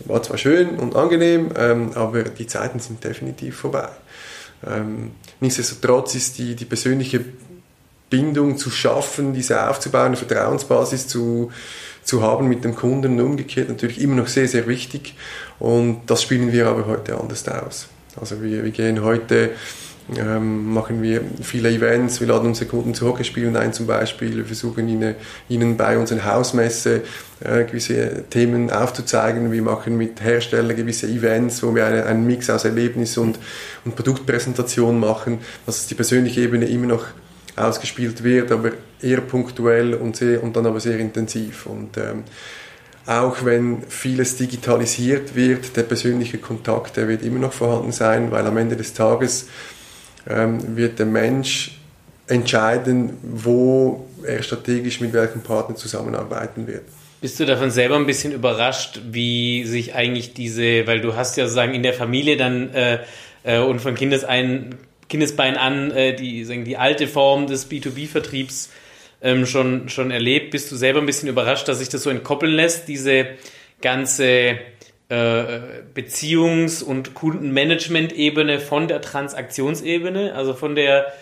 War 0.06 0.24
zwar 0.24 0.38
schön 0.38 0.78
und 0.78 0.96
angenehm, 0.96 1.52
ähm, 1.58 1.92
aber 1.94 2.24
die 2.24 2.48
Zeiten 2.48 2.80
sind 2.80 3.04
definitiv 3.04 3.58
vorbei. 3.58 3.90
Ähm, 4.66 5.12
nichtsdestotrotz 5.40 6.16
ist 6.16 6.38
die, 6.40 6.56
die 6.56 6.66
persönliche 6.66 7.24
Bindung 8.10 8.58
zu 8.58 8.70
schaffen, 8.70 9.34
diese 9.34 9.70
aufzubauen, 9.70 10.08
eine 10.08 10.18
Vertrauensbasis 10.18 11.08
zu, 11.08 11.52
zu 12.04 12.22
haben 12.22 12.48
mit 12.48 12.64
dem 12.64 12.76
Kunden 12.76 13.20
und 13.20 13.26
umgekehrt 13.26 13.70
natürlich 13.70 14.02
immer 14.02 14.16
noch 14.16 14.28
sehr, 14.28 14.48
sehr 14.48 14.68
wichtig. 14.68 15.16
Und 15.60 16.02
das 16.08 16.22
spielen 16.22 16.52
wir 16.52 16.68
aber 16.68 16.86
heute 16.86 17.20
anders 17.20 17.48
aus. 17.48 17.88
Also 18.20 18.42
wir, 18.42 18.64
wir 18.64 18.72
gehen 18.72 19.04
heute, 19.04 19.52
ähm, 20.18 20.74
machen 20.74 21.02
wir 21.02 21.22
viele 21.42 21.70
Events, 21.70 22.22
wir 22.22 22.28
laden 22.28 22.48
unsere 22.48 22.70
Kunden 22.70 22.94
zu 22.94 23.06
Hockeyspielen 23.06 23.58
ein 23.58 23.74
zum 23.74 23.88
Beispiel, 23.88 24.38
wir 24.38 24.46
versuchen 24.46 24.88
ihnen, 24.88 25.16
ihnen 25.50 25.76
bei 25.76 25.98
unseren 25.98 26.24
Hausmesse 26.24 27.02
äh, 27.42 27.66
gewisse 27.66 28.24
Themen 28.30 28.72
aufzuzeigen, 28.72 29.52
wir 29.52 29.62
machen 29.62 29.98
mit 29.98 30.22
Herstellern 30.22 30.78
gewisse 30.78 31.08
Events, 31.08 31.62
wo 31.62 31.76
wir 31.76 31.86
eine, 31.86 32.06
einen 32.06 32.26
Mix 32.26 32.50
aus 32.50 32.64
Erlebnis 32.64 33.18
und, 33.18 33.38
und 33.84 33.96
Produktpräsentation 33.98 34.98
machen, 34.98 35.40
dass 35.66 35.88
die 35.88 35.96
persönliche 35.96 36.40
Ebene 36.40 36.68
immer 36.68 36.88
noch 36.88 37.08
ausgespielt 37.58 38.24
wird, 38.24 38.52
aber 38.52 38.72
eher 39.02 39.22
punktuell 39.22 39.94
und, 39.94 40.16
sehr, 40.16 40.44
und 40.44 40.56
dann 40.56 40.66
aber 40.66 40.80
sehr 40.80 41.00
intensiv. 41.00 41.66
Und 41.66 41.98
ähm, 41.98 42.24
auch 43.06 43.44
wenn 43.46 43.84
vieles 43.88 44.36
digitalisiert 44.38 45.36
wird, 45.36 45.76
der 45.78 45.84
persönliche 45.84 46.38
Kontakt, 46.38 46.98
der 46.98 47.08
wird 47.08 47.24
immer 47.24 47.40
noch 47.40 47.54
vorhanden 47.54 47.92
sein, 47.92 48.32
weil 48.32 48.46
am 48.46 48.58
Ende 48.58 48.76
des 48.76 48.94
Tages 48.94 49.48
ähm, 50.30 50.76
wird 50.76 51.00
der 51.00 51.06
Mensch 51.06 51.80
entscheiden, 52.28 53.18
wo 53.24 54.06
er 54.24 54.44
strategisch 54.44 55.00
mit 55.00 55.14
welchem 55.14 55.42
Partner 55.42 55.76
zusammenarbeiten 55.76 56.68
wird. 56.68 56.84
Bist 57.22 57.40
du 57.40 57.46
davon 57.46 57.72
selber 57.72 57.96
ein 57.96 58.06
bisschen 58.06 58.32
überrascht, 58.32 59.00
wie 59.10 59.64
sich 59.64 59.96
eigentlich 59.96 60.34
diese, 60.34 60.86
weil 60.86 61.02
du 61.02 61.16
hast 61.16 61.38
ja 61.38 61.46
sozusagen 61.46 61.74
in 61.74 61.82
der 61.82 61.94
Familie 61.94 62.38
dann 62.38 62.74
äh, 62.74 63.00
äh, 63.44 63.60
und 63.60 63.80
von 63.80 63.96
Kindesein, 63.96 64.76
Kindesbein 65.10 65.58
an 65.58 65.92
äh, 65.92 66.16
die, 66.16 66.44
sagen, 66.44 66.66
die 66.66 66.78
alte 66.78 67.08
Form 67.08 67.48
des 67.48 67.70
B2B-Vertriebs 67.70 68.72
ähm, 69.22 69.46
schon, 69.46 69.90
schon 69.90 70.12
erlebt. 70.12 70.52
Bist 70.52 70.72
du 70.72 70.76
selber 70.76 71.00
ein 71.00 71.06
bisschen 71.06 71.30
überrascht, 71.30 71.68
dass 71.68 71.80
sich 71.80 71.90
das 71.90 72.04
so 72.04 72.10
entkoppeln 72.10 72.54
lässt, 72.54 72.88
diese 72.88 73.28
ganze 73.82 74.58
äh, 75.10 75.46
Beziehungs- 75.96 76.84
und 76.84 77.14
Kundenmanagement-Ebene 77.14 78.60
von 78.60 78.88
der 78.88 79.02
Transaktionsebene, 79.02 80.34
also 80.34 80.54
von 80.54 80.76
der 80.76 81.14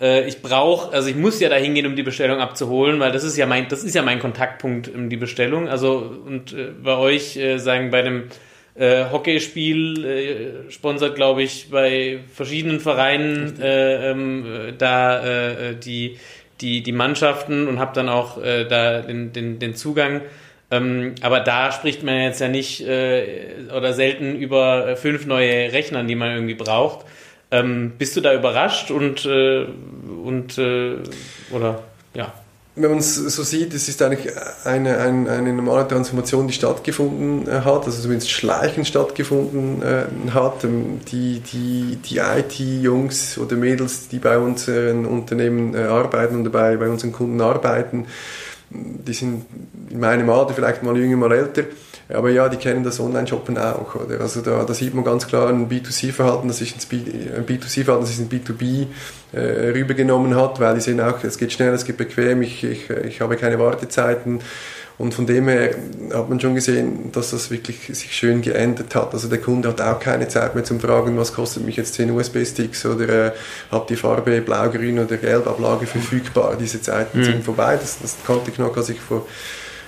äh, 0.00 0.26
ich 0.26 0.42
brauche, 0.42 0.92
also 0.92 1.08
ich 1.08 1.16
muss 1.16 1.40
ja 1.40 1.48
da 1.48 1.56
hingehen, 1.56 1.86
um 1.86 1.96
die 1.96 2.02
Bestellung 2.02 2.40
abzuholen, 2.40 3.00
weil 3.00 3.12
das 3.12 3.24
ist 3.24 3.36
ja 3.36 3.46
mein, 3.46 3.68
das 3.68 3.84
ist 3.84 3.94
ja 3.94 4.02
mein 4.02 4.18
Kontaktpunkt, 4.18 4.88
um 4.88 5.08
die 5.08 5.16
Bestellung. 5.16 5.68
Also 5.68 6.20
und 6.26 6.52
äh, 6.52 6.72
bei 6.82 6.96
euch 6.96 7.36
äh, 7.36 7.58
sagen 7.58 7.90
bei 7.90 8.02
dem 8.02 8.24
äh, 8.74 9.04
Hockeyspiel 9.10 10.04
äh, 10.04 10.70
sponsert, 10.70 11.14
glaube 11.14 11.42
ich, 11.42 11.68
bei 11.70 12.20
verschiedenen 12.32 12.80
Vereinen 12.80 13.60
äh, 13.60 14.10
ähm, 14.10 14.74
da 14.78 15.22
äh, 15.22 15.70
äh, 15.70 15.74
die, 15.76 16.18
die, 16.60 16.82
die 16.82 16.92
Mannschaften 16.92 17.68
und 17.68 17.78
habe 17.78 17.92
dann 17.94 18.08
auch 18.08 18.42
äh, 18.42 18.64
da 18.64 19.02
den, 19.02 19.32
den, 19.32 19.58
den 19.58 19.74
Zugang. 19.74 20.22
Ähm, 20.70 21.16
aber 21.20 21.40
da 21.40 21.70
spricht 21.70 22.02
man 22.02 22.22
jetzt 22.22 22.40
ja 22.40 22.48
nicht 22.48 22.82
oder 22.82 23.92
selten 23.92 24.36
über 24.36 24.96
fünf 24.96 25.26
neue 25.26 25.70
Rechnern, 25.72 26.08
die 26.08 26.14
man 26.14 26.32
irgendwie 26.32 26.54
braucht. 26.54 27.04
Ähm, 27.50 27.92
bist 27.98 28.16
du 28.16 28.22
da 28.22 28.32
überrascht 28.32 28.90
und, 28.90 29.26
und 29.26 30.58
oder 31.50 31.82
ja? 32.14 32.32
Wenn 32.74 32.90
man 32.90 33.00
es 33.00 33.16
so 33.16 33.42
sieht, 33.42 33.74
es 33.74 33.88
ist 33.88 34.00
eigentlich 34.00 34.32
eine, 34.64 34.96
eine, 34.96 35.30
eine 35.30 35.52
normale 35.52 35.86
Transformation, 35.86 36.46
die 36.46 36.54
stattgefunden 36.54 37.46
äh, 37.46 37.60
hat, 37.60 37.84
also 37.84 38.02
zumindest 38.02 38.30
schleichend 38.30 38.86
stattgefunden 38.86 39.82
äh, 39.82 40.30
hat. 40.32 40.64
Ähm, 40.64 41.00
die, 41.10 41.40
die, 41.40 41.96
die 41.96 42.18
IT-Jungs 42.18 43.36
oder 43.36 43.56
Mädels, 43.56 44.08
die 44.08 44.18
bei 44.18 44.38
unseren 44.38 45.04
Unternehmen 45.04 45.74
äh, 45.74 45.82
arbeiten 45.82 46.36
und 46.36 46.50
bei, 46.50 46.76
bei 46.78 46.88
unseren 46.88 47.12
Kunden 47.12 47.42
arbeiten, 47.42 48.06
die 48.70 49.12
sind 49.12 49.44
in 49.90 50.00
meinem 50.00 50.30
Alter 50.30 50.54
vielleicht 50.54 50.82
mal 50.82 50.96
jünger, 50.96 51.18
mal 51.18 51.32
älter 51.32 51.64
aber 52.08 52.30
ja, 52.30 52.48
die 52.48 52.56
kennen 52.56 52.84
das 52.84 53.00
Online-Shoppen 53.00 53.58
auch. 53.58 53.94
Oder? 53.94 54.20
Also 54.20 54.40
da, 54.40 54.64
da, 54.64 54.74
sieht 54.74 54.94
man 54.94 55.04
ganz 55.04 55.26
klar 55.26 55.48
ein 55.48 55.68
B2C-Verhalten, 55.68 56.48
das 56.48 56.58
sich 56.58 56.74
ein 56.74 56.80
B2C-Verhalten, 57.46 58.04
das 58.04 58.16
sich 58.16 58.20
ein 58.20 58.28
B2B 58.28 58.86
äh, 59.32 59.70
rübergenommen 59.70 60.36
hat, 60.36 60.60
weil 60.60 60.74
die 60.74 60.80
sehen 60.80 61.00
auch, 61.00 61.22
es 61.24 61.38
geht 61.38 61.52
schnell, 61.52 61.72
es 61.72 61.84
geht 61.84 61.96
bequem, 61.96 62.42
ich, 62.42 62.64
ich, 62.64 62.90
ich 62.90 63.20
habe 63.20 63.36
keine 63.36 63.58
Wartezeiten. 63.58 64.40
Und 64.98 65.14
von 65.14 65.26
dem 65.26 65.48
her 65.48 65.74
hat 66.12 66.28
man 66.28 66.38
schon 66.38 66.54
gesehen, 66.54 67.10
dass 67.12 67.30
das 67.30 67.50
wirklich 67.50 67.90
sich 67.92 68.14
schön 68.14 68.42
geändert 68.42 68.94
hat. 68.94 69.14
Also 69.14 69.26
der 69.26 69.38
Kunde 69.38 69.68
hat 69.68 69.80
auch 69.80 69.98
keine 69.98 70.28
Zeit 70.28 70.54
mehr 70.54 70.64
zum 70.64 70.80
Fragen, 70.80 71.16
was 71.16 71.32
kostet 71.32 71.64
mich 71.64 71.76
jetzt 71.76 71.94
10 71.94 72.10
USB-Sticks 72.10 72.86
oder 72.86 73.26
äh, 73.26 73.32
habt 73.70 73.90
die 73.90 73.96
Farbe 73.96 74.40
blau, 74.42 74.68
grün 74.68 74.98
oder 74.98 75.16
gelb 75.16 75.46
Ablage 75.46 75.86
verfügbar. 75.86 76.56
Diese 76.60 76.80
Zeiten 76.82 77.20
mhm. 77.20 77.24
sind 77.24 77.44
vorbei. 77.44 77.76
Das, 77.80 77.98
das 78.00 78.18
kannte 78.26 78.50
ich 78.50 78.58
noch, 78.58 78.76
als 78.76 78.90
ich 78.90 79.00
vor 79.00 79.26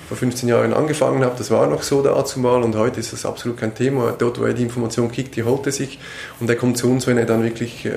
vor 0.09 0.17
15 0.17 0.49
Jahren 0.49 0.75
angefangen 0.75 1.25
habe, 1.25 1.35
das 1.37 1.51
war 1.51 1.67
noch 1.67 1.83
so 1.83 2.03
dazu 2.03 2.41
mal 2.41 2.63
und 2.63 2.77
heute 2.77 3.01
ist 3.01 3.13
das 3.13 3.25
absolut 3.25 3.59
kein 3.59 3.75
Thema. 3.75 4.15
Dort, 4.17 4.41
wo 4.41 4.45
er 4.45 4.55
die 4.55 4.63
Information 4.63 5.11
kriegt, 5.11 5.37
die 5.37 5.43
holt 5.43 5.67
er 5.67 5.73
sich 5.73 5.99
und 6.41 6.49
er 6.49 6.57
kommt 6.57 6.79
zu 6.79 6.91
uns, 6.91 7.07
wenn 7.07 7.19
er 7.19 7.27
dann 7.27 7.43
wirklich 7.43 7.87
äh, 7.87 7.93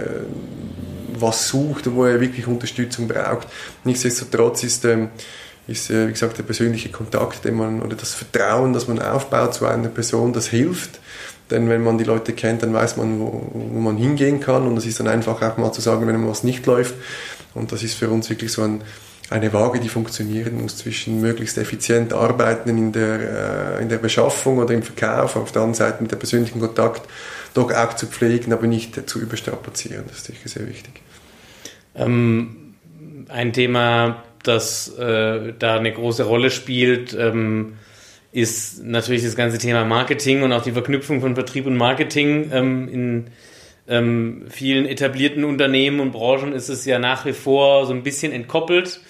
was 1.20 1.48
sucht 1.48 1.94
wo 1.94 2.06
er 2.06 2.20
wirklich 2.20 2.48
Unterstützung 2.48 3.08
braucht. 3.08 3.48
Nichtsdestotrotz 3.84 4.64
ist, 4.64 4.86
ähm, 4.86 5.10
ist 5.68 5.90
äh, 5.90 6.08
wie 6.08 6.12
gesagt, 6.12 6.38
der 6.38 6.44
persönliche 6.44 6.90
Kontakt, 6.90 7.46
den 7.46 7.56
man, 7.56 7.82
oder 7.82 7.96
das 7.96 8.14
Vertrauen, 8.14 8.74
das 8.74 8.88
man 8.88 9.00
aufbaut 9.00 9.54
zu 9.54 9.66
einer 9.66 9.90
Person, 9.90 10.34
das 10.34 10.48
hilft. 10.48 11.00
Denn 11.50 11.70
wenn 11.70 11.82
man 11.82 11.98
die 11.98 12.04
Leute 12.04 12.34
kennt, 12.34 12.64
dann 12.64 12.74
weiß 12.74 12.98
man, 12.98 13.20
wo, 13.20 13.50
wo 13.54 13.80
man 13.80 13.98
hingehen 13.98 14.42
kann 14.42 14.68
und 14.68 14.76
es 14.78 14.86
ist 14.86 15.00
dann 15.00 15.08
einfach 15.08 15.42
auch 15.42 15.58
mal 15.58 15.72
zu 15.72 15.80
sagen, 15.80 16.06
wenn 16.06 16.28
was 16.28 16.44
nicht 16.44 16.66
läuft. 16.66 16.96
Und 17.54 17.72
das 17.72 17.84
ist 17.84 17.96
für 17.96 18.10
uns 18.10 18.30
wirklich 18.30 18.52
so 18.52 18.64
ein, 18.64 18.82
eine 19.30 19.52
Waage, 19.52 19.80
die 19.80 19.90
funktionieren 19.90 20.62
muss 20.62 20.78
zwischen 20.78 21.20
möglichst 21.20 21.58
effizient 21.58 22.14
arbeiten 22.14 22.70
in 22.70 22.92
der, 22.94 23.78
äh, 23.78 23.82
in 23.82 23.90
der 23.90 23.98
Beschaffung 23.98 24.58
oder 24.60 24.74
im 24.74 24.84
Verkauf, 24.84 25.36
auf 25.36 25.52
der 25.52 25.64
anderen 25.64 25.74
Seite 25.74 26.02
mit 26.02 26.12
der 26.12 26.18
persönlichen 26.18 26.60
Kontakt 26.60 27.02
doch 27.54 27.74
auch 27.74 27.94
zu 27.96 28.08
pflegen, 28.08 28.54
aber 28.54 28.68
nicht 28.68 29.10
zu 29.10 29.20
überstrapazieren. 29.20 30.06
Das 30.08 30.20
ist 30.20 30.26
sicher 30.28 30.48
sehr 30.48 30.68
wichtig. 30.68 31.02
Ähm, 31.96 32.76
ein 33.28 33.52
Thema, 33.52 34.24
das 34.44 34.98
äh, 34.98 35.54
da 35.58 35.76
eine 35.76 35.92
große 35.92 36.24
Rolle 36.24 36.52
spielt, 36.52 37.14
ähm, 37.14 37.74
ist 38.32 38.84
natürlich 38.84 39.24
das 39.24 39.36
ganze 39.36 39.58
Thema 39.58 39.84
Marketing 39.84 40.44
und 40.44 40.54
auch 40.54 40.62
die 40.62 40.72
Verknüpfung 40.72 41.22
von 41.22 41.36
Vertrieb 41.36 41.66
und 41.66 41.76
Marketing 41.76 42.50
ähm, 42.54 42.88
in 42.88 43.28
ähm, 43.88 44.46
vielen 44.50 44.86
etablierten 44.86 45.44
Unternehmen 45.44 46.00
und 46.00 46.12
Branchen 46.12 46.54
ist 46.54 46.70
es 46.70 46.86
ja 46.86 47.00
nach 47.00 47.26
wie 47.26 47.34
vor 47.34 47.86
so 47.86 47.94
ein 47.94 48.04
bisschen 48.04 48.32
entkoppelt. 48.32 49.02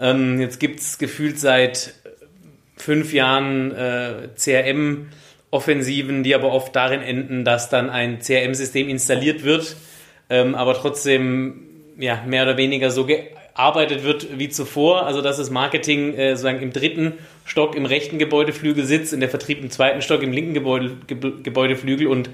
Ähm, 0.00 0.40
jetzt 0.40 0.58
gibt 0.58 0.80
es 0.80 0.98
gefühlt 0.98 1.38
seit 1.38 1.94
fünf 2.76 3.12
Jahren 3.12 3.72
äh, 3.72 4.28
CRM-Offensiven, 4.34 6.22
die 6.22 6.34
aber 6.34 6.52
oft 6.52 6.74
darin 6.74 7.02
enden, 7.02 7.44
dass 7.44 7.68
dann 7.68 7.90
ein 7.90 8.20
CRM-System 8.20 8.88
installiert 8.88 9.44
wird, 9.44 9.76
ähm, 10.30 10.54
aber 10.54 10.74
trotzdem 10.74 11.66
ja, 11.98 12.22
mehr 12.26 12.44
oder 12.44 12.56
weniger 12.56 12.90
so 12.90 13.04
gearbeitet 13.04 14.02
wird 14.02 14.38
wie 14.38 14.48
zuvor. 14.48 15.06
Also 15.06 15.20
dass 15.20 15.36
das 15.36 15.50
Marketing 15.50 16.14
äh, 16.14 16.30
sozusagen 16.30 16.62
im 16.62 16.72
dritten 16.72 17.12
Stock 17.44 17.76
im 17.76 17.84
rechten 17.84 18.18
Gebäudeflügel 18.18 18.86
sitzt, 18.86 19.12
in 19.12 19.20
der 19.20 19.28
Vertrieb 19.28 19.60
im 19.60 19.70
zweiten 19.70 20.00
Stock 20.00 20.22
im 20.22 20.32
linken 20.32 20.54
Gebäude, 20.54 20.96
Gebäudeflügel 21.06 22.06
und 22.06 22.30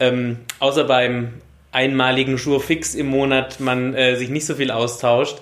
ähm, 0.00 0.38
außer 0.58 0.84
beim 0.84 1.34
einmaligen 1.72 2.38
Schurfix 2.38 2.94
im 2.94 3.06
Monat 3.06 3.60
man 3.60 3.94
äh, 3.94 4.16
sich 4.16 4.30
nicht 4.30 4.46
so 4.46 4.54
viel 4.54 4.70
austauscht. 4.70 5.38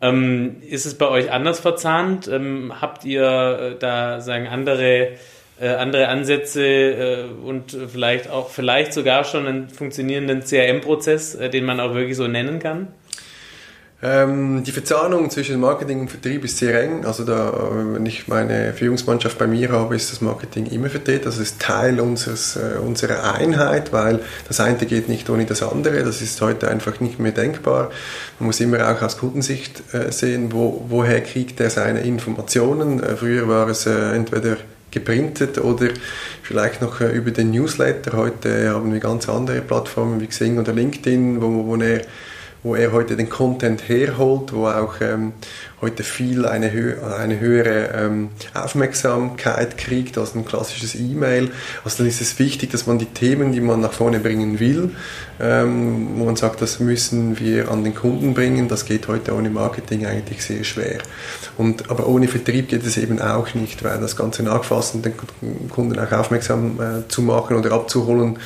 Ähm, 0.00 0.62
ist 0.62 0.86
es 0.86 0.96
bei 0.96 1.08
euch 1.08 1.32
anders 1.32 1.60
verzahnt? 1.60 2.28
Ähm, 2.28 2.80
habt 2.80 3.04
ihr 3.04 3.22
äh, 3.22 3.78
da 3.78 4.20
sagen 4.20 4.46
andere 4.46 5.12
äh, 5.60 5.70
andere 5.70 6.08
Ansätze 6.08 6.64
äh, 6.64 7.24
und 7.44 7.76
vielleicht 7.92 8.30
auch, 8.30 8.48
vielleicht 8.48 8.92
sogar 8.92 9.24
schon 9.24 9.46
einen 9.46 9.68
funktionierenden 9.68 10.42
CRM-Prozess, 10.44 11.34
äh, 11.34 11.50
den 11.50 11.64
man 11.64 11.80
auch 11.80 11.94
wirklich 11.94 12.16
so 12.16 12.28
nennen 12.28 12.60
kann? 12.60 12.88
Ähm, 14.00 14.62
die 14.62 14.70
Verzahnung 14.70 15.28
zwischen 15.28 15.58
Marketing 15.58 16.00
und 16.00 16.08
Vertrieb 16.08 16.44
ist 16.44 16.58
sehr 16.58 16.80
eng. 16.80 17.04
Also 17.04 17.24
da, 17.24 17.52
wenn 17.94 18.06
ich 18.06 18.28
meine 18.28 18.72
Führungsmannschaft 18.72 19.36
bei 19.38 19.48
mir 19.48 19.70
habe, 19.72 19.96
ist 19.96 20.12
das 20.12 20.20
Marketing 20.20 20.66
immer 20.66 20.88
vertreten. 20.88 21.24
Das 21.24 21.38
ist 21.38 21.60
Teil 21.60 21.98
unseres, 21.98 22.54
äh, 22.54 22.78
unserer 22.78 23.34
Einheit, 23.34 23.92
weil 23.92 24.20
das 24.46 24.60
eine 24.60 24.76
geht 24.76 25.08
nicht 25.08 25.28
ohne 25.30 25.46
das 25.46 25.64
andere. 25.64 26.04
Das 26.04 26.22
ist 26.22 26.40
heute 26.40 26.68
einfach 26.68 27.00
nicht 27.00 27.18
mehr 27.18 27.32
denkbar. 27.32 27.90
Man 28.38 28.46
muss 28.46 28.60
immer 28.60 28.88
auch 28.88 29.02
aus 29.02 29.18
Kundensicht 29.18 29.82
äh, 29.92 30.12
sehen, 30.12 30.52
wo, 30.52 30.84
woher 30.88 31.20
kriegt 31.20 31.58
er 31.58 31.70
seine 31.70 32.02
Informationen. 32.02 33.02
Äh, 33.02 33.16
früher 33.16 33.48
war 33.48 33.66
es 33.68 33.86
äh, 33.86 34.14
entweder 34.14 34.58
geprintet 34.92 35.58
oder 35.58 35.88
vielleicht 36.42 36.82
noch 36.82 37.00
äh, 37.00 37.10
über 37.10 37.32
den 37.32 37.50
Newsletter. 37.50 38.16
Heute 38.16 38.70
haben 38.70 38.92
wir 38.92 39.00
ganz 39.00 39.28
andere 39.28 39.60
Plattformen 39.60 40.20
wie 40.20 40.28
Xing 40.28 40.56
oder 40.58 40.72
LinkedIn, 40.72 41.42
wo, 41.42 41.66
wo 41.66 41.74
er 41.76 42.02
wo 42.62 42.74
er 42.74 42.92
heute 42.92 43.16
den 43.16 43.28
Content 43.28 43.88
herholt, 43.88 44.52
wo 44.52 44.66
auch 44.66 45.00
ähm, 45.00 45.32
heute 45.80 46.02
viel 46.02 46.44
eine, 46.44 46.72
hö 46.72 46.94
eine 47.16 47.38
höhere 47.38 47.90
ähm, 47.94 48.30
Aufmerksamkeit 48.52 49.78
kriegt 49.78 50.18
als 50.18 50.34
ein 50.34 50.44
klassisches 50.44 50.94
E-Mail. 50.96 51.50
Also 51.84 51.98
dann 51.98 52.06
ist 52.08 52.20
es 52.20 52.38
wichtig, 52.38 52.70
dass 52.70 52.86
man 52.86 52.98
die 52.98 53.06
Themen, 53.06 53.52
die 53.52 53.60
man 53.60 53.80
nach 53.80 53.92
vorne 53.92 54.18
bringen 54.18 54.58
will, 54.58 54.90
ähm, 55.40 56.08
wo 56.16 56.24
man 56.24 56.36
sagt, 56.36 56.60
das 56.60 56.80
müssen 56.80 57.38
wir 57.38 57.70
an 57.70 57.84
den 57.84 57.94
Kunden 57.94 58.34
bringen, 58.34 58.66
das 58.66 58.84
geht 58.86 59.06
heute 59.06 59.34
ohne 59.34 59.50
Marketing 59.50 60.06
eigentlich 60.06 60.44
sehr 60.44 60.64
schwer. 60.64 60.98
Und, 61.56 61.90
aber 61.90 62.08
ohne 62.08 62.26
Vertrieb 62.26 62.68
geht 62.68 62.84
es 62.84 62.96
eben 62.96 63.20
auch 63.20 63.54
nicht, 63.54 63.84
weil 63.84 64.00
das 64.00 64.16
Ganze 64.16 64.42
nachfassen, 64.42 65.02
den 65.02 65.14
Kunden 65.70 65.98
auch 65.98 66.12
aufmerksam 66.12 66.80
äh, 66.80 67.08
zu 67.08 67.22
machen 67.22 67.56
oder 67.56 67.72
abzuholen, 67.72 68.38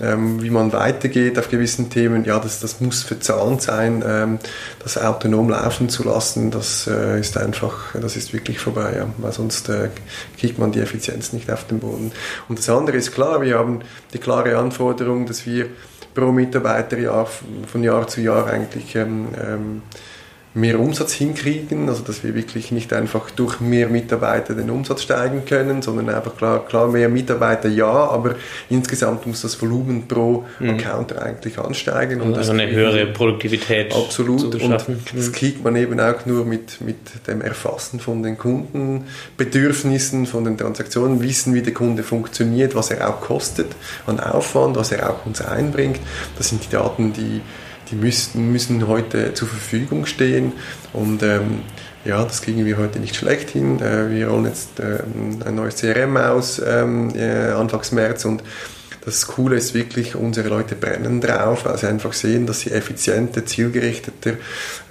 ähm, 0.00 0.42
wie 0.42 0.50
man 0.50 0.72
weitergeht 0.72 1.38
auf 1.38 1.48
gewissen 1.48 1.90
Themen, 1.90 2.24
ja, 2.24 2.38
das, 2.38 2.60
das 2.60 2.80
muss 2.80 3.02
verzahnt 3.02 3.62
sein, 3.62 4.02
ähm, 4.06 4.38
das 4.82 4.98
autonom 4.98 5.50
laufen 5.50 5.88
zu 5.88 6.02
lassen, 6.04 6.50
das 6.50 6.86
äh, 6.86 7.20
ist 7.20 7.36
einfach, 7.36 7.94
das 7.94 8.16
ist 8.16 8.32
wirklich 8.32 8.58
vorbei, 8.58 8.94
ja, 8.96 9.06
weil 9.18 9.32
sonst 9.32 9.68
äh, 9.68 9.90
kriegt 10.38 10.58
man 10.58 10.72
die 10.72 10.80
Effizienz 10.80 11.32
nicht 11.32 11.50
auf 11.50 11.66
den 11.66 11.80
Boden. 11.80 12.12
Und 12.48 12.58
das 12.58 12.68
andere 12.68 12.96
ist 12.96 13.12
klar, 13.12 13.40
wir 13.40 13.58
haben 13.58 13.80
die 14.12 14.18
klare 14.18 14.56
Anforderung, 14.56 15.26
dass 15.26 15.46
wir 15.46 15.66
pro 16.14 16.32
Mitarbeiter 16.32 16.98
Jahr, 16.98 17.28
von 17.66 17.82
Jahr 17.82 18.06
zu 18.06 18.20
Jahr 18.20 18.46
eigentlich 18.46 18.94
ähm, 18.96 19.28
ähm 19.40 19.82
mehr 20.54 20.78
Umsatz 20.78 21.12
hinkriegen, 21.12 21.88
also 21.88 22.04
dass 22.04 22.22
wir 22.22 22.36
wirklich 22.36 22.70
nicht 22.70 22.92
einfach 22.92 23.30
durch 23.32 23.58
mehr 23.58 23.88
Mitarbeiter 23.88 24.54
den 24.54 24.70
Umsatz 24.70 25.02
steigen 25.02 25.44
können, 25.44 25.82
sondern 25.82 26.08
einfach 26.08 26.36
klar, 26.36 26.64
klar 26.64 26.86
mehr 26.86 27.08
Mitarbeiter 27.08 27.68
ja, 27.68 27.90
aber 27.90 28.36
insgesamt 28.70 29.26
muss 29.26 29.42
das 29.42 29.60
Volumen 29.60 30.06
pro 30.06 30.44
mhm. 30.60 30.70
Account 30.70 31.18
eigentlich 31.18 31.58
ansteigen. 31.58 32.20
Und 32.20 32.36
also 32.38 32.52
eine 32.52 32.70
höhere 32.70 33.06
Produktivität 33.06 33.92
absolut. 33.92 34.52
zu 34.52 34.60
schaffen. 34.60 34.94
Und 34.94 35.18
das 35.18 35.28
mhm. 35.28 35.32
kriegt 35.32 35.64
man 35.64 35.74
eben 35.74 35.98
auch 35.98 36.24
nur 36.24 36.44
mit, 36.44 36.80
mit 36.80 36.98
dem 37.26 37.40
Erfassen 37.40 37.98
von 37.98 38.22
den 38.22 38.38
Kundenbedürfnissen, 38.38 40.26
von 40.26 40.44
den 40.44 40.56
Transaktionen, 40.56 41.20
wissen, 41.20 41.54
wie 41.54 41.62
der 41.62 41.74
Kunde 41.74 42.04
funktioniert, 42.04 42.76
was 42.76 42.92
er 42.92 43.10
auch 43.10 43.20
kostet 43.20 43.72
an 44.06 44.20
Aufwand, 44.20 44.76
was 44.76 44.92
er 44.92 45.10
auch 45.10 45.26
uns 45.26 45.40
einbringt. 45.42 45.98
Das 46.38 46.50
sind 46.50 46.64
die 46.64 46.70
Daten, 46.70 47.12
die 47.12 47.40
die 47.90 47.96
müssen, 47.96 48.52
müssen 48.52 48.86
heute 48.88 49.34
zur 49.34 49.48
Verfügung 49.48 50.06
stehen 50.06 50.52
und 50.92 51.22
ähm, 51.22 51.60
ja, 52.04 52.22
das 52.22 52.42
kriegen 52.42 52.66
wir 52.66 52.76
heute 52.76 53.00
nicht 53.00 53.16
schlecht 53.16 53.50
hin. 53.50 53.80
Äh, 53.80 54.10
wir 54.10 54.28
rollen 54.28 54.44
jetzt 54.44 54.78
äh, 54.78 54.98
ein 55.44 55.54
neues 55.54 55.76
CRM 55.76 56.16
aus 56.16 56.60
ähm, 56.64 57.14
äh, 57.16 57.50
Anfangs 57.50 57.92
März 57.92 58.24
und 58.24 58.42
das 59.04 59.26
Coole 59.26 59.56
ist 59.56 59.74
wirklich, 59.74 60.14
unsere 60.14 60.48
Leute 60.48 60.74
brennen 60.74 61.20
drauf, 61.20 61.66
weil 61.66 61.76
sie 61.76 61.86
einfach 61.88 62.14
sehen, 62.14 62.46
dass 62.46 62.60
sie 62.60 62.70
effizienter, 62.70 63.44
zielgerichteter, 63.44 64.34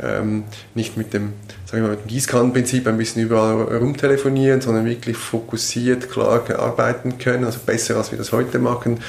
ähm, 0.01 0.43
nicht 0.75 0.97
mit 0.97 1.13
dem, 1.13 1.33
sagen 1.73 1.85
wir 1.85 1.89
mal, 1.89 1.95
mit 1.95 2.05
dem 2.05 2.09
Gießkannenprinzip 2.09 2.87
ein 2.87 2.97
bisschen 2.97 3.23
überall 3.23 3.63
rumtelefonieren, 3.77 4.61
sondern 4.61 4.85
wirklich 4.85 5.17
fokussiert, 5.17 6.11
klar 6.11 6.43
arbeiten 6.59 7.17
können, 7.17 7.45
also 7.45 7.57
besser 7.65 7.97
als 7.97 8.11
wir 8.11 8.19
das 8.19 8.31
heute 8.31 8.59
machen. 8.59 8.99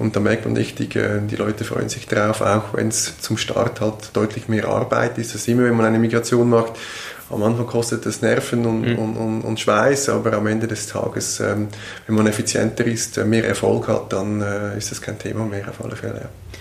Und 0.00 0.16
da 0.16 0.20
merkt 0.20 0.44
man 0.44 0.56
richtig, 0.56 0.96
äh, 0.96 1.20
die 1.20 1.36
Leute 1.36 1.62
freuen 1.62 1.88
sich 1.88 2.08
drauf, 2.08 2.40
auch 2.40 2.74
wenn 2.74 2.88
es 2.88 3.20
zum 3.20 3.36
Start 3.36 3.80
halt 3.80 4.10
deutlich 4.14 4.48
mehr 4.48 4.66
Arbeit 4.66 5.16
ist. 5.18 5.32
Das 5.32 5.42
ist 5.42 5.48
immer, 5.48 5.62
wenn 5.62 5.76
man 5.76 5.86
eine 5.86 6.00
Migration 6.00 6.50
macht, 6.50 6.72
am 7.30 7.44
Anfang 7.44 7.68
kostet 7.68 8.04
es 8.04 8.20
Nerven 8.20 8.66
und, 8.66 8.80
mhm. 8.80 8.98
und, 8.98 9.16
und, 9.16 9.42
und, 9.42 9.60
Schweiß, 9.60 10.08
aber 10.08 10.32
am 10.32 10.48
Ende 10.48 10.66
des 10.66 10.88
Tages, 10.88 11.38
ähm, 11.38 11.68
wenn 12.08 12.16
man 12.16 12.26
effizienter 12.26 12.84
ist, 12.84 13.16
äh, 13.16 13.24
mehr 13.24 13.46
Erfolg 13.46 13.86
hat, 13.86 14.12
dann 14.12 14.40
äh, 14.40 14.76
ist 14.76 14.90
das 14.90 15.00
kein 15.00 15.20
Thema 15.20 15.44
mehr 15.44 15.68
auf 15.68 15.84
alle 15.84 15.94
Fälle. 15.94 16.22
Ja. 16.22 16.58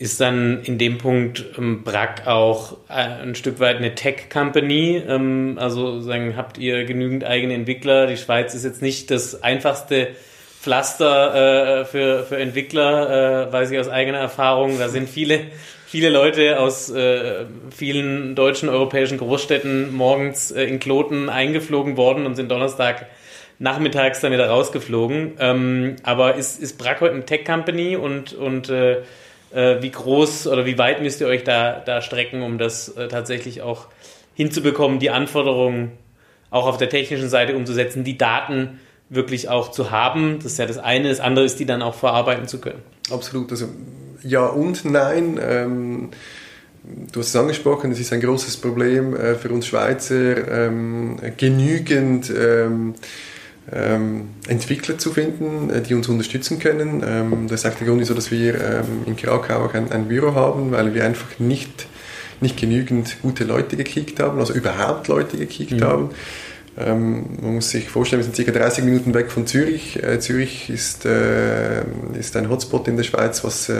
Ist 0.00 0.18
dann 0.18 0.62
in 0.62 0.78
dem 0.78 0.96
Punkt 0.96 1.44
ähm, 1.58 1.84
Brack 1.84 2.26
auch 2.26 2.78
äh, 2.88 2.94
ein 2.94 3.34
Stück 3.34 3.60
weit 3.60 3.76
eine 3.76 3.94
Tech-Company? 3.94 5.02
Ähm, 5.06 5.58
also 5.60 6.00
sagen, 6.00 6.38
habt 6.38 6.56
ihr 6.56 6.86
genügend 6.86 7.22
eigene 7.22 7.52
Entwickler? 7.52 8.06
Die 8.06 8.16
Schweiz 8.16 8.54
ist 8.54 8.64
jetzt 8.64 8.80
nicht 8.80 9.10
das 9.10 9.42
einfachste 9.42 10.08
Pflaster 10.58 11.82
äh, 11.82 11.84
für, 11.84 12.24
für 12.24 12.38
Entwickler, 12.38 13.48
äh, 13.48 13.52
weiß 13.52 13.70
ich 13.72 13.78
aus 13.78 13.90
eigener 13.90 14.16
Erfahrung. 14.16 14.78
Da 14.78 14.88
sind 14.88 15.06
viele 15.06 15.42
viele 15.84 16.08
Leute 16.08 16.60
aus 16.60 16.88
äh, 16.88 17.44
vielen 17.70 18.34
deutschen, 18.34 18.70
europäischen 18.70 19.18
Großstädten 19.18 19.94
morgens 19.94 20.50
äh, 20.50 20.64
in 20.64 20.80
Kloten 20.80 21.28
eingeflogen 21.28 21.98
worden 21.98 22.24
und 22.24 22.36
sind 22.36 22.50
Donnerstag 22.50 23.04
nachmittags 23.58 24.20
dann 24.20 24.32
wieder 24.32 24.48
rausgeflogen. 24.48 25.34
Ähm, 25.38 25.96
aber 26.04 26.36
ist, 26.36 26.58
ist 26.58 26.78
Brack 26.78 27.02
heute 27.02 27.16
eine 27.16 27.26
Tech-Company 27.26 27.96
und, 27.96 28.32
und 28.32 28.70
äh, 28.70 29.02
äh, 29.52 29.82
wie 29.82 29.90
groß 29.90 30.46
oder 30.46 30.66
wie 30.66 30.78
weit 30.78 31.02
müsst 31.02 31.20
ihr 31.20 31.26
euch 31.26 31.44
da, 31.44 31.80
da 31.84 32.02
strecken, 32.02 32.42
um 32.42 32.58
das 32.58 32.88
äh, 32.90 33.08
tatsächlich 33.08 33.62
auch 33.62 33.86
hinzubekommen, 34.34 34.98
die 34.98 35.10
Anforderungen 35.10 35.92
auch 36.50 36.66
auf 36.66 36.76
der 36.76 36.88
technischen 36.88 37.28
Seite 37.28 37.56
umzusetzen, 37.56 38.04
die 38.04 38.18
Daten 38.18 38.80
wirklich 39.08 39.48
auch 39.48 39.70
zu 39.70 39.90
haben. 39.90 40.38
Das 40.38 40.52
ist 40.52 40.58
ja 40.58 40.66
das 40.66 40.78
eine. 40.78 41.08
Das 41.08 41.20
andere 41.20 41.44
ist, 41.44 41.58
die 41.58 41.66
dann 41.66 41.82
auch 41.82 41.94
verarbeiten 41.94 42.46
zu 42.46 42.60
können. 42.60 42.82
Absolut. 43.10 43.50
Also 43.50 43.68
ja 44.22 44.46
und 44.46 44.84
nein. 44.84 45.38
Ähm, 45.42 46.10
du 47.12 47.20
hast 47.20 47.28
es 47.28 47.36
angesprochen, 47.36 47.92
es 47.92 48.00
ist 48.00 48.12
ein 48.12 48.20
großes 48.20 48.56
Problem 48.58 49.14
äh, 49.14 49.34
für 49.34 49.50
uns 49.50 49.66
Schweizer, 49.66 50.48
ähm, 50.48 51.18
genügend 51.36 52.30
ähm, 52.30 52.94
Entwickler 54.48 54.98
zu 54.98 55.12
finden, 55.12 55.70
äh, 55.70 55.80
die 55.80 55.94
uns 55.94 56.08
unterstützen 56.08 56.58
können. 56.58 57.02
Ähm, 57.06 57.46
das 57.48 57.64
ist 57.64 57.70
auch 57.70 57.78
der 57.78 57.86
Grund, 57.86 58.00
wieso 58.00 58.14
dass 58.14 58.30
wir 58.30 58.54
ähm, 58.54 59.04
in 59.06 59.16
Krakau 59.16 59.64
auch 59.64 59.74
ein, 59.74 59.92
ein, 59.92 60.08
Büro 60.08 60.34
haben, 60.34 60.72
weil 60.72 60.94
wir 60.94 61.04
einfach 61.04 61.38
nicht, 61.38 61.86
nicht 62.40 62.56
genügend 62.56 63.18
gute 63.22 63.44
Leute 63.44 63.76
gekriegt 63.76 64.20
haben, 64.20 64.38
also 64.38 64.52
überhaupt 64.54 65.08
Leute 65.08 65.36
gekriegt 65.36 65.72
mhm. 65.72 65.84
haben. 65.84 66.10
Ähm, 66.78 67.26
man 67.40 67.54
muss 67.56 67.70
sich 67.70 67.88
vorstellen, 67.88 68.24
wir 68.24 68.32
sind 68.32 68.46
ca. 68.46 68.58
30 68.58 68.84
Minuten 68.84 69.14
weg 69.14 69.30
von 69.30 69.46
Zürich. 69.46 70.02
Äh, 70.02 70.18
Zürich 70.20 70.70
ist, 70.70 71.04
äh, 71.04 71.82
ist 72.18 72.36
ein 72.36 72.48
Hotspot 72.48 72.88
in 72.88 72.96
der 72.96 73.04
Schweiz, 73.04 73.44
was 73.44 73.70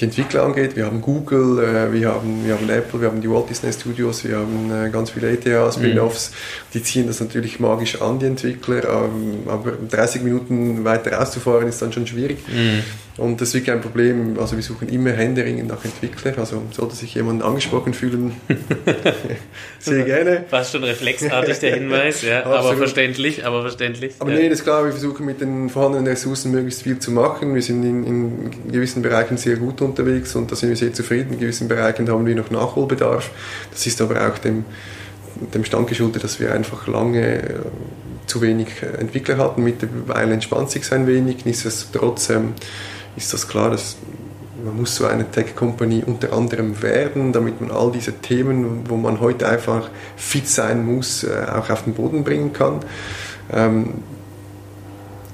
die 0.00 0.04
Entwickler 0.06 0.44
angeht. 0.44 0.74
Wir 0.74 0.86
haben 0.86 1.00
Google, 1.02 1.58
äh, 1.58 1.92
wir, 1.92 2.08
haben, 2.08 2.46
wir 2.46 2.54
haben 2.54 2.68
Apple, 2.70 3.00
wir 3.00 3.08
haben 3.08 3.20
die 3.20 3.30
Walt 3.30 3.50
Disney 3.50 3.72
Studios, 3.72 4.24
wir 4.24 4.38
haben 4.38 4.70
äh, 4.70 4.90
ganz 4.90 5.10
viele 5.10 5.30
ETA, 5.30 5.70
Spin-Offs. 5.70 6.30
Mhm. 6.30 6.34
Die 6.74 6.82
ziehen 6.82 7.06
das 7.06 7.20
natürlich 7.20 7.60
magisch 7.60 8.00
an, 8.00 8.18
die 8.18 8.26
Entwickler. 8.26 8.84
Ähm, 8.84 9.42
aber 9.46 9.72
30 9.72 10.22
Minuten 10.22 10.84
weiter 10.84 11.12
rauszufahren 11.12 11.68
ist 11.68 11.82
dann 11.82 11.92
schon 11.92 12.06
schwierig. 12.06 12.38
Mhm. 12.48 12.82
Und 13.18 13.40
das 13.40 13.48
ist 13.48 13.54
wirklich 13.54 13.72
ein 13.72 13.82
Problem. 13.82 14.38
Also 14.38 14.56
wir 14.56 14.62
suchen 14.62 14.88
immer 14.88 15.10
händeringend 15.10 15.68
nach 15.68 15.84
Entwicklern. 15.84 16.34
Also 16.38 16.62
sollte 16.70 16.96
sich 16.96 17.14
jemand 17.14 17.42
angesprochen 17.42 17.92
fühlen, 17.92 18.32
sehr 19.78 20.04
gerne. 20.04 20.44
Fast 20.48 20.72
schon 20.72 20.82
reflexartig 20.82 21.58
der 21.58 21.74
Hinweis, 21.74 22.22
ja. 22.22 22.44
aber 22.44 22.74
verständlich, 22.74 23.44
aber 23.44 23.60
verständlich. 23.62 24.14
Aber 24.18 24.32
ja. 24.32 24.38
nee, 24.38 24.48
das 24.48 24.60
ist 24.60 24.64
klar, 24.64 24.84
wir 24.84 24.92
versuchen 24.92 25.26
mit 25.26 25.42
den 25.42 25.68
vorhandenen 25.68 26.06
Ressourcen 26.06 26.52
möglichst 26.52 26.82
viel 26.82 26.98
zu 27.00 27.10
machen. 27.10 27.54
Wir 27.54 27.60
sind 27.60 27.84
in, 27.84 28.06
in 28.06 28.72
gewissen 28.72 29.02
Bereichen 29.02 29.36
sehr 29.36 29.56
gut 29.56 29.82
unterwegs 29.82 30.34
und 30.34 30.50
da 30.50 30.56
sind 30.56 30.70
wir 30.70 30.76
sehr 30.76 30.94
zufrieden. 30.94 31.34
In 31.34 31.40
gewissen 31.40 31.68
Bereichen 31.68 32.08
haben 32.08 32.24
wir 32.24 32.34
noch 32.34 32.50
Nachholbedarf. 32.50 33.30
Das 33.70 33.86
ist 33.86 34.00
aber 34.00 34.26
auch 34.26 34.38
dem, 34.38 34.64
dem 35.52 35.64
Stand 35.66 35.86
geschuldet, 35.86 36.24
dass 36.24 36.40
wir 36.40 36.54
einfach 36.54 36.86
lange 36.86 37.42
äh, 37.42 37.54
zu 38.26 38.40
wenig 38.40 38.68
Entwickler 38.98 39.36
hatten. 39.36 39.64
Mittlerweile 39.64 40.32
entspannt 40.32 40.70
sich 40.70 40.90
ein 40.92 41.06
wenig. 41.06 41.44
Nichtsdestotrotz 41.44 42.30
ähm, 42.30 42.54
ist 43.16 43.32
das 43.32 43.48
klar, 43.48 43.70
dass 43.70 43.96
man 44.64 44.76
muss 44.76 44.94
so 44.94 45.06
eine 45.06 45.28
Tech-Company 45.30 46.04
unter 46.06 46.32
anderem 46.32 46.82
werden, 46.82 47.32
damit 47.32 47.60
man 47.60 47.70
all 47.70 47.90
diese 47.90 48.12
Themen, 48.12 48.88
wo 48.88 48.96
man 48.96 49.20
heute 49.20 49.48
einfach 49.48 49.90
fit 50.16 50.48
sein 50.48 50.84
muss, 50.84 51.24
äh, 51.24 51.46
auch 51.52 51.68
auf 51.70 51.84
den 51.84 51.94
Boden 51.94 52.22
bringen 52.22 52.52
kann. 52.52 52.80
Ähm, 53.52 53.94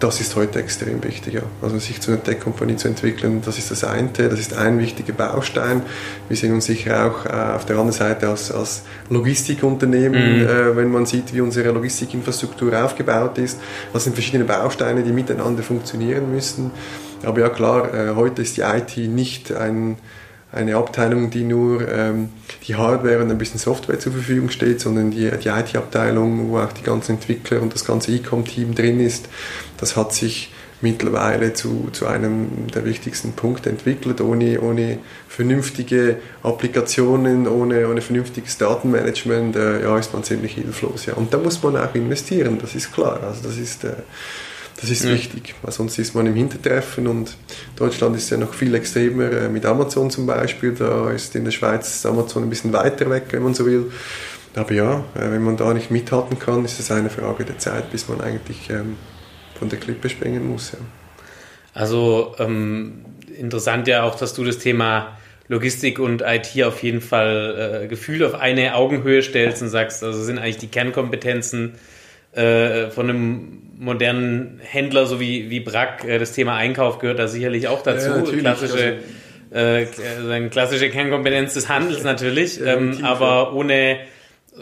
das 0.00 0.20
ist 0.20 0.36
heute 0.36 0.60
extrem 0.60 1.02
wichtig. 1.02 1.34
Ja. 1.34 1.42
Also 1.60 1.78
sich 1.78 2.00
zu 2.00 2.12
einer 2.12 2.22
Tech-Kompanie 2.22 2.76
zu 2.76 2.86
entwickeln, 2.86 3.42
das 3.44 3.58
ist 3.58 3.70
das 3.70 3.82
eine, 3.82 4.08
das 4.08 4.38
ist 4.38 4.56
ein 4.56 4.78
wichtiger 4.78 5.12
Baustein. 5.12 5.82
Wir 6.28 6.36
sehen 6.36 6.54
uns 6.54 6.66
sicher 6.66 7.06
auch 7.06 7.26
äh, 7.26 7.56
auf 7.56 7.66
der 7.66 7.76
anderen 7.76 7.92
Seite 7.92 8.28
als, 8.28 8.52
als 8.52 8.82
Logistikunternehmen, 9.10 10.38
mhm. 10.38 10.46
äh, 10.46 10.76
wenn 10.76 10.90
man 10.90 11.04
sieht, 11.04 11.34
wie 11.34 11.40
unsere 11.40 11.72
Logistikinfrastruktur 11.72 12.82
aufgebaut 12.82 13.38
ist. 13.38 13.58
Das 13.92 14.04
sind 14.04 14.14
verschiedene 14.14 14.44
Bausteine, 14.44 15.02
die 15.02 15.12
miteinander 15.12 15.62
funktionieren 15.62 16.30
müssen. 16.32 16.70
Aber 17.24 17.40
ja 17.40 17.48
klar, 17.48 17.92
äh, 17.94 18.14
heute 18.14 18.42
ist 18.42 18.56
die 18.56 18.62
IT 18.62 18.96
nicht 18.96 19.52
ein 19.52 19.96
eine 20.50 20.76
Abteilung, 20.76 21.30
die 21.30 21.44
nur 21.44 21.86
ähm, 21.88 22.30
die 22.66 22.74
Hardware 22.74 23.22
und 23.22 23.30
ein 23.30 23.38
bisschen 23.38 23.58
Software 23.58 23.98
zur 23.98 24.12
Verfügung 24.12 24.48
steht, 24.48 24.80
sondern 24.80 25.10
die, 25.10 25.30
die 25.30 25.48
IT-Abteilung, 25.48 26.50
wo 26.50 26.58
auch 26.58 26.72
die 26.72 26.82
ganzen 26.82 27.12
Entwickler 27.12 27.60
und 27.60 27.74
das 27.74 27.84
ganze 27.84 28.12
E-Com-Team 28.12 28.74
drin 28.74 29.00
ist, 29.00 29.28
das 29.76 29.96
hat 29.96 30.14
sich 30.14 30.52
mittlerweile 30.80 31.52
zu, 31.52 31.88
zu 31.92 32.06
einem 32.06 32.68
der 32.72 32.84
wichtigsten 32.84 33.32
Punkte 33.32 33.68
entwickelt. 33.68 34.20
Ohne, 34.20 34.60
ohne 34.60 34.98
vernünftige 35.28 36.16
Applikationen, 36.42 37.46
ohne, 37.46 37.88
ohne 37.88 38.00
vernünftiges 38.00 38.56
Datenmanagement 38.58 39.56
äh, 39.56 39.82
ja, 39.82 39.98
ist 39.98 40.14
man 40.14 40.22
ziemlich 40.22 40.54
hilflos. 40.54 41.06
Ja. 41.06 41.14
Und 41.14 41.34
da 41.34 41.38
muss 41.38 41.62
man 41.62 41.76
auch 41.76 41.94
investieren, 41.94 42.58
das 42.60 42.74
ist 42.74 42.92
klar. 42.92 43.20
Also 43.22 43.42
das 43.42 43.58
ist... 43.58 43.84
Äh, 43.84 43.92
das 44.80 44.90
ist 44.90 45.04
ja. 45.04 45.10
wichtig, 45.10 45.54
weil 45.62 45.72
sonst 45.72 45.98
ist 45.98 46.14
man 46.14 46.26
im 46.26 46.34
Hintertreffen 46.34 47.08
und 47.08 47.36
Deutschland 47.74 48.16
ist 48.16 48.30
ja 48.30 48.36
noch 48.36 48.54
viel 48.54 48.74
extremer 48.76 49.32
äh, 49.32 49.48
mit 49.48 49.66
Amazon 49.66 50.08
zum 50.08 50.26
Beispiel. 50.26 50.72
Da 50.72 51.10
ist 51.10 51.34
in 51.34 51.44
der 51.44 51.50
Schweiz 51.50 52.06
Amazon 52.06 52.44
ein 52.44 52.50
bisschen 52.50 52.72
weiter 52.72 53.10
weg, 53.10 53.24
wenn 53.30 53.42
man 53.42 53.54
so 53.54 53.66
will. 53.66 53.90
Aber 54.54 54.72
ja, 54.72 55.04
äh, 55.16 55.30
wenn 55.30 55.42
man 55.42 55.56
da 55.56 55.74
nicht 55.74 55.90
mithalten 55.90 56.38
kann, 56.38 56.64
ist 56.64 56.78
es 56.78 56.92
eine 56.92 57.10
Frage 57.10 57.44
der 57.44 57.58
Zeit, 57.58 57.90
bis 57.90 58.08
man 58.08 58.20
eigentlich 58.20 58.70
ähm, 58.70 58.96
von 59.58 59.68
der 59.68 59.80
Klippe 59.80 60.08
springen 60.08 60.48
muss. 60.48 60.72
Ja. 60.72 60.78
Also 61.74 62.36
ähm, 62.38 63.04
interessant 63.36 63.88
ja 63.88 64.04
auch, 64.04 64.14
dass 64.14 64.32
du 64.34 64.44
das 64.44 64.58
Thema 64.58 65.18
Logistik 65.48 65.98
und 65.98 66.22
IT 66.22 66.62
auf 66.62 66.82
jeden 66.84 67.00
Fall 67.00 67.82
äh, 67.84 67.88
Gefühl 67.88 68.24
auf 68.24 68.34
eine 68.34 68.76
Augenhöhe 68.76 69.22
stellst 69.22 69.60
und 69.60 69.70
sagst, 69.70 70.04
also 70.04 70.22
sind 70.22 70.38
eigentlich 70.38 70.58
die 70.58 70.68
Kernkompetenzen 70.68 71.74
äh, 72.38 72.90
von 72.90 73.10
einem 73.10 73.58
modernen 73.78 74.60
Händler, 74.62 75.06
so 75.06 75.20
wie, 75.20 75.50
wie 75.50 75.60
Brack, 75.60 76.04
äh, 76.04 76.18
das 76.18 76.32
Thema 76.32 76.56
Einkauf 76.56 76.98
gehört 76.98 77.18
da 77.18 77.28
sicherlich 77.28 77.68
auch 77.68 77.82
dazu. 77.82 78.10
Ja, 78.10 78.38
klassische, 78.38 78.98
also, 79.50 80.02
äh, 80.02 80.26
seine 80.26 80.48
klassische 80.50 80.90
Kernkompetenz 80.90 81.54
des 81.54 81.68
Handels 81.68 82.04
natürlich, 82.04 82.60
ähm, 82.64 83.00
aber 83.02 83.54
ohne, 83.54 83.98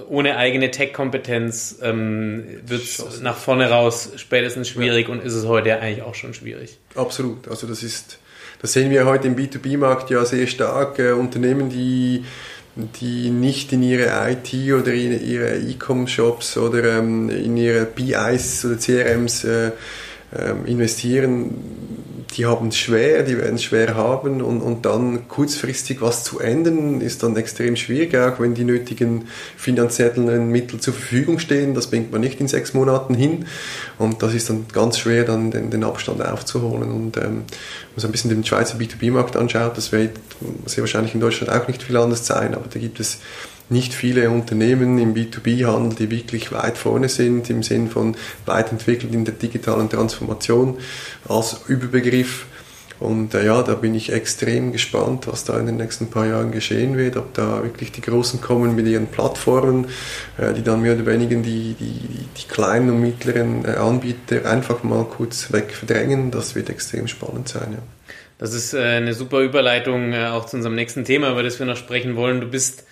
ohne 0.09 0.37
eigene 0.37 0.71
Tech-Kompetenz 0.71 1.81
ähm, 1.83 2.45
wird 2.67 2.83
es 2.83 3.21
nach 3.21 3.37
vorne 3.37 3.71
raus 3.71 4.13
spätestens 4.17 4.69
schwierig 4.69 5.09
ja. 5.09 5.15
und 5.15 5.23
ist 5.23 5.35
es 5.35 5.47
heute 5.47 5.79
eigentlich 5.81 6.03
auch 6.03 6.15
schon 6.15 6.35
schwierig. 6.35 6.79
Absolut, 6.95 7.49
also 7.49 7.67
das 7.67 7.83
ist, 7.83 8.19
das 8.61 8.73
sehen 8.73 8.91
wir 8.91 9.07
heute 9.07 9.29
im 9.29 9.37
B2B-Markt 9.37 10.11
ja 10.11 10.25
sehr 10.25 10.47
stark. 10.47 10.99
Äh, 10.99 11.13
Unternehmen, 11.13 11.71
die 11.71 12.25
die 12.77 13.31
nicht 13.31 13.73
in 13.73 13.83
ihre 13.83 14.31
IT 14.31 14.53
oder 14.73 14.93
in 14.93 15.27
ihre 15.27 15.57
E-Com-Shops 15.57 16.59
oder 16.59 16.99
ähm, 16.99 17.31
in 17.31 17.57
ihre 17.57 17.87
BIs 17.87 18.65
oder 18.67 18.77
CRMs 18.77 19.45
äh, 19.45 19.73
ähm, 20.39 20.67
investieren, 20.67 21.55
die 22.37 22.45
haben 22.45 22.69
es 22.69 22.77
schwer, 22.77 23.23
die 23.23 23.39
werden 23.39 23.55
es 23.55 23.63
schwer 23.63 23.95
haben 23.95 24.43
und, 24.43 24.61
und 24.61 24.85
dann 24.85 25.27
kurzfristig 25.27 26.03
was 26.03 26.23
zu 26.23 26.39
ändern, 26.39 27.01
ist 27.01 27.23
dann 27.23 27.35
extrem 27.37 27.77
schwierig, 27.77 28.15
auch 28.15 28.39
wenn 28.41 28.55
die 28.55 28.65
nötigen 28.65 29.27
finanziellen 29.57 30.49
Mittel 30.51 30.79
zur 30.79 30.93
Verfügung 30.93 31.39
stehen. 31.39 31.75
Das 31.75 31.87
bringt 31.87 32.13
man 32.13 32.21
nicht 32.21 32.39
in 32.41 32.49
sechs 32.49 32.75
Monaten 32.75 33.15
hin 33.15 33.47
und 33.99 34.23
das 34.23 34.35
ist 34.35 34.51
dann 34.51 34.67
ganz 34.73 34.99
schwer, 34.99 35.25
dann 35.25 35.51
den, 35.51 35.71
den 35.71 35.83
Abstand 35.83 36.23
aufzuholen. 36.23 36.91
Und 36.91 37.17
ähm, 37.17 37.23
wenn 37.23 37.33
man 37.33 37.45
so 37.97 38.09
ein 38.09 38.13
bisschen 38.13 38.31
den 38.31 38.45
Schweizer 38.45 38.77
B2B-Markt 38.77 39.37
anschaut, 39.37 39.77
das 39.77 39.93
wird 39.93 40.17
sehr 40.67 40.83
wahrscheinlich 40.83 41.15
in 41.15 41.21
Deutschland 41.21 41.51
auch 41.51 41.67
nicht 41.69 41.83
viel 41.83 41.97
anders 41.97 42.27
sein, 42.27 42.55
aber 42.55 42.67
da 42.69 42.79
gibt 42.79 43.01
es 43.01 43.19
nicht 43.69 43.95
viele 43.95 44.31
Unternehmen 44.31 44.99
im 44.99 45.15
B2B-Handel, 45.15 45.97
die 45.99 46.11
wirklich 46.11 46.53
weit 46.53 46.79
vorne 46.79 47.09
sind, 47.09 47.51
im 47.51 47.63
Sinn 47.63 47.89
von 47.89 48.17
weit 48.45 48.73
entwickelt 48.73 49.15
in 49.15 49.25
der 49.25 49.35
digitalen 49.35 49.91
Transformation 49.91 50.79
als 51.29 51.63
Überbegriff. 51.69 52.47
Und 52.99 53.35
äh, 53.35 53.45
ja, 53.45 53.63
da 53.63 53.75
bin 53.75 53.95
ich 53.95 54.11
extrem 54.11 54.73
gespannt, 54.73 55.27
was 55.27 55.45
da 55.45 55.59
in 55.59 55.67
den 55.67 55.77
nächsten 55.77 56.09
paar 56.09 56.27
Jahren 56.27 56.51
geschehen 56.51 56.97
wird, 56.97 57.19
ob 57.19 57.35
da 57.35 57.63
wirklich 57.63 57.93
die 57.93 58.01
Großen 58.01 58.41
kommen 58.41 58.75
mit 58.75 58.87
ihren 58.87 59.09
Plattformen, 59.09 59.89
äh, 60.39 60.55
die 60.55 60.63
dann 60.63 60.81
mehr 60.81 60.95
oder 60.95 61.05
weniger 61.05 61.37
die, 61.37 61.75
die, 61.79 62.27
die 62.37 62.49
kleinen 62.49 62.89
und 62.89 63.01
mittleren 63.03 63.67
äh, 63.67 63.73
Anbieter 63.73 64.51
einfach 64.51 64.83
mal 64.83 65.05
kurz 65.05 65.53
weg 65.53 65.73
verdrängen. 65.73 66.31
Das 66.31 66.55
wird 66.55 66.71
extrem 66.71 67.07
spannend 67.07 67.49
sein. 67.49 67.73
Ja. 67.73 67.83
Das 68.39 68.55
ist 68.55 68.73
äh, 68.73 68.83
eine 68.83 69.13
super 69.13 69.41
Überleitung 69.41 70.15
äh, 70.15 70.29
auch 70.29 70.47
zu 70.47 70.57
unserem 70.57 70.75
nächsten 70.75 71.05
Thema, 71.05 71.33
über 71.33 71.43
das 71.43 71.59
wir 71.59 71.67
noch 71.67 71.77
sprechen 71.77 72.17
wollen. 72.17 72.41
Du 72.41 72.47
bist 72.47 72.86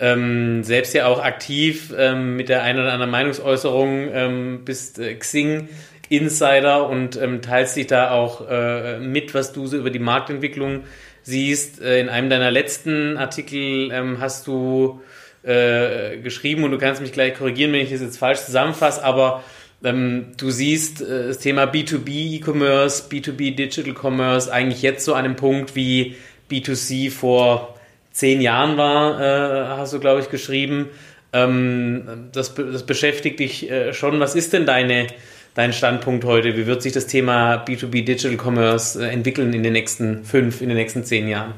ähm, 0.00 0.64
selbst 0.64 0.94
ja 0.94 1.06
auch 1.06 1.22
aktiv 1.22 1.92
ähm, 1.96 2.36
mit 2.36 2.48
der 2.48 2.62
einen 2.62 2.80
oder 2.80 2.92
anderen 2.92 3.10
Meinungsäußerung, 3.10 4.08
ähm, 4.12 4.64
bist 4.64 4.98
äh, 4.98 5.14
Xing 5.14 5.68
Insider 6.08 6.88
und 6.88 7.16
ähm, 7.16 7.40
teilst 7.42 7.76
dich 7.76 7.86
da 7.86 8.10
auch 8.10 8.48
äh, 8.50 8.98
mit, 8.98 9.32
was 9.32 9.52
du 9.52 9.66
so 9.66 9.76
über 9.76 9.90
die 9.90 10.00
Marktentwicklung 10.00 10.84
siehst. 11.22 11.80
Äh, 11.80 12.00
in 12.00 12.08
einem 12.08 12.30
deiner 12.30 12.50
letzten 12.50 13.16
Artikel 13.16 13.92
ähm, 13.92 14.18
hast 14.20 14.46
du 14.46 15.00
äh, 15.42 16.16
geschrieben 16.18 16.64
und 16.64 16.72
du 16.72 16.78
kannst 16.78 17.00
mich 17.00 17.12
gleich 17.12 17.34
korrigieren, 17.34 17.72
wenn 17.72 17.80
ich 17.80 17.90
das 17.90 18.00
jetzt 18.00 18.18
falsch 18.18 18.40
zusammenfasse, 18.40 19.04
aber 19.04 19.44
ähm, 19.84 20.32
du 20.36 20.50
siehst 20.50 21.00
äh, 21.00 21.28
das 21.28 21.38
Thema 21.38 21.64
B2B 21.64 22.40
E-Commerce, 22.40 23.04
B2B 23.08 23.54
Digital 23.54 23.94
Commerce 23.94 24.52
eigentlich 24.52 24.82
jetzt 24.82 25.04
so 25.04 25.14
an 25.14 25.24
einem 25.24 25.36
Punkt 25.36 25.76
wie 25.76 26.16
B2C 26.50 27.10
vor 27.10 27.79
zehn 28.20 28.40
Jahren 28.40 28.76
war, 28.76 29.20
äh, 29.20 29.66
hast 29.78 29.94
du, 29.94 29.98
glaube 29.98 30.20
ich, 30.20 30.28
geschrieben. 30.28 30.90
Ähm, 31.32 32.28
das, 32.32 32.54
das, 32.54 32.84
beschäftigt 32.84 33.40
dich 33.40 33.70
äh, 33.70 33.92
schon. 33.94 34.20
Was 34.20 34.34
ist 34.34 34.52
denn 34.52 34.66
deine, 34.66 35.06
dein 35.54 35.72
Standpunkt 35.72 36.24
heute? 36.24 36.56
Wie 36.56 36.66
wird 36.66 36.82
sich 36.82 36.92
das 36.92 37.06
Thema 37.06 37.64
B2B 37.64 38.04
Digital 38.04 38.36
Commerce 38.36 39.02
äh, 39.02 39.08
entwickeln 39.08 39.52
in 39.54 39.62
den 39.62 39.72
nächsten 39.72 40.24
fünf, 40.24 40.60
in 40.60 40.68
den 40.68 40.76
nächsten 40.76 41.04
zehn 41.04 41.28
Jahren? 41.28 41.54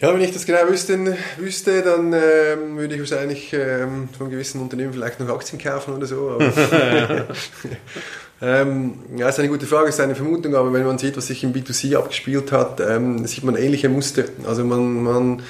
Ja, 0.00 0.14
wenn 0.14 0.20
ich 0.20 0.32
das 0.32 0.46
genau 0.46 0.68
wüsste, 0.68 1.16
wüsste 1.38 1.82
dann 1.82 2.12
ähm, 2.12 2.76
würde 2.76 2.94
ich 2.94 3.00
wahrscheinlich 3.00 3.52
ähm, 3.52 4.08
von 4.16 4.30
gewissen 4.30 4.60
Unternehmen 4.60 4.92
vielleicht 4.92 5.18
noch 5.18 5.28
Aktien 5.28 5.60
kaufen 5.60 5.94
oder 5.94 6.06
so. 6.06 6.38
Ähm, 8.40 8.94
ja, 9.16 9.28
ist 9.28 9.38
eine 9.38 9.48
gute 9.48 9.66
Frage, 9.66 9.88
ist 9.88 10.00
eine 10.00 10.14
Vermutung, 10.14 10.54
aber 10.54 10.72
wenn 10.72 10.86
man 10.86 10.98
sieht, 10.98 11.16
was 11.16 11.26
sich 11.26 11.42
im 11.42 11.52
B2C 11.52 11.96
abgespielt 11.96 12.52
hat, 12.52 12.80
ähm, 12.80 13.26
sieht 13.26 13.42
man 13.42 13.56
ähnliche 13.56 13.88
Muster. 13.88 14.24
Also 14.46 14.64
man, 14.64 15.02
man 15.02 15.42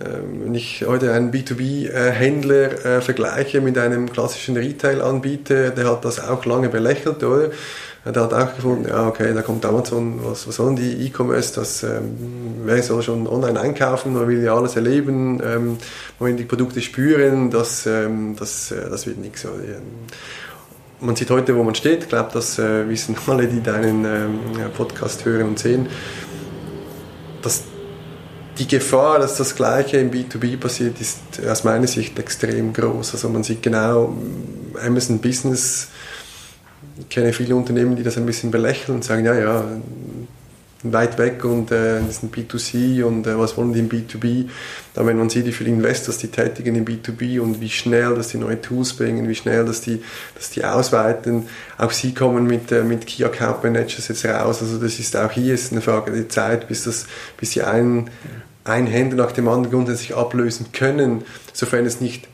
ähm, 0.00 0.46
wenn 0.46 0.54
ich 0.56 0.84
heute 0.84 1.12
einen 1.12 1.30
B2B-Händler 1.30 2.84
äh, 2.84 3.00
vergleiche 3.00 3.60
mit 3.60 3.78
einem 3.78 4.10
klassischen 4.10 4.56
Retail-Anbieter, 4.56 5.70
der 5.70 5.88
hat 5.88 6.04
das 6.04 6.18
auch 6.18 6.44
lange 6.44 6.68
belächelt, 6.68 7.22
oder? 7.22 7.50
Der 8.04 8.22
hat 8.22 8.34
auch 8.34 8.54
gefunden, 8.54 8.86
ja, 8.88 9.06
okay, 9.08 9.32
da 9.32 9.40
kommt 9.40 9.64
Amazon, 9.64 10.18
was, 10.22 10.46
was 10.46 10.56
sollen 10.56 10.76
die 10.76 11.06
E-Commerce, 11.06 11.54
das, 11.54 11.84
ähm, 11.84 12.16
wer 12.64 12.82
soll 12.82 13.02
schon 13.02 13.26
online 13.26 13.58
einkaufen, 13.58 14.12
man 14.12 14.28
will 14.28 14.42
ja 14.42 14.54
alles 14.54 14.76
erleben, 14.76 15.40
ähm, 15.42 15.78
man 16.18 16.30
will 16.30 16.36
die 16.36 16.44
Produkte 16.44 16.82
spüren, 16.82 17.50
das, 17.50 17.86
ähm, 17.86 18.36
das, 18.36 18.72
äh, 18.72 18.90
das 18.90 19.06
wird 19.06 19.18
nichts 19.18 19.46
man 21.00 21.16
sieht 21.16 21.30
heute, 21.30 21.56
wo 21.56 21.62
man 21.62 21.74
steht. 21.74 22.04
Ich 22.04 22.08
glaube, 22.08 22.30
das 22.32 22.58
äh, 22.58 22.88
wissen 22.88 23.16
alle, 23.26 23.46
die 23.46 23.62
deinen 23.62 24.04
ähm, 24.04 24.40
Podcast 24.76 25.24
hören 25.24 25.48
und 25.48 25.58
sehen. 25.58 25.88
Dass 27.42 27.64
die 28.58 28.68
Gefahr, 28.68 29.18
dass 29.18 29.36
das 29.36 29.56
Gleiche 29.56 29.96
im 29.96 30.10
B2B 30.10 30.56
passiert, 30.58 31.00
ist 31.00 31.20
aus 31.46 31.64
meiner 31.64 31.86
Sicht 31.86 32.18
extrem 32.18 32.72
groß. 32.72 33.12
Also 33.14 33.28
man 33.28 33.42
sieht 33.42 33.62
genau, 33.62 34.16
Amazon 34.84 35.18
Business, 35.18 35.88
ich 36.98 37.08
kenne 37.08 37.32
viele 37.32 37.56
Unternehmen, 37.56 37.96
die 37.96 38.04
das 38.04 38.16
ein 38.16 38.26
bisschen 38.26 38.50
belächeln 38.52 38.96
und 38.96 39.04
sagen, 39.04 39.24
ja, 39.24 39.34
ja, 39.34 39.64
weit 40.84 41.18
weg 41.18 41.44
und 41.44 41.70
äh, 41.70 42.00
das 42.00 42.16
ist 42.16 42.22
ein 42.22 42.30
B2C 42.30 43.02
und 43.02 43.26
äh, 43.26 43.38
was 43.38 43.56
wollen 43.56 43.72
die 43.72 43.80
im 43.80 43.88
B2B. 43.88 44.48
Da 44.94 45.04
wenn 45.04 45.18
man 45.18 45.28
sieht, 45.28 45.44
wie 45.44 45.52
viele 45.52 45.70
Investors 45.70 46.18
die 46.18 46.28
tätigen 46.28 46.76
im 46.76 46.84
B2B 46.84 47.40
und 47.40 47.60
wie 47.60 47.68
schnell, 47.68 48.14
dass 48.14 48.28
die 48.28 48.38
neue 48.38 48.60
Tools 48.60 48.94
bringen, 48.94 49.28
wie 49.28 49.34
schnell, 49.34 49.64
dass 49.64 49.80
die, 49.80 50.00
dass 50.36 50.50
die 50.50 50.64
ausweiten. 50.64 51.48
Auch 51.76 51.90
sie 51.90 52.14
kommen 52.14 52.46
mit, 52.46 52.70
äh, 52.70 52.84
mit 52.84 53.06
Key 53.06 53.24
Account 53.24 53.64
Managers 53.64 54.06
jetzt 54.06 54.24
raus. 54.24 54.62
Also 54.62 54.78
das 54.78 55.00
ist 55.00 55.16
auch 55.16 55.32
hier 55.32 55.52
ist 55.52 55.72
eine 55.72 55.80
Frage 55.80 56.12
der 56.12 56.28
Zeit, 56.28 56.68
bis, 56.68 56.84
das, 56.84 57.06
bis 57.36 57.50
sie 57.50 57.62
einen, 57.62 58.08
einen 58.62 58.86
Händler 58.86 59.24
nach 59.24 59.32
dem 59.32 59.48
anderen 59.48 59.72
grundsätzlich 59.72 60.14
ablösen 60.14 60.66
können, 60.72 61.24
sofern 61.52 61.86
es 61.86 62.00
nicht 62.00 62.28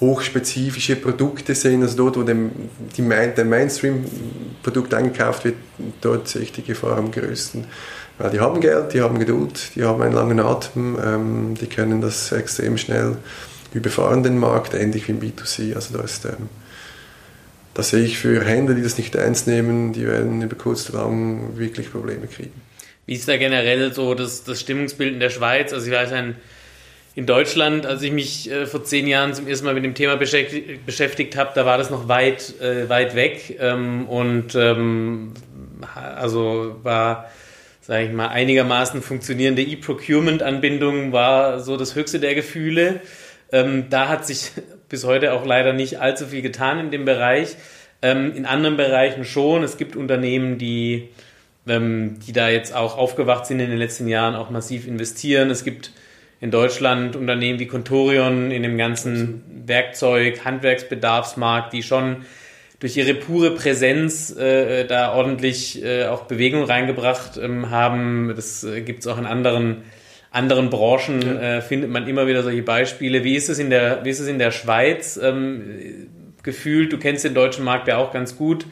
hochspezifische 0.00 0.96
Produkte 0.96 1.54
sind, 1.54 1.82
also 1.82 1.96
dort, 1.96 2.16
wo 2.16 2.22
dem, 2.22 2.50
die, 2.96 3.02
der 3.02 3.44
Mainstream-Produkt 3.44 4.92
eingekauft 4.92 5.44
wird, 5.44 5.56
dort 6.00 6.28
sehe 6.28 6.42
ich 6.42 6.52
die 6.52 6.62
Gefahr 6.62 6.98
am 6.98 7.10
größten. 7.10 7.64
Weil 8.18 8.30
die 8.30 8.40
haben 8.40 8.60
Geld, 8.60 8.94
die 8.94 9.02
haben 9.02 9.18
Geduld, 9.18 9.74
die 9.74 9.84
haben 9.84 10.00
einen 10.00 10.14
langen 10.14 10.40
Atem, 10.40 10.98
ähm, 11.04 11.54
die 11.60 11.66
können 11.66 12.00
das 12.00 12.32
extrem 12.32 12.78
schnell 12.78 13.16
überfahren, 13.74 14.22
den 14.22 14.38
Markt, 14.38 14.74
ähnlich 14.74 15.08
wie 15.08 15.12
im 15.12 15.20
B2C. 15.20 15.74
Also 15.74 15.98
da 15.98 16.02
ist, 16.02 16.24
ähm, 16.24 16.48
das 17.74 17.90
sehe 17.90 18.04
ich 18.04 18.18
für 18.18 18.42
Händler, 18.42 18.74
die 18.74 18.82
das 18.82 18.96
nicht 18.96 19.14
ernst 19.14 19.46
nehmen, 19.46 19.92
die 19.92 20.06
werden 20.06 20.40
über 20.40 20.56
kurz 20.56 20.88
oder 20.88 21.00
lang 21.00 21.58
wirklich 21.58 21.92
Probleme 21.92 22.26
kriegen. 22.26 22.62
Wie 23.04 23.14
ist 23.14 23.28
da 23.28 23.36
generell 23.36 23.92
so 23.92 24.14
das, 24.14 24.44
das 24.44 24.60
Stimmungsbild 24.60 25.12
in 25.12 25.20
der 25.20 25.30
Schweiz? 25.30 25.72
Also 25.72 25.86
ich 25.86 25.92
weiß, 25.92 26.12
ein, 26.12 26.36
in 27.14 27.26
Deutschland, 27.26 27.86
als 27.86 28.02
ich 28.02 28.12
mich 28.12 28.50
äh, 28.50 28.66
vor 28.66 28.82
zehn 28.82 29.06
Jahren 29.06 29.34
zum 29.34 29.46
ersten 29.46 29.66
Mal 29.66 29.74
mit 29.74 29.84
dem 29.84 29.94
Thema 29.94 30.16
beschäftigt, 30.16 30.84
beschäftigt 30.86 31.36
habe, 31.36 31.50
da 31.54 31.64
war 31.66 31.78
das 31.78 31.90
noch 31.90 32.08
weit, 32.08 32.60
äh, 32.60 32.88
weit 32.88 33.14
weg 33.14 33.56
ähm, 33.60 34.06
und 34.06 34.54
ähm, 34.54 35.32
also 35.94 36.76
war, 36.82 37.30
sage 37.86 38.06
ich 38.06 38.12
mal, 38.12 38.26
einigermaßen 38.26 39.00
funktionierende 39.00 39.62
E-Procurement-Anbindung 39.62 41.12
war 41.12 41.60
so 41.60 41.76
das 41.76 41.94
höchste 41.94 42.18
der 42.18 42.34
Gefühle. 42.34 43.00
Ähm, 43.52 43.84
da 43.90 44.08
hat 44.08 44.26
sich 44.26 44.50
bis 44.88 45.04
heute 45.04 45.32
auch 45.32 45.46
leider 45.46 45.72
nicht 45.72 46.00
allzu 46.00 46.26
viel 46.26 46.42
getan 46.42 46.80
in 46.80 46.90
dem 46.90 47.04
Bereich. 47.04 47.54
Ähm, 48.02 48.34
in 48.34 48.44
anderen 48.44 48.76
Bereichen 48.76 49.24
schon. 49.24 49.62
Es 49.62 49.76
gibt 49.76 49.94
Unternehmen, 49.94 50.58
die, 50.58 51.10
ähm, 51.68 52.18
die 52.26 52.32
da 52.32 52.48
jetzt 52.48 52.74
auch 52.74 52.98
aufgewacht 52.98 53.46
sind 53.46 53.60
in 53.60 53.70
den 53.70 53.78
letzten 53.78 54.08
Jahren, 54.08 54.34
auch 54.34 54.50
massiv 54.50 54.88
investieren. 54.88 55.48
Es 55.50 55.62
gibt 55.62 55.92
in 56.40 56.50
Deutschland 56.50 57.14
Unternehmen 57.14 57.60
wie 57.60 57.68
Contorion 57.68 58.50
in 58.50 58.64
dem 58.64 58.76
ganzen 58.76 59.44
Werkzeug, 59.64 60.44
Handwerksbedarfsmarkt, 60.44 61.72
die 61.72 61.84
schon 61.84 62.26
durch 62.80 62.96
ihre 62.96 63.14
pure 63.14 63.52
Präsenz 63.52 64.34
äh, 64.36 64.84
da 64.84 65.14
ordentlich 65.14 65.82
äh, 65.82 66.06
auch 66.06 66.22
Bewegung 66.22 66.64
reingebracht 66.64 67.38
ähm, 67.38 67.70
haben. 67.70 68.32
Das 68.36 68.64
äh, 68.64 68.82
gibt 68.82 69.00
es 69.00 69.06
auch 69.06 69.18
in 69.18 69.26
anderen 69.26 69.82
anderen 70.30 70.68
Branchen 70.68 71.22
ja. 71.22 71.56
äh, 71.56 71.62
findet 71.62 71.90
man 71.90 72.06
immer 72.06 72.26
wieder 72.26 72.42
solche 72.42 72.62
Beispiele. 72.62 73.24
Wie 73.24 73.36
ist 73.36 73.48
es 73.48 73.58
in 73.58 73.70
der, 73.70 74.04
wie 74.04 74.10
ist 74.10 74.20
es 74.20 74.28
in 74.28 74.38
der 74.38 74.50
Schweiz 74.50 75.18
ähm, 75.22 76.08
gefühlt? 76.42 76.92
Du 76.92 76.98
kennst 76.98 77.24
den 77.24 77.32
deutschen 77.32 77.64
Markt 77.64 77.88
ja 77.88 77.96
auch 77.96 78.12
ganz 78.12 78.36
gut. 78.36 78.66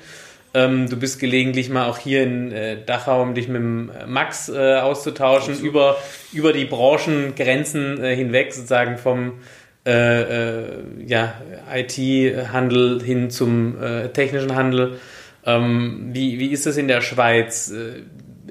Ähm, 0.52 0.90
du 0.90 0.98
bist 0.98 1.20
gelegentlich 1.20 1.70
mal 1.70 1.88
auch 1.88 1.96
hier 1.96 2.22
in 2.22 2.52
äh, 2.52 2.76
Dachau, 2.84 3.22
um 3.22 3.34
dich 3.34 3.48
mit 3.48 3.62
dem 3.62 3.90
Max 4.06 4.50
äh, 4.50 4.74
auszutauschen, 4.76 5.58
über, 5.58 5.96
über 6.34 6.52
die 6.52 6.66
Branchengrenzen 6.66 8.02
äh, 8.02 8.14
hinweg, 8.14 8.52
sozusagen 8.52 8.98
vom 8.98 9.28
äh, 9.28 9.32
äh, 9.32 9.63
ja, 9.86 11.34
IT-Handel 11.72 13.02
hin 13.02 13.30
zum 13.30 13.82
äh, 13.82 14.08
technischen 14.08 14.54
Handel. 14.54 14.98
Ähm, 15.44 16.10
wie, 16.12 16.38
wie 16.38 16.52
ist 16.52 16.66
es 16.66 16.76
in 16.76 16.88
der 16.88 17.02
Schweiz? 17.02 17.70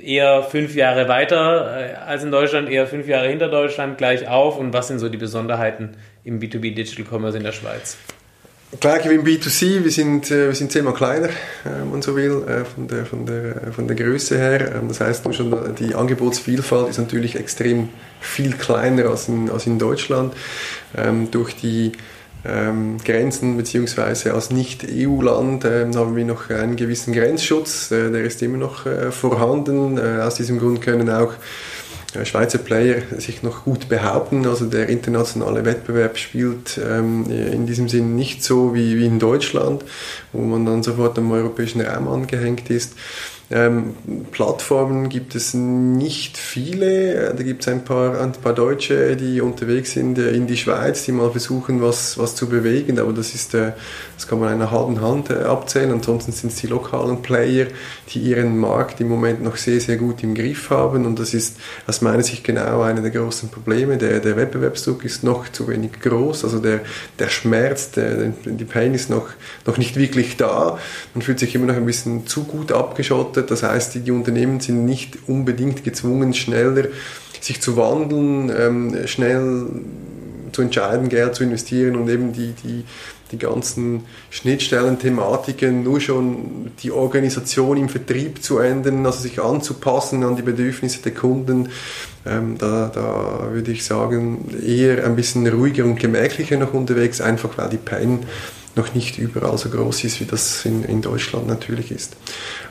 eher 0.04 0.44
fünf 0.44 0.76
Jahre 0.76 1.08
weiter 1.08 1.92
äh, 1.92 1.94
als 1.96 2.24
in 2.24 2.32
Deutschland, 2.32 2.70
eher 2.70 2.88
fünf 2.88 3.08
Jahre 3.08 3.30
hinter 3.30 3.50
Deutschland, 3.50 3.98
gleich 3.98 4.28
auf? 4.28 4.58
Und 4.58 4.74
was 4.74 4.88
sind 4.88 5.00
so 5.00 5.10
die 5.10 5.18
Besonderheiten 5.18 5.98
im 6.24 6.40
B2B 6.40 6.74
Digital 6.74 7.06
Commerce 7.06 7.38
in 7.38 7.44
der 7.44 7.52
Schweiz? 7.52 7.98
Gleich 8.80 9.08
wie 9.08 9.14
im 9.14 9.24
B2C, 9.24 9.84
wir 9.84 9.92
sind, 9.92 10.32
äh, 10.32 10.48
wir 10.48 10.56
sind 10.56 10.72
zehnmal 10.72 10.94
kleiner, 10.94 11.30
wenn 11.64 11.92
man 11.92 12.02
so 12.02 12.16
will, 12.16 12.44
äh, 12.48 12.66
von 12.66 12.88
der, 12.88 13.06
von 13.06 13.26
der, 13.26 13.72
von 13.72 13.88
der 13.88 13.96
Größe 13.96 14.38
her. 14.38 14.76
Ähm, 14.76 14.88
das 14.88 15.00
heißt, 15.00 15.24
schon 15.36 15.76
die 15.78 15.94
Angebotsvielfalt 15.94 16.90
ist 16.90 16.98
natürlich 16.98 17.36
extrem 17.36 17.90
viel 18.20 18.54
kleiner 18.54 19.10
als 19.10 19.28
in, 19.28 19.52
als 19.52 19.68
in 19.68 19.78
Deutschland. 19.78 20.34
Ähm, 20.98 21.30
durch 21.30 21.56
die 21.56 21.92
ähm, 22.46 22.98
Grenzen, 23.04 23.58
beziehungsweise 23.58 24.34
als 24.34 24.50
Nicht-EU-Land 24.50 25.66
haben 25.66 26.16
wir 26.16 26.26
noch 26.26 26.50
einen 26.50 26.76
gewissen 26.76 27.14
Grenzschutz, 27.14 27.92
äh, 27.92 28.10
der 28.10 28.24
ist 28.24 28.42
immer 28.42 28.58
noch 28.58 28.88
vorhanden. 29.12 30.00
Aus 30.00 30.36
diesem 30.36 30.58
Grund 30.58 30.82
können 30.82 31.10
auch 31.10 31.34
Schweizer 32.24 32.59
Player 32.59 33.01
sich 33.18 33.43
noch 33.43 33.66
gut 33.66 33.89
behaupten. 33.89 34.45
Also 34.45 34.66
der 34.66 34.89
internationale 34.89 35.66
Wettbewerb 35.66 36.18
spielt 36.18 36.80
ähm, 36.84 37.26
in 37.30 37.66
diesem 37.66 37.89
Sinn 37.89 38.16
nicht 38.16 38.43
so 38.43 38.74
wie, 38.74 38.97
wie 38.97 39.05
in 39.05 39.20
Deutschland, 39.20 39.84
wo 40.32 40.41
man 40.41 40.66
dann 40.66 40.84
sofort 40.84 41.18
am 41.18 41.32
europäischen 41.32 41.82
Raum 41.82 42.07
angehängt 42.07 42.70
ist. 42.70 42.93
Ähm, 43.52 43.94
Plattformen 44.32 45.10
gibt 45.10 45.36
es 45.36 45.54
nicht 45.54 46.38
viele. 46.38 47.34
Da 47.36 47.44
gibt 47.44 47.62
es 47.62 47.68
ein 47.68 47.84
paar, 47.84 48.20
ein 48.20 48.32
paar 48.32 48.54
Deutsche, 48.54 49.18
die 49.18 49.41
unterwegs 49.41 49.91
sind 49.91 50.18
äh, 50.18 50.32
in 50.32 50.48
die 50.48 50.56
Schweiz, 50.56 51.04
die 51.04 51.12
mal 51.12 51.30
versuchen, 51.30 51.82
was, 51.82 52.18
was 52.18 52.36
zu 52.36 52.48
bewegen. 52.48 53.00
Aber 53.00 53.12
das 53.12 53.36
ist, 53.36 53.54
äh, 53.54 53.74
das 54.16 54.28
kann 54.28 54.39
man 54.39 54.50
einer 54.50 54.72
halben 54.72 55.02
Hand 55.02 55.30
äh, 55.30 55.44
abzählen. 55.44 55.91
Ansonsten 55.91 56.32
sind 56.32 56.54
es 56.54 56.62
die 56.62 56.68
lokalen 56.68 57.22
Player, 57.22 57.68
die 58.10 58.20
ihren 58.20 58.58
Markt 58.58 59.02
im 59.02 59.10
Moment 59.10 59.44
noch 59.44 59.58
sehr, 59.58 59.82
sehr 59.82 59.98
gut 59.98 60.24
im 60.24 60.36
Griff 60.36 60.70
haben. 60.70 61.06
Und 61.06 61.20
das 61.20 61.34
ist 61.34 61.58
aus 61.86 62.02
meiner 62.02 62.24
Sicht 62.24 62.44
genau 62.46 62.82
einer 62.82 63.02
der 63.02 63.12
großen 63.12 63.50
Probleme. 63.50 63.98
Der, 63.98 64.20
der 64.20 64.38
Wettbewerbsdruck 64.38 65.04
ist 65.04 65.24
noch 65.24 65.50
zu 65.52 65.68
wenig 65.68 66.00
groß. 66.02 66.46
Also 66.46 66.60
der, 66.60 66.80
der 67.20 67.28
Schmerz, 67.28 67.91
der, 67.91 68.34
die 68.46 68.66
Pain 68.66 68.94
ist 68.94 69.10
noch, 69.10 69.28
noch 69.66 69.78
nicht 69.78 69.98
wirklich 69.98 70.38
da. 70.38 70.80
Man 71.14 71.22
fühlt 71.22 71.39
sich 71.39 71.54
immer 71.56 71.66
noch 71.66 71.76
ein 71.76 71.86
bisschen 71.86 72.26
zu 72.26 72.46
gut 72.46 72.72
abgeschottet 72.72 73.33
gefordert. 73.34 73.52
Das 73.52 73.64
heißt, 73.64 73.96
die, 73.96 74.00
die 74.02 74.12
Unternehmen 74.12 74.60
sind 74.60 74.86
nicht 74.86 75.18
unbedingt 75.28 75.84
gezwungen, 75.84 76.34
schneller 76.34 76.86
sich 77.42 77.62
zu 77.62 77.76
wandeln, 77.76 78.52
ähm, 78.58 79.08
schnell 79.08 79.68
zu 80.54 80.62
entscheiden, 80.62 81.10
Geld 81.10 81.36
zu 81.36 81.44
investieren 81.44 81.96
und 81.96 82.08
eben 82.08 82.32
die, 82.32 82.54
die, 82.64 82.86
die 83.32 83.38
ganzen 83.38 84.04
Schnittstellen-Thematiken, 84.30 85.84
nur 85.84 86.00
schon 86.00 86.72
die 86.82 86.92
Organisation 86.92 87.76
im 87.78 87.90
Vertrieb 87.90 88.42
zu 88.44 88.60
ändern, 88.60 89.06
also 89.06 89.20
sich 89.20 89.42
anzupassen 89.42 90.24
an 90.24 90.36
die 90.36 90.42
Bedürfnisse 90.42 91.02
der 91.02 91.14
Kunden. 91.14 91.70
Ähm, 92.26 92.58
da, 92.58 92.90
da 92.94 93.50
würde 93.52 93.72
ich 93.72 93.84
sagen, 93.84 94.46
eher 94.66 95.04
ein 95.06 95.18
bisschen 95.18 95.46
ruhiger 95.48 95.84
und 95.84 96.00
gemächlicher 96.00 96.58
noch 96.58 96.74
unterwegs, 96.74 97.20
einfach 97.20 97.58
weil 97.58 97.70
die 97.70 97.78
Pain 97.78 98.20
noch 98.76 98.94
nicht 98.96 99.20
überall 99.20 99.58
so 99.58 99.70
groß 99.70 100.04
ist, 100.04 100.20
wie 100.20 100.26
das 100.26 100.66
in, 100.66 100.84
in 100.84 101.02
Deutschland 101.02 101.48
natürlich 101.48 101.92
ist. 101.92 102.16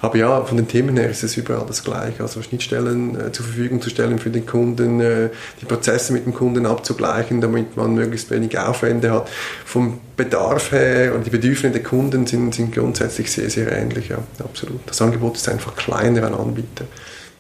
Aber 0.01 0.17
ja, 0.17 0.45
von 0.45 0.57
den 0.57 0.67
Themen 0.67 0.97
her 0.97 1.09
ist 1.09 1.23
es 1.23 1.37
überall 1.37 1.65
das 1.67 1.85
Gleiche. 1.85 2.23
Also 2.23 2.43
Schnittstellen 2.43 3.15
äh, 3.19 3.33
zur 3.33 3.47
Verfügung 3.47 3.81
zu 3.81 3.91
stellen 3.91 4.19
für 4.19 4.31
den 4.31 4.45
Kunden, 4.45 5.01
äh, 5.01 5.29
die 5.61 5.67
Prozesse 5.67 6.13
mit 6.13 6.27
dem 6.27 6.35
Kunden 6.35 6.67
abzugleichen, 6.67 7.41
damit 7.41 7.77
man 7.77 7.95
möglichst 7.95 8.31
wenig 8.31 8.59
Aufwände 8.59 9.13
hat. 9.13 9.31
Vom 9.65 10.01
Bedarf 10.17 10.73
her 10.73 11.15
und 11.15 11.25
die 11.25 11.31
Bedürfnisse 11.31 11.73
der 11.73 11.83
Kunden 11.83 12.27
sind, 12.27 12.55
sind 12.55 12.75
grundsätzlich 12.75 13.31
sehr, 13.31 13.49
sehr 13.49 13.71
ähnlich. 13.71 14.09
Ja, 14.09 14.19
absolut. 14.41 14.81
Das 14.87 15.01
Angebot 15.01 15.37
ist 15.37 15.49
einfach 15.49 15.77
kleiner 15.77 16.27
an 16.27 16.35
Anbieter. 16.35 16.85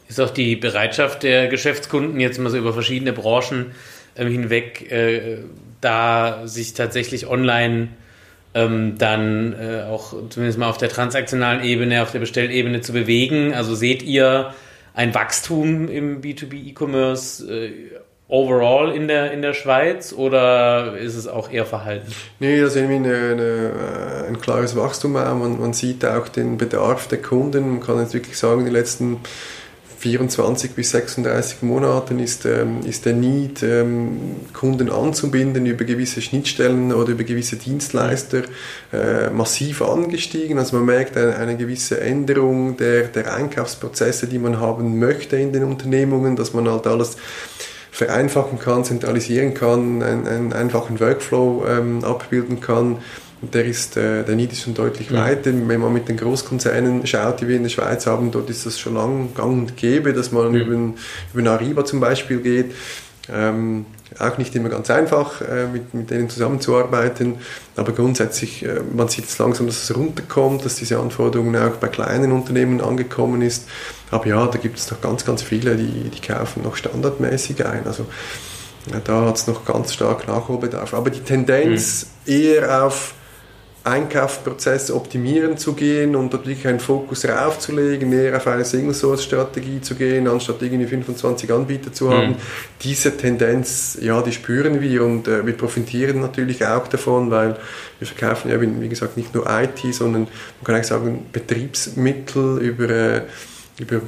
Ist 0.08 0.20
auch 0.20 0.30
die 0.30 0.56
Bereitschaft 0.56 1.24
der 1.24 1.48
Geschäftskunden 1.48 2.20
jetzt 2.20 2.38
mal 2.38 2.50
so 2.50 2.58
über 2.58 2.72
verschiedene 2.72 3.12
Branchen 3.12 3.72
äh, 4.14 4.24
hinweg, 4.24 4.92
äh, 4.92 5.38
da 5.80 6.46
sich 6.46 6.74
tatsächlich 6.74 7.26
online 7.26 7.88
ähm, 8.54 8.96
dann 8.98 9.54
äh, 9.54 9.82
auch 9.82 10.14
zumindest 10.28 10.58
mal 10.58 10.68
auf 10.68 10.78
der 10.78 10.88
transaktionalen 10.88 11.64
Ebene, 11.64 12.02
auf 12.02 12.12
der 12.12 12.20
Bestellebene 12.20 12.80
zu 12.80 12.92
bewegen? 12.92 13.54
Also 13.54 13.74
seht 13.74 14.02
ihr 14.02 14.54
ein 14.94 15.14
Wachstum 15.14 15.88
im 15.88 16.20
B2B 16.20 16.54
E-Commerce 16.70 17.50
äh, 17.50 17.72
overall 18.28 18.94
in 18.94 19.08
der, 19.08 19.32
in 19.32 19.42
der 19.42 19.52
Schweiz 19.52 20.12
oder 20.12 20.96
ist 20.96 21.16
es 21.16 21.28
auch 21.28 21.50
eher 21.50 21.66
verhalten? 21.66 22.12
Nee, 22.40 22.60
da 22.60 22.68
sehen 22.68 22.88
wir 22.88 22.96
eine, 22.96 23.32
eine, 23.32 24.24
ein 24.28 24.40
klares 24.40 24.74
Wachstum. 24.74 25.12
Man, 25.12 25.60
man 25.60 25.72
sieht 25.74 26.04
auch 26.04 26.28
den 26.28 26.56
Bedarf 26.56 27.08
der 27.08 27.20
Kunden. 27.20 27.68
Man 27.70 27.80
kann 27.80 28.00
jetzt 28.00 28.14
wirklich 28.14 28.38
sagen, 28.38 28.64
die 28.64 28.70
letzten 28.70 29.18
24 30.02 30.72
bis 30.72 30.90
36 30.90 31.62
Monaten 31.62 32.18
ist, 32.18 32.44
ähm, 32.44 32.80
ist 32.84 33.04
der 33.06 33.12
Need, 33.12 33.62
ähm, 33.62 34.34
Kunden 34.52 34.90
anzubinden 34.90 35.64
über 35.64 35.84
gewisse 35.84 36.20
Schnittstellen 36.20 36.92
oder 36.92 37.12
über 37.12 37.22
gewisse 37.22 37.54
Dienstleister 37.54 38.42
äh, 38.92 39.30
massiv 39.30 39.80
angestiegen. 39.80 40.58
Also 40.58 40.76
man 40.76 40.86
merkt 40.86 41.16
eine, 41.16 41.36
eine 41.36 41.56
gewisse 41.56 42.00
Änderung 42.00 42.76
der, 42.76 43.04
der 43.04 43.32
Einkaufsprozesse, 43.32 44.26
die 44.26 44.40
man 44.40 44.58
haben 44.58 44.98
möchte 44.98 45.36
in 45.36 45.52
den 45.52 45.62
Unternehmungen, 45.62 46.34
dass 46.34 46.52
man 46.52 46.68
halt 46.68 46.88
alles 46.88 47.16
vereinfachen 47.92 48.58
kann, 48.58 48.84
zentralisieren 48.84 49.54
kann, 49.54 50.02
einen, 50.02 50.26
einen 50.26 50.52
einfachen 50.52 50.98
Workflow 50.98 51.64
ähm, 51.68 52.02
abbilden 52.02 52.60
kann 52.60 52.98
der, 53.42 53.64
ist, 53.64 53.96
äh, 53.96 54.24
der 54.24 54.36
Need 54.36 54.52
ist 54.52 54.62
schon 54.62 54.74
deutlich 54.74 55.10
ja. 55.10 55.24
weiter. 55.24 55.52
Wenn 55.52 55.80
man 55.80 55.92
mit 55.92 56.08
den 56.08 56.16
Großkonzernen 56.16 57.06
schaut, 57.06 57.40
die 57.40 57.48
wir 57.48 57.56
in 57.56 57.64
der 57.64 57.70
Schweiz 57.70 58.06
haben, 58.06 58.30
dort 58.30 58.48
ist 58.50 58.66
das 58.66 58.78
schon 58.78 58.94
lang 58.94 59.34
gang 59.34 59.52
und 59.52 59.76
gäbe, 59.76 60.12
dass 60.12 60.32
man 60.32 60.54
ja. 60.54 60.60
über, 60.60 60.94
über 61.34 61.50
Ariba 61.50 61.84
zum 61.84 62.00
Beispiel 62.00 62.40
geht. 62.40 62.72
Ähm, 63.32 63.86
auch 64.18 64.36
nicht 64.38 64.54
immer 64.54 64.68
ganz 64.68 64.90
einfach, 64.90 65.40
äh, 65.40 65.66
mit, 65.66 65.94
mit 65.94 66.10
denen 66.10 66.28
zusammenzuarbeiten, 66.28 67.36
aber 67.76 67.92
grundsätzlich, 67.92 68.64
äh, 68.64 68.80
man 68.92 69.08
sieht 69.08 69.26
es 69.26 69.38
langsam, 69.38 69.66
dass 69.66 69.82
es 69.82 69.96
runterkommt, 69.96 70.64
dass 70.64 70.76
diese 70.76 70.98
Anforderungen 70.98 71.56
auch 71.56 71.76
bei 71.76 71.88
kleinen 71.88 72.32
Unternehmen 72.32 72.80
angekommen 72.80 73.42
ist. 73.42 73.68
Aber 74.10 74.26
ja, 74.26 74.46
da 74.46 74.58
gibt 74.58 74.78
es 74.78 74.90
noch 74.90 75.00
ganz, 75.00 75.24
ganz 75.24 75.42
viele, 75.42 75.76
die, 75.76 76.10
die 76.10 76.20
kaufen 76.20 76.62
noch 76.62 76.76
standardmäßig 76.76 77.64
ein. 77.64 77.86
Also 77.86 78.06
ja, 78.90 79.00
da 79.02 79.26
hat 79.26 79.36
es 79.36 79.46
noch 79.46 79.64
ganz 79.64 79.94
stark 79.94 80.26
Nachholbedarf. 80.28 80.92
Aber 80.94 81.10
die 81.10 81.20
Tendenz 81.20 82.06
mhm. 82.26 82.32
eher 82.32 82.84
auf 82.84 83.14
Einkaufsprozess 83.84 84.92
optimieren 84.92 85.58
zu 85.58 85.72
gehen 85.72 86.14
und 86.14 86.32
dort 86.32 86.46
wirklich 86.46 86.68
einen 86.68 86.78
Fokus 86.78 87.24
raufzulegen, 87.24 88.10
näher 88.10 88.36
auf 88.36 88.46
eine 88.46 88.64
Single-Source-Strategie 88.64 89.80
zu 89.80 89.96
gehen, 89.96 90.28
anstatt 90.28 90.62
irgendwie 90.62 90.86
25 90.86 91.52
Anbieter 91.52 91.92
zu 91.92 92.10
haben. 92.10 92.30
Mhm. 92.30 92.36
Diese 92.82 93.16
Tendenz, 93.16 93.98
ja, 94.00 94.22
die 94.22 94.30
spüren 94.30 94.80
wir 94.80 95.02
und 95.04 95.26
äh, 95.26 95.44
wir 95.44 95.56
profitieren 95.56 96.20
natürlich 96.20 96.64
auch 96.64 96.86
davon, 96.86 97.32
weil 97.32 97.56
wir 97.98 98.06
verkaufen 98.06 98.52
ja, 98.52 98.60
wie 98.60 98.88
gesagt, 98.88 99.16
nicht 99.16 99.34
nur 99.34 99.46
IT, 99.50 99.80
sondern 99.92 100.22
man 100.22 100.64
kann 100.64 100.74
eigentlich 100.76 100.86
sagen, 100.86 101.26
Betriebsmittel 101.32 102.58
über, 102.58 102.88
äh, 102.88 103.22
über 103.80 104.00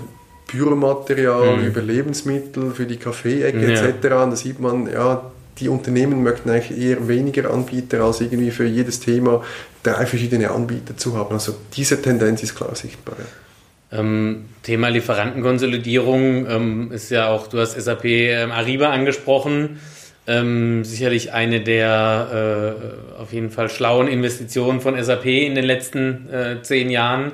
Büromaterial, 0.47 1.57
mhm. 1.57 1.66
über 1.66 1.83
Lebensmittel 1.83 2.70
für 2.70 2.87
die 2.87 2.97
Kaffeeecke 2.97 3.72
ja. 3.72 3.83
etc. 3.83 4.05
Und 4.05 4.31
da 4.31 4.37
sieht 4.37 4.61
man, 4.61 4.87
ja, 4.87 5.33
die 5.59 5.69
Unternehmen 5.69 6.23
möchten 6.23 6.51
eigentlich 6.51 6.79
eher 6.79 7.09
weniger 7.09 7.51
Anbieter 7.51 8.03
als 8.03 8.21
irgendwie 8.21 8.51
für 8.51 8.67
jedes 8.67 9.01
Thema 9.01 9.43
drei 9.83 10.07
verschiedene 10.07 10.51
Anbieter 10.51 10.97
zu 10.97 11.17
haben. 11.17 11.35
Also 11.35 11.55
diese 11.77 12.01
Tendenz 12.01 12.43
ist 12.43 12.55
klar 12.55 12.75
sichtbar. 12.75 13.17
Ja. 13.19 13.99
Ähm, 14.01 14.47
Thema 14.63 14.89
Lieferantenkonsolidierung 14.89 16.47
ähm, 16.49 16.93
ist 16.93 17.11
ja 17.11 17.29
auch, 17.29 17.47
du 17.47 17.61
hast 17.61 17.81
SAP 17.81 18.05
ähm, 18.05 18.51
Ariba 18.51 18.91
angesprochen. 18.91 19.81
Ähm, 20.27 20.85
sicherlich 20.85 21.33
eine 21.33 21.61
der 21.61 22.79
äh, 23.19 23.21
auf 23.21 23.33
jeden 23.35 23.51
Fall 23.51 23.69
schlauen 23.69 24.09
Investitionen 24.09 24.81
von 24.81 25.01
SAP 25.03 25.27
in 25.27 25.55
den 25.55 25.67
letzten 25.67 26.31
äh, 26.33 26.63
zehn 26.63 26.89
Jahren, 26.89 27.33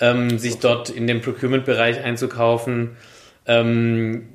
ähm, 0.00 0.38
sich 0.38 0.58
dort 0.58 0.90
in 0.90 1.06
den 1.06 1.20
Procurement-Bereich 1.20 2.02
einzukaufen. 2.02 2.96
Ähm, 3.46 4.28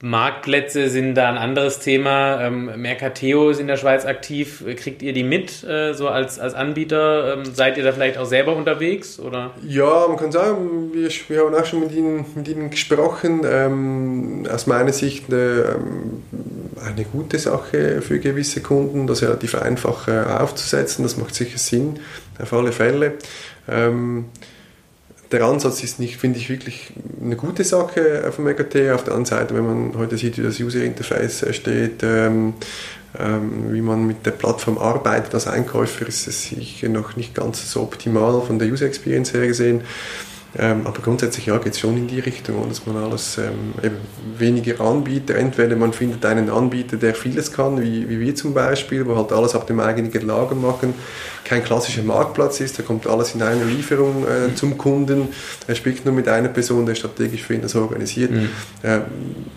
Marktplätze 0.00 0.88
sind 0.88 1.16
da 1.16 1.28
ein 1.28 1.36
anderes 1.36 1.80
Thema. 1.80 2.40
Ähm, 2.40 2.70
Mercateo 2.80 3.50
ist 3.50 3.58
in 3.58 3.66
der 3.66 3.76
Schweiz 3.76 4.06
aktiv. 4.06 4.62
Kriegt 4.76 5.02
ihr 5.02 5.12
die 5.12 5.24
mit, 5.24 5.64
äh, 5.64 5.92
so 5.92 6.08
als, 6.08 6.38
als 6.38 6.54
Anbieter? 6.54 7.34
Ähm, 7.34 7.44
seid 7.44 7.76
ihr 7.78 7.82
da 7.82 7.90
vielleicht 7.90 8.16
auch 8.16 8.24
selber 8.24 8.54
unterwegs? 8.54 9.18
Oder? 9.18 9.50
Ja, 9.66 10.06
man 10.06 10.16
kann 10.16 10.30
sagen, 10.30 10.92
wir, 10.92 11.10
wir 11.28 11.44
haben 11.44 11.54
auch 11.54 11.64
schon 11.64 11.80
mit 11.80 11.92
ihnen, 11.92 12.24
mit 12.36 12.46
ihnen 12.46 12.70
gesprochen. 12.70 13.40
Ähm, 13.44 14.46
aus 14.48 14.68
meiner 14.68 14.92
Sicht 14.92 15.32
eine, 15.32 15.76
ähm, 15.76 16.22
eine 16.86 17.04
gute 17.04 17.40
Sache 17.40 18.00
für 18.00 18.20
gewisse 18.20 18.62
Kunden, 18.62 19.08
das 19.08 19.22
relativ 19.22 19.56
einfach 19.56 20.06
äh, 20.06 20.20
aufzusetzen. 20.20 21.02
Das 21.02 21.16
macht 21.16 21.34
sicher 21.34 21.58
Sinn, 21.58 21.98
auf 22.40 22.52
alle 22.52 22.70
Fälle. 22.70 23.14
Ähm, 23.68 24.26
der 25.30 25.44
Ansatz 25.44 25.82
ist 25.82 25.98
nicht, 25.98 26.16
finde 26.16 26.38
ich, 26.38 26.48
wirklich 26.48 26.92
eine 27.22 27.36
gute 27.36 27.64
Sache 27.64 28.32
vom 28.32 28.44
MKT. 28.46 28.90
Auf 28.92 29.04
der 29.04 29.14
anderen 29.14 29.24
Seite, 29.24 29.54
wenn 29.54 29.66
man 29.66 29.98
heute 29.98 30.16
sieht, 30.16 30.38
wie 30.38 30.42
das 30.42 30.58
User 30.58 30.82
Interface 30.82 31.44
steht, 31.50 32.02
ähm, 32.02 32.54
ähm, 33.18 33.72
wie 33.72 33.80
man 33.80 34.06
mit 34.06 34.24
der 34.24 34.30
Plattform 34.30 34.78
arbeitet 34.78 35.34
als 35.34 35.46
Einkäufer, 35.46 36.06
ist 36.06 36.26
es 36.28 36.44
sicher 36.44 36.88
noch 36.88 37.16
nicht 37.16 37.34
ganz 37.34 37.70
so 37.70 37.82
optimal 37.82 38.42
von 38.42 38.58
der 38.58 38.68
User 38.68 38.86
Experience 38.86 39.34
her 39.34 39.46
gesehen. 39.46 39.82
Ähm, 40.56 40.86
aber 40.86 41.02
grundsätzlich 41.02 41.46
ja, 41.46 41.58
geht 41.58 41.74
es 41.74 41.78
schon 41.78 41.96
in 41.98 42.08
die 42.08 42.20
Richtung, 42.20 42.66
dass 42.68 42.86
man 42.86 42.96
alles 42.96 43.36
ähm, 43.36 43.74
weniger 44.38 44.80
Anbieter, 44.80 45.34
entweder 45.34 45.76
man 45.76 45.92
findet 45.92 46.24
einen 46.24 46.48
Anbieter, 46.48 46.96
der 46.96 47.14
vieles 47.14 47.52
kann, 47.52 47.82
wie, 47.82 48.08
wie 48.08 48.18
wir 48.18 48.34
zum 48.34 48.54
Beispiel, 48.54 49.06
wo 49.06 49.14
halt 49.14 49.30
alles 49.30 49.54
auf 49.54 49.66
dem 49.66 49.78
eigenen 49.78 50.10
Lager 50.26 50.54
machen, 50.54 50.94
kein 51.44 51.62
klassischer 51.62 52.02
Marktplatz 52.02 52.60
ist, 52.60 52.78
da 52.78 52.82
kommt 52.82 53.06
alles 53.06 53.34
in 53.34 53.42
einer 53.42 53.64
Lieferung 53.64 54.24
äh, 54.24 54.54
zum 54.54 54.78
Kunden, 54.78 55.28
er 55.66 55.74
spricht 55.74 56.06
nur 56.06 56.14
mit 56.14 56.28
einer 56.28 56.48
Person, 56.48 56.86
der 56.86 56.94
strategisch 56.94 57.42
für 57.42 57.54
ihn 57.54 57.62
das 57.62 57.74
organisiert. 57.74 58.30
Mhm. 58.30 58.48
Ähm, 58.84 59.02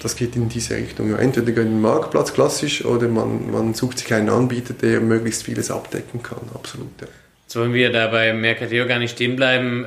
das 0.02 0.16
geht 0.18 0.36
in 0.36 0.50
diese 0.50 0.76
Richtung. 0.76 1.10
Ja. 1.12 1.18
Entweder 1.18 1.48
geht 1.48 1.58
den 1.58 1.82
Marktplatz 1.82 2.34
klassisch 2.34 2.84
oder 2.84 3.08
man, 3.08 3.50
man 3.50 3.74
sucht 3.74 4.00
sich 4.00 4.14
einen 4.14 4.30
Anbieter, 4.30 4.74
der 4.74 5.00
möglichst 5.00 5.44
vieles 5.44 5.72
abdecken 5.72 6.22
kann, 6.22 6.42
absolut. 6.54 6.89
Ja. 7.00 7.08
Jetzt 7.52 7.58
wollen 7.58 7.74
wir 7.74 7.92
da 7.92 8.08
bei 8.08 8.34
Mercateo 8.34 8.88
gar 8.88 8.98
nicht 8.98 9.12
stehen 9.12 9.36
bleiben. 9.36 9.86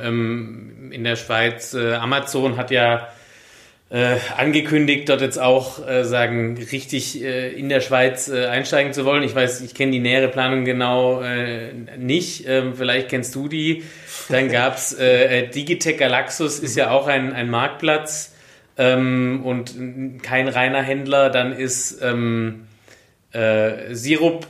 In 0.95 1.03
der 1.03 1.17
Schweiz, 1.17 1.73
äh, 1.73 1.95
Amazon 1.95 2.55
hat 2.55 2.71
ja 2.71 3.09
äh, 3.89 4.15
angekündigt, 4.37 5.09
dort 5.09 5.19
jetzt 5.19 5.37
auch 5.37 5.85
äh, 5.85 6.05
sagen, 6.05 6.57
richtig 6.71 7.21
äh, 7.21 7.49
in 7.49 7.67
der 7.67 7.81
Schweiz 7.81 8.29
äh, 8.29 8.45
einsteigen 8.45 8.93
zu 8.93 9.03
wollen. 9.03 9.21
Ich 9.23 9.35
weiß, 9.35 9.59
ich 9.59 9.75
kenne 9.75 9.91
die 9.91 9.99
nähere 9.99 10.29
Planung 10.29 10.63
genau 10.63 11.21
äh, 11.21 11.73
nicht. 11.97 12.47
Ähm, 12.47 12.75
vielleicht 12.75 13.09
kennst 13.09 13.35
du 13.35 13.49
die. 13.49 13.83
Dann 14.29 14.49
gab 14.49 14.77
es 14.77 14.93
äh, 14.93 15.47
Digitech 15.49 15.97
Galaxus, 15.97 16.59
ist 16.59 16.77
ja 16.77 16.91
auch 16.91 17.07
ein, 17.07 17.33
ein 17.33 17.49
Marktplatz 17.49 18.33
ähm, 18.77 19.41
und 19.43 19.75
kein 20.23 20.47
reiner 20.47 20.81
Händler. 20.81 21.29
Dann 21.29 21.51
ist 21.51 22.01
ähm, 22.01 22.67
Sirup 23.91 24.47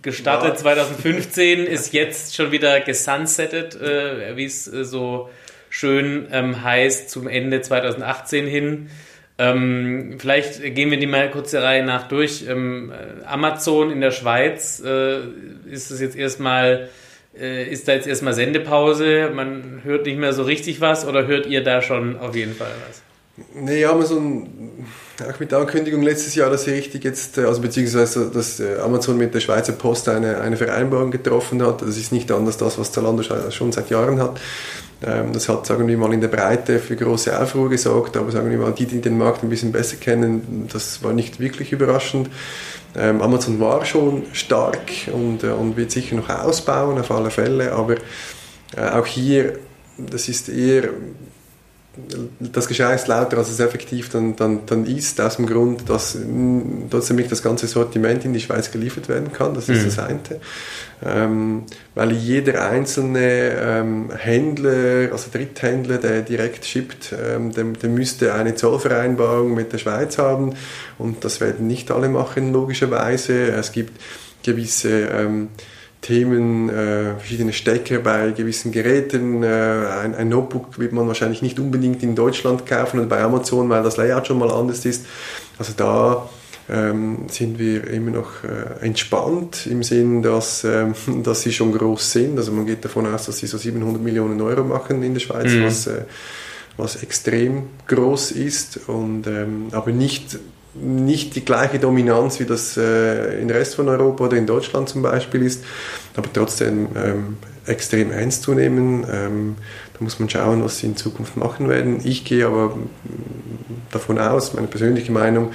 gestartet 0.00 0.48
ja. 0.48 0.56
2015, 0.56 1.66
ist 1.66 1.92
jetzt 1.92 2.34
schon 2.34 2.52
wieder 2.52 2.80
gesunsettet, 2.80 3.78
wie 3.78 4.44
es 4.46 4.64
so 4.64 5.28
schön 5.70 6.28
ähm, 6.32 6.62
heißt, 6.62 7.10
zum 7.10 7.28
Ende 7.28 7.60
2018 7.60 8.46
hin. 8.46 8.90
Ähm, 9.38 10.16
vielleicht 10.18 10.62
gehen 10.74 10.90
wir 10.90 10.98
die 10.98 11.06
mal 11.06 11.30
kurz 11.30 11.52
der 11.52 11.62
Reihe 11.62 11.84
nach 11.84 12.08
durch. 12.08 12.44
Ähm, 12.48 12.90
äh, 12.92 13.24
Amazon 13.24 13.92
in 13.92 14.00
der 14.00 14.10
Schweiz 14.10 14.82
äh, 14.84 15.20
ist 15.70 15.90
es 15.90 16.00
jetzt 16.00 16.16
erstmal, 16.16 16.88
äh, 17.38 17.70
ist 17.70 17.86
da 17.86 17.92
jetzt 17.92 18.08
erstmal 18.08 18.34
Sendepause? 18.34 19.30
Man 19.32 19.82
hört 19.84 20.06
nicht 20.06 20.18
mehr 20.18 20.32
so 20.32 20.42
richtig 20.42 20.80
was 20.80 21.06
oder 21.06 21.26
hört 21.26 21.46
ihr 21.46 21.62
da 21.62 21.82
schon 21.82 22.18
auf 22.18 22.34
jeden 22.34 22.54
Fall 22.54 22.72
was? 22.88 23.02
Nee, 23.54 23.84
Amazon 23.84 24.48
auch 25.20 25.40
mit 25.40 25.50
der 25.50 25.58
Ankündigung 25.58 26.02
letztes 26.02 26.34
Jahr, 26.34 26.50
dass 26.50 26.64
sie 26.64 26.72
richtig 26.72 27.04
jetzt, 27.04 27.38
äh, 27.38 27.44
also 27.44 27.60
beziehungsweise 27.60 28.30
dass 28.30 28.60
äh, 28.60 28.78
Amazon 28.78 29.16
mit 29.16 29.34
der 29.34 29.40
Schweizer 29.40 29.72
Post 29.72 30.08
eine, 30.08 30.40
eine 30.40 30.56
Vereinbarung 30.56 31.10
getroffen 31.10 31.64
hat. 31.64 31.82
Das 31.82 31.96
ist 31.96 32.12
nicht 32.12 32.30
anders 32.30 32.56
das, 32.56 32.78
was 32.78 32.92
Zalando 32.92 33.22
schon 33.50 33.72
seit 33.72 33.90
Jahren 33.90 34.20
hat. 34.20 34.40
Ähm, 35.04 35.32
das 35.32 35.48
hat, 35.48 35.66
sagen 35.66 35.86
wir 35.86 35.96
mal, 35.96 36.12
in 36.12 36.20
der 36.20 36.28
Breite 36.28 36.78
für 36.78 36.96
große 36.96 37.38
Aufruhr 37.40 37.68
gesorgt, 37.68 38.16
aber 38.16 38.30
sagen 38.30 38.50
wir 38.50 38.58
mal, 38.58 38.72
die, 38.72 38.86
die 38.86 39.00
den 39.00 39.16
Markt 39.16 39.42
ein 39.42 39.48
bisschen 39.48 39.72
besser 39.72 39.96
kennen, 39.96 40.68
das 40.72 41.02
war 41.02 41.12
nicht 41.12 41.40
wirklich 41.40 41.72
überraschend. 41.72 42.28
Ähm, 42.96 43.22
Amazon 43.22 43.60
war 43.60 43.84
schon 43.84 44.24
stark 44.32 44.90
und, 45.12 45.44
äh, 45.44 45.48
und 45.48 45.76
wird 45.76 45.90
sicher 45.90 46.16
noch 46.16 46.28
ausbauen, 46.28 46.98
auf 46.98 47.10
alle 47.10 47.30
Fälle, 47.30 47.72
aber 47.72 47.96
auch 48.76 49.06
hier, 49.06 49.58
das 49.96 50.28
ist 50.28 50.50
eher 50.50 50.90
das 52.40 52.68
Geschrei 52.68 52.94
ist 52.94 53.08
lauter, 53.08 53.38
als 53.38 53.50
es 53.50 53.60
effektiv 53.60 54.10
dann, 54.10 54.36
dann, 54.36 54.66
dann 54.66 54.86
ist, 54.86 55.20
aus 55.20 55.36
dem 55.36 55.46
Grund, 55.46 55.88
dass 55.88 56.16
trotzdem 56.90 57.16
nicht 57.16 57.30
das 57.30 57.42
ganze 57.42 57.66
Sortiment 57.66 58.24
in 58.24 58.32
die 58.32 58.40
Schweiz 58.40 58.70
geliefert 58.70 59.08
werden 59.08 59.32
kann. 59.32 59.54
Das 59.54 59.68
ist 59.68 59.82
mhm. 59.82 59.84
das 59.84 59.98
eine. 59.98 60.20
Ähm, 61.04 61.62
weil 61.94 62.12
jeder 62.12 62.68
einzelne 62.68 63.52
ähm, 63.60 64.10
Händler, 64.16 65.12
also 65.12 65.30
Dritthändler, 65.32 65.98
der 65.98 66.22
direkt 66.22 66.64
shippt, 66.64 67.12
ähm, 67.12 67.52
der, 67.52 67.64
der, 67.64 67.88
müsste 67.88 68.34
eine 68.34 68.56
Zollvereinbarung 68.56 69.54
mit 69.54 69.72
der 69.72 69.78
Schweiz 69.78 70.18
haben 70.18 70.54
und 70.98 71.24
das 71.24 71.40
werden 71.40 71.68
nicht 71.68 71.90
alle 71.90 72.08
machen, 72.08 72.52
logischerweise. 72.52 73.52
Es 73.52 73.70
gibt 73.70 73.92
gewisse 74.42 75.02
ähm, 75.02 75.48
Themen, 76.00 76.68
äh, 76.68 77.16
verschiedene 77.16 77.52
Stecker 77.52 77.98
bei 77.98 78.30
gewissen 78.30 78.72
Geräten. 78.72 79.42
Äh, 79.42 79.46
ein, 79.46 80.14
ein, 80.14 80.28
Notebook 80.28 80.78
wird 80.78 80.92
man 80.92 81.08
wahrscheinlich 81.08 81.42
nicht 81.42 81.58
unbedingt 81.58 82.02
in 82.02 82.14
Deutschland 82.14 82.66
kaufen 82.66 83.00
oder 83.00 83.08
bei 83.08 83.20
Amazon, 83.20 83.68
weil 83.68 83.82
das 83.82 83.96
Layout 83.96 84.26
schon 84.26 84.38
mal 84.38 84.50
anders 84.50 84.84
ist. 84.84 85.06
Also 85.58 85.72
da 85.76 86.28
ähm, 86.70 87.26
sind 87.28 87.58
wir 87.58 87.88
immer 87.88 88.12
noch 88.12 88.44
äh, 88.44 88.84
entspannt 88.84 89.66
im 89.66 89.82
Sinn, 89.82 90.22
dass, 90.22 90.64
ähm, 90.64 90.94
dass 91.22 91.42
sie 91.42 91.52
schon 91.52 91.72
groß 91.72 92.12
sind. 92.12 92.38
Also 92.38 92.52
man 92.52 92.66
geht 92.66 92.84
davon 92.84 93.06
aus, 93.06 93.26
dass 93.26 93.38
sie 93.38 93.46
so 93.46 93.58
700 93.58 94.00
Millionen 94.00 94.40
Euro 94.40 94.62
machen 94.64 95.02
in 95.02 95.14
der 95.14 95.20
Schweiz, 95.20 95.52
mhm. 95.52 95.64
was, 95.64 95.86
äh, 95.86 96.02
was 96.76 97.02
extrem 97.02 97.64
groß 97.88 98.32
ist, 98.32 98.88
und, 98.88 99.26
ähm, 99.26 99.68
aber 99.72 99.90
nicht 99.90 100.38
nicht 100.74 101.34
die 101.34 101.44
gleiche 101.44 101.78
Dominanz, 101.78 102.40
wie 102.40 102.44
das 102.44 102.76
äh, 102.76 103.40
im 103.40 103.50
Rest 103.50 103.74
von 103.76 103.88
Europa 103.88 104.24
oder 104.24 104.36
in 104.36 104.46
Deutschland 104.46 104.88
zum 104.88 105.02
Beispiel 105.02 105.42
ist, 105.42 105.64
aber 106.16 106.32
trotzdem 106.32 106.88
ähm, 106.96 107.36
extrem 107.66 108.10
ernst 108.10 108.42
zu 108.42 108.54
nehmen. 108.54 109.04
Ähm, 109.10 109.56
da 109.94 110.04
muss 110.04 110.18
man 110.18 110.28
schauen, 110.28 110.62
was 110.62 110.78
sie 110.78 110.86
in 110.86 110.96
Zukunft 110.96 111.36
machen 111.36 111.68
werden. 111.68 112.00
Ich 112.04 112.24
gehe 112.24 112.46
aber 112.46 112.76
davon 113.90 114.18
aus, 114.18 114.54
meine 114.54 114.66
persönliche 114.66 115.12
Meinung, 115.12 115.52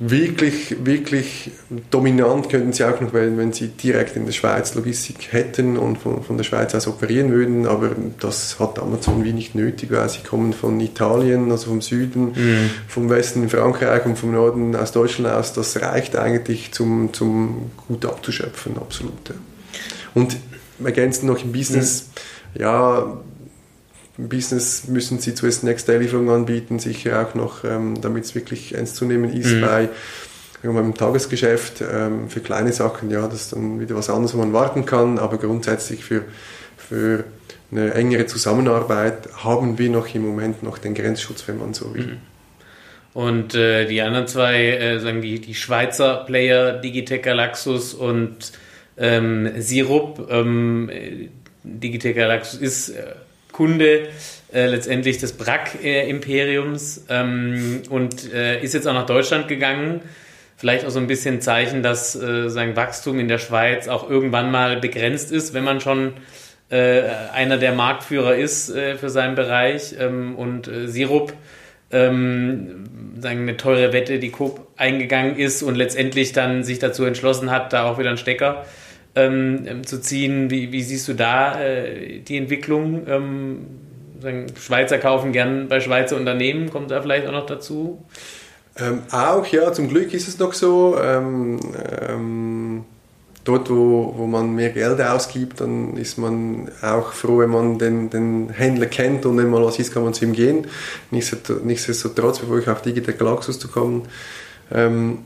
wirklich, 0.00 0.84
wirklich 0.84 1.52
dominant 1.90 2.48
könnten 2.48 2.72
sie 2.72 2.84
auch 2.84 3.00
noch 3.00 3.12
werden, 3.12 3.38
wenn 3.38 3.52
sie 3.52 3.68
direkt 3.68 4.16
in 4.16 4.26
der 4.26 4.32
Schweiz 4.32 4.74
Logistik 4.74 5.32
hätten 5.32 5.76
und 5.76 5.98
von, 5.98 6.24
von 6.24 6.36
der 6.36 6.44
Schweiz 6.44 6.74
aus 6.74 6.88
operieren 6.88 7.30
würden, 7.30 7.66
aber 7.66 7.90
das 8.18 8.58
hat 8.58 8.80
Amazon 8.80 9.22
wie 9.22 9.32
nicht 9.32 9.54
nötig, 9.54 9.92
weil 9.92 10.08
sie 10.08 10.20
kommen 10.20 10.52
von 10.52 10.80
Italien, 10.80 11.50
also 11.52 11.66
vom 11.66 11.80
Süden, 11.80 12.32
mhm. 12.34 12.70
vom 12.88 13.08
Westen 13.08 13.44
in 13.44 13.48
Frankreich 13.48 14.04
und 14.04 14.18
vom 14.18 14.32
Norden 14.32 14.74
aus 14.74 14.90
Deutschland 14.90 15.32
aus, 15.32 15.52
das 15.52 15.80
reicht 15.80 16.16
eigentlich 16.16 16.72
zum, 16.72 17.12
zum 17.12 17.70
gut 17.86 18.04
abzuschöpfen, 18.04 18.76
absolut. 18.76 19.32
Und 20.14 20.36
ergänzend 20.82 21.26
noch 21.30 21.42
im 21.42 21.52
Business, 21.52 22.10
mhm. 22.54 22.60
ja, 22.60 23.16
Business 24.16 24.86
müssen 24.86 25.18
sie 25.18 25.34
zuerst 25.34 25.64
Next-Day-Lieferungen 25.64 26.32
anbieten, 26.32 26.78
sicher 26.78 27.26
auch 27.26 27.34
noch, 27.34 27.64
ähm, 27.64 28.00
damit 28.00 28.24
es 28.24 28.34
wirklich 28.34 28.74
ernst 28.74 28.96
zu 28.96 29.04
nehmen 29.04 29.32
ist 29.32 29.52
mhm. 29.52 29.60
bei 29.60 29.88
im 30.62 30.94
Tagesgeschäft 30.94 31.82
ähm, 31.82 32.30
für 32.30 32.40
kleine 32.40 32.72
Sachen, 32.72 33.10
ja, 33.10 33.26
das 33.26 33.42
ist 33.42 33.52
dann 33.52 33.80
wieder 33.80 33.96
was 33.96 34.08
anderes, 34.08 34.34
wo 34.34 34.38
man 34.38 34.54
warten 34.54 34.86
kann, 34.86 35.18
aber 35.18 35.36
grundsätzlich 35.36 36.04
für, 36.04 36.24
für 36.78 37.24
eine 37.70 37.92
engere 37.92 38.24
Zusammenarbeit 38.26 39.28
haben 39.44 39.78
wir 39.78 39.90
noch 39.90 40.14
im 40.14 40.24
Moment 40.24 40.62
noch 40.62 40.78
den 40.78 40.94
Grenzschutz, 40.94 41.46
wenn 41.48 41.58
man 41.58 41.74
so 41.74 41.94
will. 41.94 42.06
Mhm. 42.06 42.16
Und 43.12 43.54
äh, 43.54 43.86
die 43.86 44.00
anderen 44.02 44.26
zwei, 44.26 44.70
äh, 44.72 44.98
sagen 45.00 45.22
die, 45.22 45.40
die 45.40 45.54
Schweizer 45.54 46.24
Player, 46.26 46.72
Digitec 46.72 47.22
Galaxus 47.22 47.94
und 47.94 48.52
ähm, 48.96 49.50
Sirup. 49.58 50.28
Ähm, 50.30 50.90
Digitec 51.62 52.16
Galaxus 52.16 52.58
ist 52.60 52.88
äh, 52.88 53.14
Kunde 53.54 54.08
äh, 54.52 54.66
letztendlich 54.66 55.18
des 55.18 55.32
Brack-Imperiums 55.34 57.06
ähm, 57.08 57.82
und 57.88 58.32
äh, 58.32 58.60
ist 58.60 58.74
jetzt 58.74 58.86
auch 58.86 58.92
nach 58.92 59.06
Deutschland 59.06 59.46
gegangen. 59.46 60.02
Vielleicht 60.56 60.84
auch 60.84 60.90
so 60.90 60.98
ein 60.98 61.06
bisschen 61.06 61.40
Zeichen, 61.40 61.82
dass 61.82 62.16
äh, 62.16 62.50
sein 62.50 62.74
Wachstum 62.74 63.20
in 63.20 63.28
der 63.28 63.38
Schweiz 63.38 63.86
auch 63.86 64.10
irgendwann 64.10 64.50
mal 64.50 64.80
begrenzt 64.80 65.30
ist, 65.30 65.54
wenn 65.54 65.62
man 65.62 65.80
schon 65.80 66.14
äh, 66.68 67.02
einer 67.32 67.56
der 67.56 67.72
Marktführer 67.72 68.34
ist 68.34 68.70
äh, 68.70 68.96
für 68.96 69.08
seinen 69.08 69.36
Bereich. 69.36 69.94
Ähm, 70.00 70.34
und 70.34 70.66
äh, 70.66 70.88
Sirup 70.88 71.32
ähm, 71.92 72.84
sagen, 73.20 73.42
eine 73.42 73.56
teure 73.56 73.92
Wette, 73.92 74.18
die 74.18 74.30
Coop 74.30 74.66
eingegangen 74.76 75.36
ist 75.36 75.62
und 75.62 75.76
letztendlich 75.76 76.32
dann 76.32 76.64
sich 76.64 76.80
dazu 76.80 77.04
entschlossen 77.04 77.52
hat, 77.52 77.72
da 77.72 77.84
auch 77.84 77.98
wieder 77.98 78.08
einen 78.08 78.18
Stecker 78.18 78.64
ähm, 78.64 78.64
ähm, 79.14 79.84
zu 79.84 80.00
ziehen. 80.00 80.50
Wie, 80.50 80.72
wie, 80.72 80.82
siehst 80.82 81.08
du 81.08 81.14
da 81.14 81.60
äh, 81.60 82.20
die 82.20 82.36
Entwicklung? 82.36 83.06
Ähm, 83.06 83.66
Schweizer 84.58 84.98
kaufen 84.98 85.32
gern 85.32 85.68
bei 85.68 85.80
Schweizer 85.80 86.16
Unternehmen, 86.16 86.70
kommt 86.70 86.90
da 86.90 87.02
vielleicht 87.02 87.26
auch 87.26 87.32
noch 87.32 87.46
dazu? 87.46 88.02
Ähm, 88.76 89.02
auch, 89.10 89.46
ja, 89.46 89.72
zum 89.72 89.88
Glück 89.88 90.14
ist 90.14 90.28
es 90.28 90.38
noch 90.38 90.52
so. 90.52 90.96
Ähm, 91.00 91.60
dort, 93.44 93.70
wo, 93.70 94.14
wo 94.16 94.26
man 94.26 94.54
mehr 94.54 94.70
Geld 94.70 95.00
ausgibt, 95.00 95.60
dann 95.60 95.96
ist 95.96 96.18
man 96.18 96.70
auch 96.82 97.12
froh, 97.12 97.38
wenn 97.38 97.50
man 97.50 97.78
den, 97.78 98.10
den 98.10 98.48
Händler 98.50 98.86
kennt 98.86 99.26
und 99.26 99.36
wenn 99.36 99.50
mal 99.50 99.64
was 99.64 99.78
ist, 99.78 99.92
kann 99.92 100.02
man 100.02 100.14
zu 100.14 100.24
ihm 100.24 100.32
gehen. 100.32 100.66
Nichtsdestotrotz, 101.10 102.38
bevor 102.40 102.58
ich 102.58 102.68
auf 102.68 102.82
Digital 102.82 103.14
Galaxus 103.14 103.58
zu 103.58 103.68
kommen, 103.68 104.08
ähm, 104.72 105.18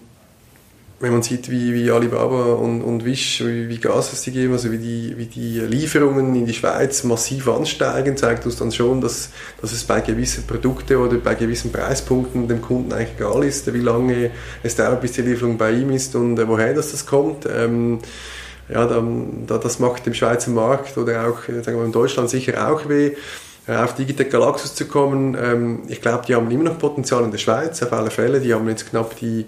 wenn 1.01 1.13
man 1.13 1.23
sieht, 1.23 1.49
wie, 1.49 1.73
wie 1.75 1.91
Alibaba 1.91 2.55
und, 2.55 2.83
und 2.83 3.05
Wish, 3.05 3.45
wie, 3.45 3.69
wie 3.69 3.79
Gas 3.79 4.13
es 4.13 4.23
die 4.23 4.33
geben, 4.33 4.53
also 4.53 4.73
wie 4.73 4.79
die, 4.79 5.15
wie 5.17 5.27
die 5.27 5.61
Lieferungen 5.61 6.35
in 6.35 6.45
die 6.45 6.53
Schweiz 6.53 7.05
massiv 7.05 7.49
ansteigen, 7.49 8.17
zeigt 8.17 8.45
uns 8.47 8.57
dann 8.57 8.73
schon, 8.73 9.01
dass, 9.01 9.31
dass 9.61 9.73
es 9.73 9.85
bei 9.85 10.01
gewissen 10.01 10.45
Produkten 10.47 10.97
oder 10.97 11.19
bei 11.19 11.37
gewissen 11.37 11.71
Preispunkten 11.71 12.49
dem 12.49 12.61
Kunden 12.61 12.93
eigentlich 12.93 13.15
egal 13.17 13.45
ist, 13.45 13.73
wie 13.73 13.81
lange 13.81 14.31
es 14.65 14.75
dauert, 14.75 15.01
bis 15.01 15.13
die 15.13 15.23
Lieferung 15.23 15.57
bei 15.57 15.71
ihm 15.71 15.91
ist 15.91 16.17
und 16.17 16.37
äh, 16.37 16.49
woher 16.49 16.75
das, 16.75 16.91
das 16.91 17.07
kommt. 17.07 17.47
Ähm, 17.47 18.01
ja, 18.69 18.87
dann, 18.87 19.47
da, 19.47 19.59
das 19.59 19.79
macht 19.79 20.05
dem 20.05 20.15
Schweizer 20.15 20.51
Markt 20.51 20.99
oder 20.99 21.29
auch 21.29 21.49
äh, 21.49 21.63
sagen 21.63 21.79
wir, 21.79 21.85
in 21.85 21.93
Deutschland 21.93 22.29
sicher 22.29 22.71
auch 22.71 22.89
weh. 22.89 23.13
Äh, 23.69 23.77
auf 23.77 23.95
Digitec 23.95 24.31
Galaxus 24.31 24.75
zu 24.75 24.87
kommen, 24.87 25.37
ähm, 25.41 25.83
ich 25.89 26.01
glaube, 26.01 26.25
die 26.27 26.35
haben 26.35 26.51
immer 26.51 26.65
noch 26.65 26.79
Potenzial 26.79 27.23
in 27.23 27.31
der 27.31 27.39
Schweiz, 27.39 27.83
auf 27.83 27.93
alle 27.93 28.11
Fälle. 28.11 28.41
Die 28.41 28.53
haben 28.55 28.67
jetzt 28.69 28.89
knapp 28.89 29.15
die, 29.17 29.45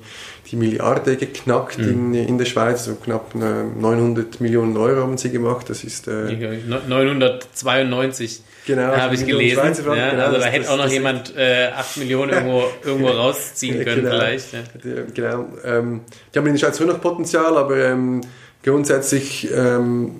die 0.50 0.56
Milliarde 0.56 1.16
geknackt 1.16 1.78
mhm. 1.78 2.14
in, 2.14 2.28
in 2.28 2.38
der 2.38 2.44
Schweiz, 2.44 2.80
also 2.80 2.96
knapp 2.96 3.34
900 3.34 4.40
äh, 4.40 4.42
Millionen 4.42 4.76
Euro 4.76 5.02
haben 5.02 5.16
sie 5.16 5.30
gemacht. 5.30 5.70
Das 5.70 5.84
ist 5.84 6.08
äh, 6.08 6.58
992. 6.88 8.42
Genau, 8.66 8.82
habe 8.96 9.14
ich 9.14 9.26
gelesen. 9.26 9.58
Ja, 9.86 10.10
genau, 10.10 10.24
also 10.24 10.38
da 10.38 10.46
hätte 10.46 10.64
das, 10.64 10.68
auch 10.68 10.76
noch 10.76 10.84
das, 10.84 10.92
jemand 10.92 11.36
äh, 11.36 11.68
8 11.68 11.96
Millionen 11.98 12.32
irgendwo, 12.32 12.64
irgendwo 12.84 13.08
rausziehen 13.10 13.84
können, 13.84 14.02
genau, 14.04 14.16
vielleicht. 14.16 14.52
Ja. 14.52 14.60
Genau. 15.14 15.48
Ähm, 15.64 16.00
die 16.34 16.38
haben 16.38 16.46
in 16.46 16.52
der 16.54 16.60
Schweiz 16.60 16.78
immer 16.80 16.92
noch 16.92 17.00
Potenzial, 17.00 17.56
aber 17.56 17.76
ähm, 17.78 18.20
grundsätzlich 18.62 19.48
ähm, 19.54 20.16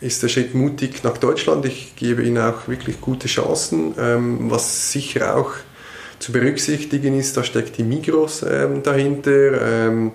ist 0.00 0.22
der 0.22 0.28
Schritt 0.28 0.54
mutig 0.54 1.04
nach 1.04 1.18
Deutschland. 1.18 1.64
Ich 1.66 1.94
gebe 1.96 2.22
ihnen 2.22 2.38
auch 2.38 2.66
wirklich 2.66 3.00
gute 3.00 3.28
Chancen. 3.28 3.94
Ähm, 3.98 4.50
was 4.50 4.90
sicher 4.90 5.36
auch 5.36 5.52
zu 6.18 6.32
berücksichtigen 6.32 7.18
ist, 7.18 7.36
da 7.36 7.44
steckt 7.44 7.78
die 7.78 7.84
Migros 7.84 8.44
ähm, 8.48 8.82
dahinter. 8.82 9.60
Ähm, 9.62 10.12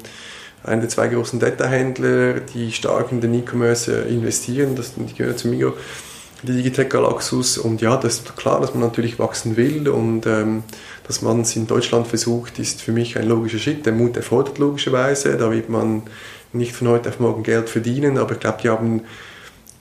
einer 0.63 0.81
der 0.81 0.89
zwei 0.89 1.07
großen 1.07 1.39
Detailhändler, 1.39 2.41
die 2.41 2.71
stark 2.71 3.11
in 3.11 3.19
den 3.19 3.33
E-Commerce 3.33 3.91
investieren, 3.91 4.75
das, 4.75 4.93
die 4.95 5.13
gehören 5.13 5.37
zu 5.37 5.47
Migros, 5.47 5.73
die 6.43 6.53
Digitec 6.53 6.89
Galaxus. 6.89 7.57
Und 7.57 7.81
ja, 7.81 7.97
das 7.97 8.15
ist 8.15 8.37
klar, 8.37 8.61
dass 8.61 8.73
man 8.73 8.83
natürlich 8.83 9.17
wachsen 9.19 9.57
will 9.57 9.89
und 9.89 10.25
ähm, 10.27 10.63
dass 11.07 11.21
man 11.21 11.41
es 11.41 11.55
in 11.55 11.67
Deutschland 11.67 12.07
versucht, 12.07 12.59
ist 12.59 12.81
für 12.81 12.91
mich 12.91 13.17
ein 13.17 13.27
logischer 13.27 13.57
Schritt. 13.59 13.85
Der 13.85 13.93
Mut 13.93 14.17
erfordert 14.17 14.59
logischerweise, 14.59 15.35
da 15.37 15.51
wird 15.51 15.69
man 15.69 16.03
nicht 16.53 16.73
von 16.73 16.89
heute 16.89 17.09
auf 17.09 17.19
morgen 17.19 17.43
Geld 17.43 17.69
verdienen, 17.69 18.17
aber 18.17 18.33
ich 18.33 18.39
glaube, 18.39 18.59
die 18.61 18.69
haben 18.69 19.01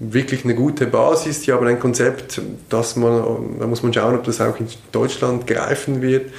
wirklich 0.00 0.44
eine 0.44 0.54
gute 0.54 0.86
Basis. 0.86 1.42
Die 1.42 1.52
haben 1.52 1.66
ein 1.66 1.78
Konzept, 1.78 2.40
das 2.68 2.96
man, 2.96 3.58
da 3.60 3.66
muss 3.66 3.82
man 3.82 3.92
schauen, 3.92 4.16
ob 4.16 4.24
das 4.24 4.40
auch 4.40 4.58
in 4.58 4.66
Deutschland 4.90 5.46
greifen 5.46 6.02
wird. 6.02 6.32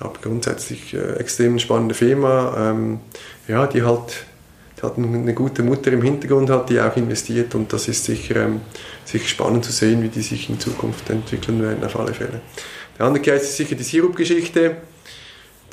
Aber 0.00 0.14
grundsätzlich 0.20 0.92
äh, 0.92 1.14
extrem 1.14 1.58
spannende 1.58 1.94
Firma, 1.94 2.70
ähm, 2.70 3.00
ja, 3.48 3.66
die 3.66 3.82
halt 3.82 4.26
die 4.76 4.82
hat 4.82 4.98
eine 4.98 5.34
gute 5.34 5.62
Mutter 5.62 5.92
im 5.92 6.02
Hintergrund 6.02 6.50
hat, 6.50 6.68
die 6.68 6.80
auch 6.80 6.96
investiert 6.96 7.54
und 7.54 7.72
das 7.72 7.86
ist 7.86 8.04
sicher, 8.04 8.36
ähm, 8.36 8.60
sicher 9.04 9.28
spannend 9.28 9.64
zu 9.64 9.70
sehen, 9.70 10.02
wie 10.02 10.08
die 10.08 10.20
sich 10.20 10.50
in 10.50 10.58
Zukunft 10.58 11.08
entwickeln 11.10 11.62
werden, 11.62 11.84
auf 11.84 11.98
alle 11.98 12.12
Fälle. 12.12 12.40
Der 12.98 13.06
andere 13.06 13.22
Case 13.22 13.44
ist 13.44 13.56
sicher 13.56 13.76
die 13.76 13.84
Sirup-Geschichte 13.84 14.76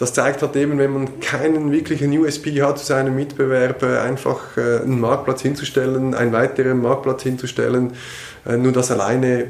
das 0.01 0.13
zeigt 0.13 0.41
halt 0.41 0.55
eben, 0.55 0.79
wenn 0.79 0.91
man 0.91 1.19
keinen 1.19 1.71
wirklichen 1.71 2.11
USP 2.17 2.59
hat 2.63 2.79
zu 2.79 2.85
seinem 2.87 3.15
Mitbewerber, 3.15 4.01
einfach 4.01 4.57
äh, 4.57 4.79
einen 4.79 4.99
Marktplatz 4.99 5.43
hinzustellen, 5.43 6.15
einen 6.15 6.31
weiteren 6.31 6.81
Marktplatz 6.81 7.21
hinzustellen, 7.21 7.93
äh, 8.47 8.57
nur 8.57 8.71
das 8.71 8.89
alleine, 8.89 9.49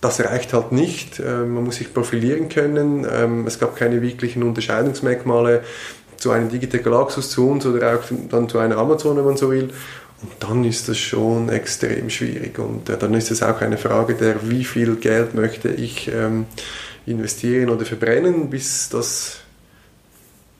das 0.00 0.18
reicht 0.20 0.54
halt 0.54 0.72
nicht. 0.72 1.20
Äh, 1.20 1.44
man 1.44 1.64
muss 1.64 1.76
sich 1.76 1.92
profilieren 1.92 2.48
können. 2.48 3.06
Ähm, 3.12 3.46
es 3.46 3.58
gab 3.58 3.76
keine 3.76 4.00
wirklichen 4.00 4.42
Unterscheidungsmerkmale 4.42 5.64
zu 6.16 6.30
einem 6.30 6.48
Digital 6.48 6.80
Galaxus 6.80 7.28
zu 7.28 7.50
uns 7.50 7.66
oder 7.66 7.96
auch 7.96 8.04
dann 8.30 8.48
zu 8.48 8.56
einer 8.56 8.78
Amazon, 8.78 9.18
wenn 9.18 9.26
man 9.26 9.36
so 9.36 9.50
will. 9.50 9.68
Und 10.22 10.32
dann 10.38 10.64
ist 10.64 10.88
das 10.88 10.96
schon 10.96 11.50
extrem 11.50 12.08
schwierig. 12.08 12.58
Und 12.58 12.88
dann 12.88 13.12
ist 13.12 13.30
es 13.30 13.42
auch 13.42 13.60
eine 13.60 13.76
Frage 13.76 14.14
der, 14.14 14.48
wie 14.48 14.64
viel 14.64 14.96
Geld 14.96 15.34
möchte 15.34 15.68
ich 15.68 16.10
ähm, 16.10 16.46
investieren 17.04 17.68
oder 17.68 17.84
verbrennen, 17.84 18.48
bis 18.48 18.88
das 18.88 19.40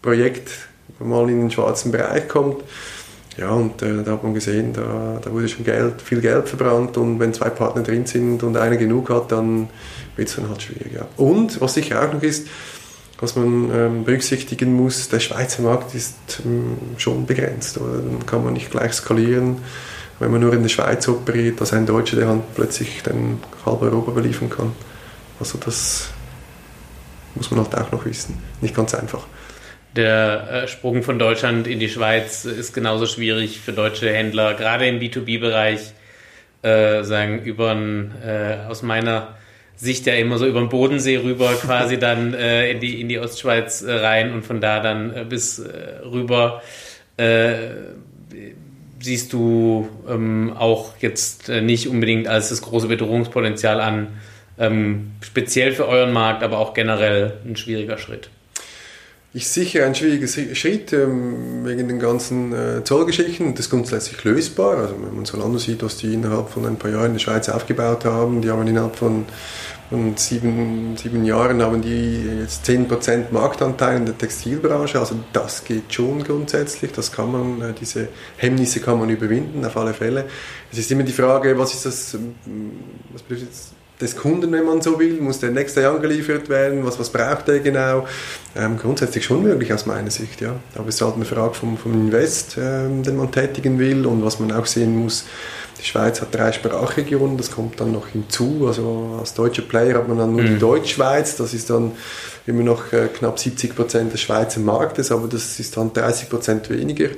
Projekt 0.03 0.51
mal 0.99 1.29
in 1.31 1.41
den 1.41 1.51
schwarzen 1.51 1.93
Bereich 1.93 2.29
kommt. 2.29 2.63
Ja, 3.37 3.51
und 3.51 3.81
äh, 3.81 4.03
da 4.03 4.13
hat 4.13 4.23
man 4.23 4.35
gesehen, 4.35 4.73
da, 4.73 5.19
da 5.23 5.33
wurde 5.33 5.49
schon 5.49 5.65
Geld, 5.65 6.03
viel 6.03 6.21
Geld 6.21 6.49
verbrannt 6.49 6.97
und 6.97 7.21
wenn 7.21 7.33
zwei 7.33 7.49
Partner 7.49 7.83
drin 7.83 8.05
sind 8.05 8.43
und 8.43 8.57
einer 8.57 8.77
genug 8.77 9.09
hat, 9.09 9.33
dann 9.33 9.69
wird 10.17 10.29
es 10.29 10.37
dann 10.37 10.49
halt 10.49 10.63
schwierig. 10.63 10.93
Ja. 10.95 11.07
Und 11.17 11.61
was 11.61 11.75
sicher 11.75 12.03
auch 12.03 12.13
noch 12.13 12.23
ist, 12.23 12.49
was 13.21 13.37
man 13.37 13.71
ähm, 13.73 14.05
berücksichtigen 14.05 14.75
muss, 14.75 15.09
der 15.09 15.21
Schweizer 15.21 15.63
Markt 15.63 15.95
ist 15.95 16.17
ähm, 16.45 16.77
schon 16.97 17.25
begrenzt. 17.27 17.79
Oder? 17.79 17.99
Dann 17.99 18.27
kann 18.27 18.45
man 18.45 18.55
nicht 18.55 18.71
gleich 18.71 18.95
skalieren, 18.95 19.59
wenn 20.19 20.31
man 20.31 20.41
nur 20.41 20.53
in 20.53 20.63
der 20.63 20.69
Schweiz 20.69 21.07
operiert, 21.09 21.61
dass 21.61 21.73
ein 21.73 21.87
Deutscher 21.87 22.17
der 22.17 22.29
Hand 22.29 22.55
plötzlich 22.55 23.03
dann 23.03 23.39
halb 23.65 23.81
Europa 23.81 24.11
beliefern 24.11 24.51
kann. 24.51 24.73
Also 25.39 25.57
das 25.65 26.09
muss 27.35 27.51
man 27.51 27.61
halt 27.61 27.75
auch 27.77 27.93
noch 27.93 28.05
wissen. 28.05 28.39
Nicht 28.61 28.75
ganz 28.75 28.95
einfach 28.95 29.27
der 29.97 30.49
äh, 30.65 30.69
Sprung 30.69 31.03
von 31.03 31.19
Deutschland 31.19 31.67
in 31.67 31.81
die 31.81 31.89
Schweiz 31.89 32.45
ist 32.45 32.73
genauso 32.73 33.07
schwierig 33.07 33.61
für 33.61 33.73
deutsche 33.73 34.13
Händler, 34.13 34.55
gerade 34.55 34.87
im 34.87 35.01
B2B-Bereich, 35.01 35.93
äh, 36.63 37.03
sagen, 37.03 37.43
über 37.43 37.73
äh, 37.73 38.69
aus 38.69 38.83
meiner 38.83 39.37
Sicht 39.77 40.07
ja 40.07 40.15
immer 40.15 40.39
so 40.39 40.47
über 40.47 40.61
den 40.61 40.69
Bodensee 40.69 41.17
rüber 41.17 41.53
quasi 41.61 41.99
dann 41.99 42.35
äh, 42.35 42.71
in, 42.71 42.81
die, 42.81 43.01
in 43.01 43.09
die 43.09 43.19
Ostschweiz 43.19 43.83
äh, 43.83 43.93
rein 43.93 44.33
und 44.33 44.45
von 44.45 44.61
da 44.61 44.81
dann 44.81 45.15
äh, 45.15 45.25
bis 45.25 45.63
rüber. 46.05 46.63
Äh, 47.17 47.55
siehst 49.03 49.33
du 49.33 49.89
ähm, 50.07 50.53
auch 50.59 50.93
jetzt 51.01 51.49
nicht 51.49 51.89
unbedingt 51.89 52.29
als 52.29 52.51
das 52.51 52.61
große 52.61 52.87
Bedrohungspotenzial 52.87 53.81
an, 53.81 54.09
ähm, 54.59 55.13
speziell 55.23 55.73
für 55.73 55.89
euren 55.89 56.13
Markt, 56.13 56.43
aber 56.43 56.59
auch 56.59 56.75
generell 56.75 57.39
ein 57.47 57.57
schwieriger 57.57 57.97
Schritt 57.97 58.29
ist 59.33 59.55
sicher 59.55 59.87
ein 59.87 59.95
schwieriger 59.95 60.27
Schritt 60.27 60.93
ähm, 60.93 61.65
wegen 61.65 61.87
den 61.87 62.01
ganzen 62.01 62.53
äh, 62.53 62.83
Zollgeschichten. 62.83 63.55
Das 63.55 63.67
ist 63.67 63.71
grundsätzlich 63.71 64.25
lösbar. 64.25 64.77
Also 64.79 64.97
wenn 65.01 65.15
man 65.15 65.25
Zalando 65.25 65.59
sieht, 65.59 65.85
was 65.85 65.99
die 65.99 66.13
innerhalb 66.13 66.51
von 66.51 66.67
ein 66.67 66.77
paar 66.77 66.91
Jahren 66.91 67.07
in 67.07 67.13
der 67.13 67.21
Schweiz 67.21 67.49
aufgebaut 67.49 68.05
haben, 68.05 68.43
die 68.43 68.51
haben 68.51 68.67
innerhalb 68.67 68.97
von, 68.97 69.27
von 69.89 70.17
sieben, 70.17 70.97
sieben 70.97 71.25
Jahren 71.25 71.63
haben 71.63 71.81
die 71.81 72.41
jetzt 72.41 72.69
10% 72.69 73.31
Marktanteil 73.31 73.99
in 73.99 74.07
der 74.07 74.19
Textilbranche. 74.19 74.99
Also 74.99 75.15
das 75.33 75.63
geht 75.63 75.95
schon 75.95 76.25
grundsätzlich. 76.25 76.91
Das 76.91 77.13
kann 77.13 77.31
man, 77.31 77.71
äh, 77.71 77.73
diese 77.73 78.09
Hemmnisse 78.37 78.81
kann 78.81 78.99
man 78.99 79.11
überwinden, 79.11 79.65
auf 79.65 79.77
alle 79.77 79.95
Fälle. 79.95 80.25
Es 80.73 80.79
ist 80.79 80.91
immer 80.91 81.05
die 81.05 81.13
Frage, 81.13 81.57
was 81.57 81.73
ist 81.73 81.87
das, 81.87 82.15
ähm, 82.15 82.35
was 83.13 83.23
bedeutet 83.23 83.51
des 84.01 84.17
Kunden, 84.17 84.51
wenn 84.53 84.65
man 84.65 84.81
so 84.81 84.99
will, 84.99 85.21
muss 85.21 85.41
der 85.41 85.51
nächste 85.51 85.83
Jahr 85.83 85.95
angeliefert 85.95 86.49
werden, 86.49 86.85
was, 86.85 86.99
was 86.99 87.11
braucht 87.11 87.49
er 87.49 87.61
genau. 87.61 88.07
Ähm, 88.57 88.79
grundsätzlich 88.79 89.25
schon 89.25 89.43
möglich 89.43 89.73
aus 89.73 89.87
meiner 89.87 90.11
Sicht, 90.11 90.41
ja. 90.41 90.57
Aber 90.75 90.89
es 90.89 90.97
ist 90.97 91.03
halt 91.03 91.17
eine 91.17 91.25
Frage 91.25 91.55
vom, 91.55 91.77
vom 91.77 91.93
Invest, 91.93 92.57
ähm, 92.59 93.03
den 93.03 93.17
man 93.17 93.31
tätigen 93.31 93.79
will 93.79 94.07
und 94.07 94.25
was 94.25 94.41
man 94.41 94.53
auch 94.53 94.67
sehen 94.67 94.97
muss, 94.97 95.25
die 95.81 95.87
Schweiz 95.87 96.21
hat 96.21 96.35
drei 96.35 96.53
Sprachregionen, 96.53 97.37
das 97.37 97.51
kommt 97.51 97.81
dann 97.81 97.93
noch 97.93 98.09
hinzu. 98.09 98.67
Also 98.67 99.17
als 99.19 99.35
deutscher 99.35 99.63
Player 99.63 99.97
hat 99.97 100.09
man 100.09 100.19
dann 100.19 100.33
nur 100.33 100.43
mhm. 100.43 100.49
die 100.49 100.59
Deutschschweiz, 100.59 101.37
das 101.37 101.55
ist 101.55 101.71
dann 101.71 101.93
immer 102.47 102.63
noch 102.63 102.93
äh, 102.93 103.09
knapp 103.09 103.39
70 103.39 103.75
Prozent 103.75 104.13
des 104.13 104.21
Schweizer 104.21 104.61
Marktes, 104.61 105.11
aber 105.11 105.27
das 105.29 105.59
ist 105.59 105.77
dann 105.77 105.93
30 105.93 106.29
Prozent 106.29 106.71
weniger, 106.71 107.09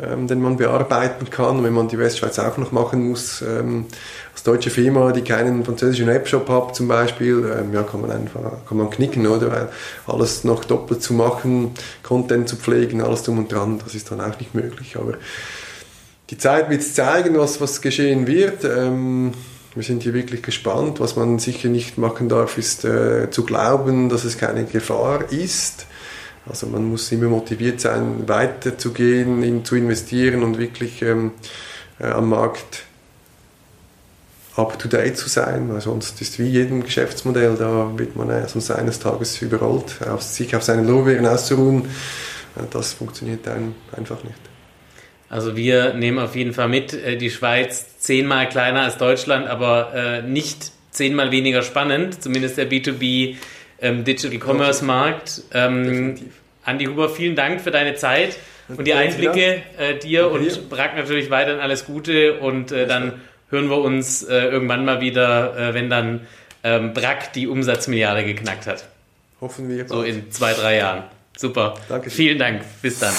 ähm, 0.00 0.26
den 0.26 0.40
man 0.40 0.56
bearbeiten 0.56 1.28
kann. 1.30 1.62
Wenn 1.62 1.72
man 1.72 1.88
die 1.88 1.98
Westschweiz 1.98 2.38
auch 2.38 2.56
noch 2.56 2.72
machen 2.72 3.10
muss, 3.10 3.42
ähm, 3.42 3.86
als 4.32 4.42
deutsche 4.42 4.70
Firma, 4.70 5.12
die 5.12 5.22
keinen 5.22 5.64
französischen 5.64 6.08
App-Shop 6.08 6.48
hat 6.48 6.74
zum 6.74 6.88
Beispiel, 6.88 7.44
ähm, 7.58 7.72
ja, 7.72 7.82
kann 7.82 8.00
man 8.00 8.10
einfach 8.10 8.40
kann 8.66 8.78
man 8.78 8.90
knicken, 8.90 9.26
oder? 9.26 9.50
Weil 9.50 9.68
alles 10.06 10.44
noch 10.44 10.64
doppelt 10.64 11.02
zu 11.02 11.14
machen, 11.14 11.72
Content 12.02 12.48
zu 12.48 12.56
pflegen, 12.56 13.02
alles 13.02 13.22
drum 13.22 13.38
und 13.38 13.52
dran, 13.52 13.80
das 13.84 13.94
ist 13.94 14.10
dann 14.10 14.20
auch 14.20 14.38
nicht 14.38 14.54
möglich. 14.54 14.96
Aber 14.96 15.14
die 16.30 16.38
Zeit 16.38 16.70
wird 16.70 16.82
zeigen, 16.82 17.36
was, 17.36 17.60
was 17.60 17.82
geschehen 17.82 18.26
wird. 18.26 18.64
Ähm, 18.64 19.32
wir 19.74 19.82
sind 19.82 20.02
hier 20.02 20.14
wirklich 20.14 20.42
gespannt. 20.42 21.00
Was 21.00 21.16
man 21.16 21.38
sicher 21.38 21.68
nicht 21.68 21.98
machen 21.98 22.28
darf, 22.28 22.58
ist 22.58 22.84
äh, 22.84 23.30
zu 23.30 23.44
glauben, 23.44 24.08
dass 24.08 24.24
es 24.24 24.38
keine 24.38 24.64
Gefahr 24.64 25.30
ist. 25.30 25.86
Also 26.46 26.66
man 26.66 26.84
muss 26.84 27.10
immer 27.12 27.28
motiviert 27.28 27.80
sein, 27.80 28.28
weiterzugehen, 28.28 29.42
in, 29.42 29.64
zu 29.64 29.76
investieren 29.76 30.42
und 30.42 30.58
wirklich 30.58 31.02
ähm, 31.02 31.32
äh, 32.00 32.06
am 32.06 32.30
Markt 32.30 32.84
up-to-date 34.56 35.16
zu 35.16 35.28
sein, 35.28 35.72
weil 35.72 35.80
sonst 35.80 36.20
ist 36.20 36.38
wie 36.38 36.48
jedem 36.48 36.82
Geschäftsmodell, 36.82 37.56
da 37.58 37.90
wird 37.96 38.16
man 38.16 38.28
äh, 38.30 38.46
sonst 38.48 38.70
eines 38.70 38.98
Tages 38.98 39.40
überrollt, 39.40 40.06
auf, 40.06 40.22
sich 40.22 40.54
auf 40.56 40.62
seinen 40.62 40.86
Lorbeeren 40.86 41.26
auszuruhen. 41.26 41.84
Äh, 42.56 42.62
das 42.70 42.92
funktioniert 42.92 43.46
ein, 43.48 43.74
einfach 43.96 44.22
nicht. 44.24 44.38
Also 45.28 45.56
wir 45.56 45.94
nehmen 45.94 46.18
auf 46.18 46.36
jeden 46.36 46.52
Fall 46.52 46.68
mit, 46.68 46.92
äh, 46.92 47.16
die 47.16 47.30
Schweiz 47.30 47.98
zehnmal 47.98 48.48
kleiner 48.48 48.82
als 48.82 48.98
Deutschland, 48.98 49.46
aber 49.46 49.94
äh, 49.94 50.22
nicht 50.22 50.72
zehnmal 50.90 51.30
weniger 51.30 51.62
spannend, 51.62 52.22
zumindest 52.22 52.58
der 52.58 52.70
B2B 52.70 53.36
ähm, 53.82 54.04
Digital 54.04 54.38
Commerce 54.38 54.84
Markt. 54.84 55.42
Ähm, 55.52 56.14
Andi 56.64 56.86
Huber, 56.86 57.10
vielen 57.10 57.36
Dank 57.36 57.60
für 57.60 57.70
deine 57.70 57.94
Zeit 57.96 58.36
und 58.68 58.86
die 58.86 58.94
Einblicke 58.94 59.62
äh, 59.78 59.96
dir 59.98 60.30
und 60.30 60.70
Brack 60.70 60.96
natürlich 60.96 61.28
weiterhin 61.30 61.60
alles 61.60 61.84
Gute 61.84 62.38
und 62.38 62.72
äh, 62.72 62.86
dann 62.86 63.20
hören 63.50 63.68
wir 63.68 63.78
uns 63.78 64.22
äh, 64.22 64.46
irgendwann 64.46 64.84
mal 64.84 65.00
wieder, 65.00 65.56
äh, 65.56 65.74
wenn 65.74 65.90
dann 65.90 66.26
ähm, 66.64 66.94
Brack 66.94 67.32
die 67.32 67.48
Umsatzmilliarde 67.48 68.24
geknackt 68.24 68.66
hat. 68.66 68.86
Hoffen 69.40 69.68
wir. 69.68 69.86
So 69.88 70.02
in 70.02 70.30
zwei, 70.30 70.52
drei 70.52 70.76
Jahren. 70.76 71.04
Super. 71.36 71.74
Danke. 71.88 72.10
Vielen 72.10 72.38
Dank. 72.38 72.62
Bis 72.80 73.00
dann. 73.00 73.12